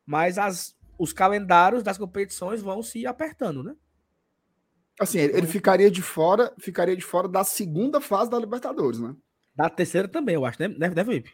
[0.06, 3.74] mas as, os calendários das competições vão se apertando, né?
[5.00, 9.14] Assim, ele, ele ficaria de fora, ficaria de fora da segunda fase da Libertadores, né?
[9.54, 10.68] Da terceira também, eu acho, né?
[10.68, 11.24] Deve, deve ir.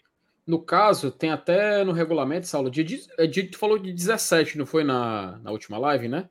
[0.46, 2.84] No caso, tem até no regulamento, Saulo, dia,
[3.18, 6.30] é, dia, tu falou de 17, não foi na, na última live, né?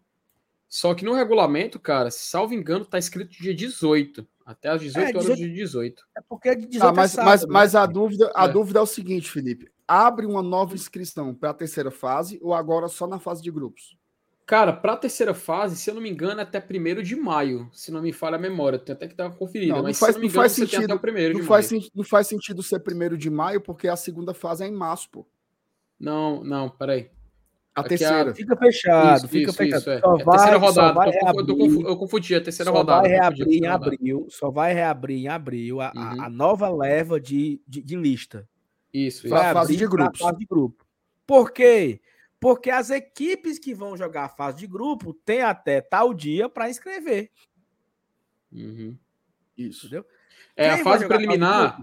[0.69, 4.27] Só que no regulamento, cara, salvo engano, tá escrito dia 18.
[4.45, 6.07] Até às 18 é, horas 18, de 18.
[6.17, 8.47] É porque é de 18 ah, mas, é sábado, mas, mas a, dúvida, a é.
[8.47, 9.69] dúvida é o seguinte, Felipe.
[9.87, 13.97] Abre uma nova inscrição para a terceira fase ou agora só na fase de grupos?
[14.45, 17.69] Cara, para a terceira fase, se eu não me engano, é até 1 de maio,
[17.73, 18.79] se não me falha a memória.
[18.79, 19.73] Tem até que dar uma conferida.
[19.75, 20.87] Não, mas não faz, se não me engano, faz sentido,
[21.33, 24.73] não faz, não faz sentido ser 1 de maio, porque a segunda fase é em
[24.73, 25.27] março, pô.
[25.99, 27.09] Não, não, peraí.
[27.77, 28.33] A terceira.
[28.33, 29.79] Fica fechado, isso, fica isso, fechado.
[29.81, 29.99] Isso, é.
[29.99, 30.93] Só é vai, terceira rodada.
[30.93, 33.01] Vai reabrir, eu confundi a terceira só rodada.
[33.01, 36.23] Vai reabrir em abril, só vai reabrir em abril a, uhum.
[36.23, 38.49] a nova leva de, de, de lista.
[38.91, 40.19] Isso, vai fase de grupos.
[40.19, 40.83] Fase de grupo.
[41.27, 42.01] Por quê?
[42.39, 46.71] Porque as equipes que vão jogar a fase de grupo têm até tal dia para
[46.71, 47.29] inscrever.
[48.51, 48.97] Uhum.
[49.55, 49.85] Isso.
[49.85, 50.05] Entendeu?
[50.55, 51.79] É, Quem a fase preliminar.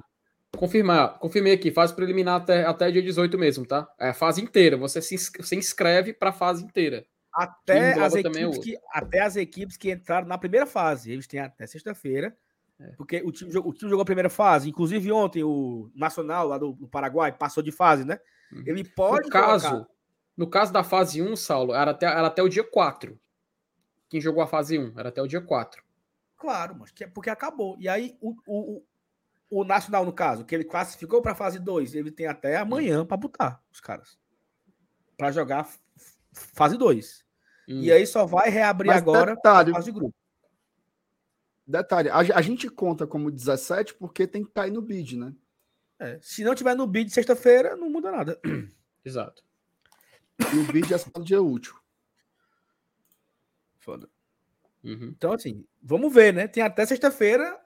[0.56, 3.88] Confirmar, confirmei aqui, fase preliminar até, até dia 18 mesmo, tá?
[3.98, 4.76] É a fase inteira.
[4.76, 7.06] Você se, se inscreve para a fase inteira.
[7.32, 11.10] Até as, equipes que, até as equipes que entraram na primeira fase.
[11.10, 12.36] Eles têm até sexta-feira.
[12.80, 12.92] É.
[12.96, 14.68] Porque o time, o time jogou a primeira fase.
[14.68, 18.20] Inclusive, ontem, o Nacional, lá do, do Paraguai, passou de fase, né?
[18.52, 18.62] Uhum.
[18.66, 19.24] Ele pode.
[19.24, 19.88] No caso, colocar...
[20.36, 23.18] no caso da fase 1, Saulo, era até, era até o dia 4.
[24.08, 25.82] Quem jogou a fase 1 era até o dia 4.
[26.36, 27.76] Claro, mas que, é porque acabou.
[27.80, 28.82] E aí, o, o,
[29.60, 33.06] o Nacional, no caso, que ele classificou para a fase 2, ele tem até amanhã
[33.06, 34.18] para botar os caras.
[35.16, 35.68] Para jogar
[36.32, 37.24] fase 2.
[37.68, 37.80] Hum.
[37.80, 40.14] E aí só vai reabrir mas agora detalhe, a fase de grupo.
[41.66, 45.32] Detalhe, a, a, gente conta como 17 porque tem que cair no bid, né?
[45.98, 48.40] É, se não tiver no bid sexta-feira, não muda nada.
[49.04, 49.42] Exato.
[50.52, 51.74] E o bid é só no dia útil.
[53.78, 54.10] Foda.
[54.82, 55.14] Uhum.
[55.16, 56.48] Então, assim, vamos ver, né?
[56.48, 57.58] Tem até sexta-feira,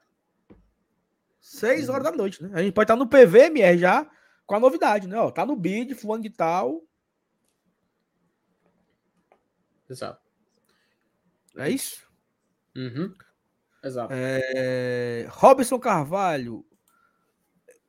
[1.39, 2.11] 6 horas uhum.
[2.11, 2.51] da noite, né?
[2.53, 4.09] A gente pode estar no PVMR já
[4.45, 5.17] com a novidade, né?
[5.17, 6.83] Ó, tá no bid, fulano de tal.
[9.89, 10.21] Exato.
[11.57, 12.07] É isso?
[12.75, 13.13] Uhum.
[13.83, 14.13] Exato.
[14.13, 15.27] É...
[15.29, 16.65] Robson Carvalho.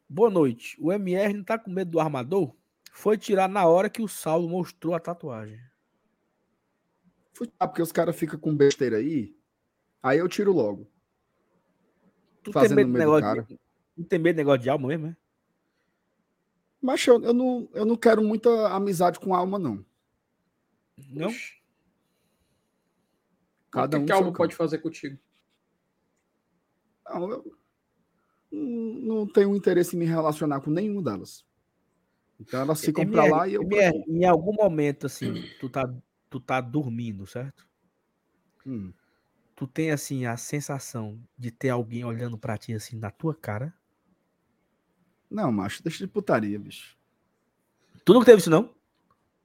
[0.08, 0.76] Boa noite.
[0.80, 2.54] O MR não tá com medo do armador?
[2.92, 5.60] Foi tirar na hora que o Saulo mostrou a tatuagem.
[7.32, 9.36] Foi tirar porque os caras ficam com besteira aí.
[10.02, 10.90] Aí eu tiro logo.
[12.42, 13.42] Tu fazendo tem medo negócio cara.
[13.42, 13.60] De,
[13.96, 15.16] não tem medo de negócio de alma mesmo, é?
[16.80, 19.84] Mas eu, eu, não, eu não quero muita amizade com alma, não.
[21.08, 21.30] Não?
[23.70, 25.18] Cada o que, um que a alma pode fazer contigo?
[27.06, 27.56] Não, eu
[28.50, 31.44] não tenho interesse em me relacionar com nenhuma delas.
[32.40, 33.62] Então elas ficam MR, pra lá e eu.
[33.62, 35.92] MR, em algum momento, assim, tu tá,
[36.30, 37.68] tu tá dormindo, certo?
[38.66, 38.92] Hum
[39.60, 43.74] tu tem assim a sensação de ter alguém olhando para ti assim na tua cara?
[45.30, 46.96] Não, macho, deixa de putaria, bicho.
[48.02, 48.74] Tu nunca teve isso, não?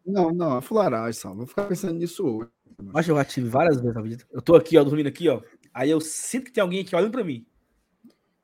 [0.06, 1.34] Não, não, é fularagem, só.
[1.34, 2.50] Vou ficar pensando nisso hoje.
[2.82, 4.24] Mas eu já tive várias vezes na vida.
[4.32, 5.42] Eu tô aqui, ó, dormindo aqui, ó.
[5.74, 7.45] Aí eu sinto que tem alguém aqui olhando pra mim.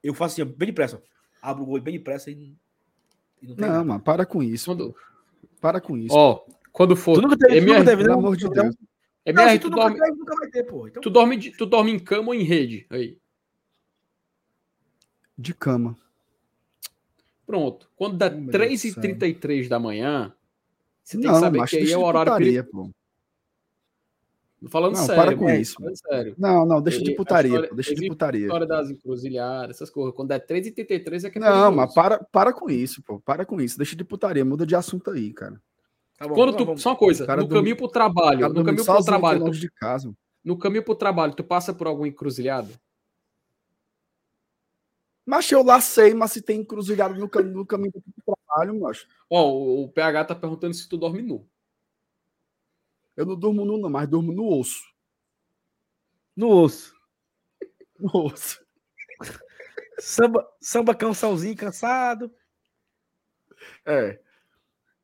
[0.04, 1.02] Eu faço assim, ó, bem depressa.
[1.42, 2.54] Abro o olho bem depressa e.
[3.42, 4.66] e não, não mano, para com isso.
[4.66, 4.94] Quando...
[5.62, 6.14] Para com isso.
[6.14, 7.16] Ó, quando for.
[7.16, 8.76] Tu nunca teve, tu nunca teve, pelo amor de Deus.
[9.24, 9.98] É não, tu, dorme...
[9.98, 10.88] Vai, nunca vai ter, pô.
[10.88, 11.02] Então...
[11.02, 12.88] Tu, dorme, tu dorme em cama ou em rede?
[12.90, 13.18] Aí.
[15.38, 15.96] De cama.
[17.46, 17.90] Pronto.
[17.96, 20.34] Quando dá 3h33 da manhã,
[21.04, 22.90] você não, tem que saber que aí é o horário putaria, pô.
[24.70, 25.24] Falando não, sério.
[25.24, 25.76] Para com isso.
[25.96, 26.36] Sério.
[26.38, 28.46] Não, não, deixa de putaria, história, pô, deixa de putaria.
[28.46, 30.14] história das encruzilhadas, essas coisas.
[30.16, 33.20] Quando é 3h33 é que é Não, mas para, para com isso, pô.
[33.20, 33.78] Para com isso.
[33.78, 34.46] Deixa de putaria.
[34.46, 35.60] Muda de assunto aí, cara.
[36.22, 39.04] Tá bom, Quando tu, só uma coisa, no do, caminho pro trabalho, no caminho pro
[39.04, 40.14] trabalho, tu, de casa.
[40.44, 42.72] no caminho pro trabalho, tu passa por alguma encruzilhada?
[45.26, 49.08] Mas eu lá sei, mas se tem encruzilhada no, caminho, no caminho pro trabalho, macho.
[49.28, 51.50] Ó, o, o PH tá perguntando se tu dorme nu.
[53.18, 54.94] Eu não durmo nu, não, mas durmo no osso.
[56.36, 56.94] No osso.
[58.00, 58.64] No osso.
[59.98, 62.32] samba, samba cançãozinho cansado.
[63.84, 64.20] É.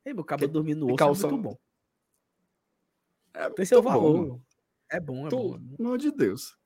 [0.08, 1.30] Ei, meu cabo dormindo no osso calção.
[1.30, 1.58] é muito bom.
[3.34, 4.26] É, Tem seu valor.
[4.26, 4.42] Bom,
[4.90, 5.32] é bom, é bom.
[5.58, 6.58] Pelo amor de Deus.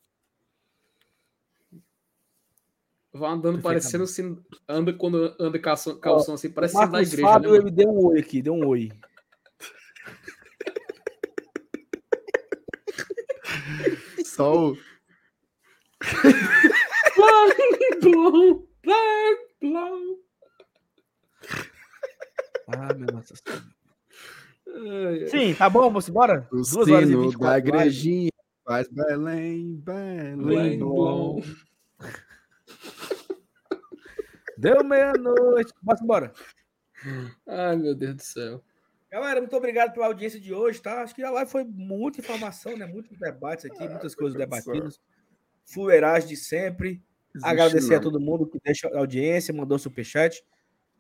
[3.11, 4.39] Vai andando parecendo assim.
[4.69, 7.27] Anda quando anda calção, calção assim, parece ser da igreja.
[7.27, 8.91] Fábio, né, ele deu um oi aqui, deu um oi.
[14.23, 14.77] Só o.
[17.15, 20.30] Blow, blow, blow.
[22.77, 23.35] Ah, meu Nossa
[25.29, 26.47] Sim, tá bom, vamos embora?
[26.51, 28.31] O Duas horas e 24 da igrejinha
[28.63, 31.41] faz Belém, Belém, bom.
[34.57, 35.73] Deu meia-noite.
[35.83, 36.31] Vamos embora.
[37.47, 38.63] Ai, meu Deus do céu.
[39.11, 41.01] Galera, muito obrigado pela audiência de hoje, tá?
[41.01, 42.85] Acho que a live foi muita informação, né?
[42.85, 45.01] Muitos debates aqui, muitas coisas debatidas.
[45.65, 47.03] Fuleiragem de sempre.
[47.35, 47.97] Existe Agradecer não.
[47.97, 50.41] a todo mundo que deixa a audiência, mandou superchat.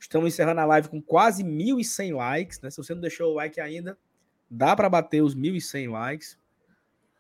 [0.01, 2.71] Estamos encerrando a live com quase 1.100 likes, né?
[2.71, 3.95] Se você não deixou o like ainda,
[4.49, 6.39] dá para bater os 1.100 likes.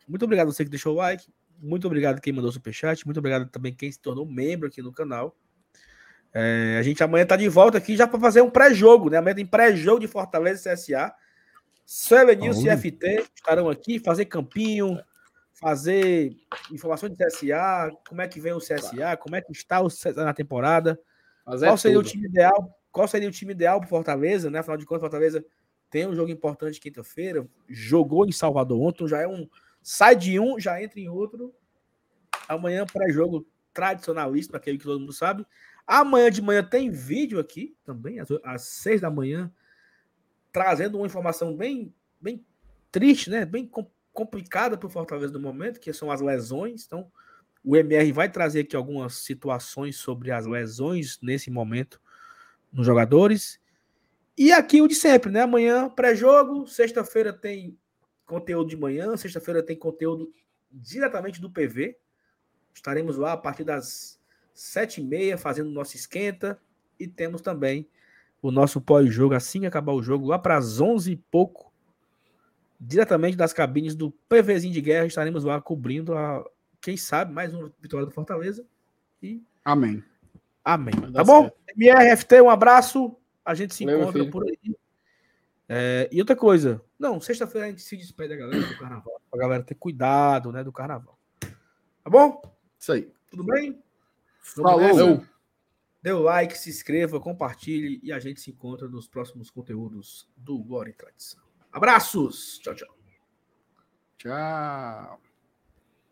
[0.07, 1.31] Muito obrigado a você que deixou o like.
[1.59, 3.05] Muito obrigado quem mandou superchat.
[3.05, 5.37] Muito obrigado também quem se tornou membro aqui no canal.
[6.33, 9.17] É, a gente amanhã tá de volta aqui já para fazer um pré-jogo, né?
[9.17, 11.13] Amanhã tem pré-jogo de Fortaleza e CSA.
[12.39, 14.99] Nilson e FT estarão aqui, fazer campinho,
[15.53, 16.35] fazer
[16.71, 20.25] informações de CSA, como é que vem o CSA, como é que está o CSA
[20.25, 20.99] na temporada,
[21.51, 22.07] Fazer qual seria tudo.
[22.07, 24.59] o time ideal, qual seria o time ideal para Fortaleza, né?
[24.59, 25.45] Afinal de contas, Fortaleza
[25.89, 29.49] tem um jogo importante quinta-feira, jogou em Salvador ontem, já é um
[29.81, 31.53] sai de um, já entra em outro.
[32.47, 35.45] Amanhã pré-jogo tradicionalista, aquele que todo mundo sabe.
[35.85, 39.51] Amanhã de manhã tem vídeo aqui também, às, às seis da manhã,
[40.53, 42.45] trazendo uma informação bem, bem
[42.89, 43.45] triste, né?
[43.45, 43.69] Bem
[44.13, 46.85] complicada para o Fortaleza no momento, que são as lesões.
[46.85, 47.11] Então,
[47.63, 52.01] o MR vai trazer aqui algumas situações sobre as lesões nesse momento
[52.71, 53.59] nos jogadores.
[54.37, 55.41] E aqui o de sempre, né?
[55.41, 57.77] Amanhã, pré-jogo, sexta-feira tem
[58.25, 60.33] conteúdo de manhã, sexta-feira tem conteúdo
[60.71, 61.97] diretamente do PV.
[62.73, 64.19] Estaremos lá a partir das
[64.53, 66.59] sete e meia fazendo nosso esquenta
[66.99, 67.87] e temos também
[68.41, 71.71] o nosso pós-jogo assim que acabar o jogo lá para as onze e pouco
[72.79, 76.43] diretamente das cabines do PVzinho de guerra estaremos lá cobrindo a
[76.81, 78.65] quem sabe mais uma vitória do Fortaleza
[79.21, 80.03] e amém.
[80.65, 80.93] Amém.
[81.13, 81.43] Tá bom?
[81.43, 81.57] certo.
[81.77, 83.15] MRFT um abraço.
[83.45, 84.75] A gente se Valeu, encontra por aí.
[85.69, 86.81] É, e outra coisa.
[86.99, 90.63] Não sexta-feira a gente se despede da galera do carnaval a galera ter cuidado né
[90.63, 91.17] do carnaval.
[91.39, 92.41] Tá bom?
[92.77, 93.11] Isso aí.
[93.29, 93.81] Tudo bem?
[94.41, 95.25] Falou.
[96.01, 100.57] Dê o like, se inscreva, compartilhe e a gente se encontra nos próximos conteúdos do
[100.57, 101.43] Glória e Tradição.
[101.71, 102.57] Abraços!
[102.57, 102.97] Tchau, tchau.
[104.17, 105.30] Tchau.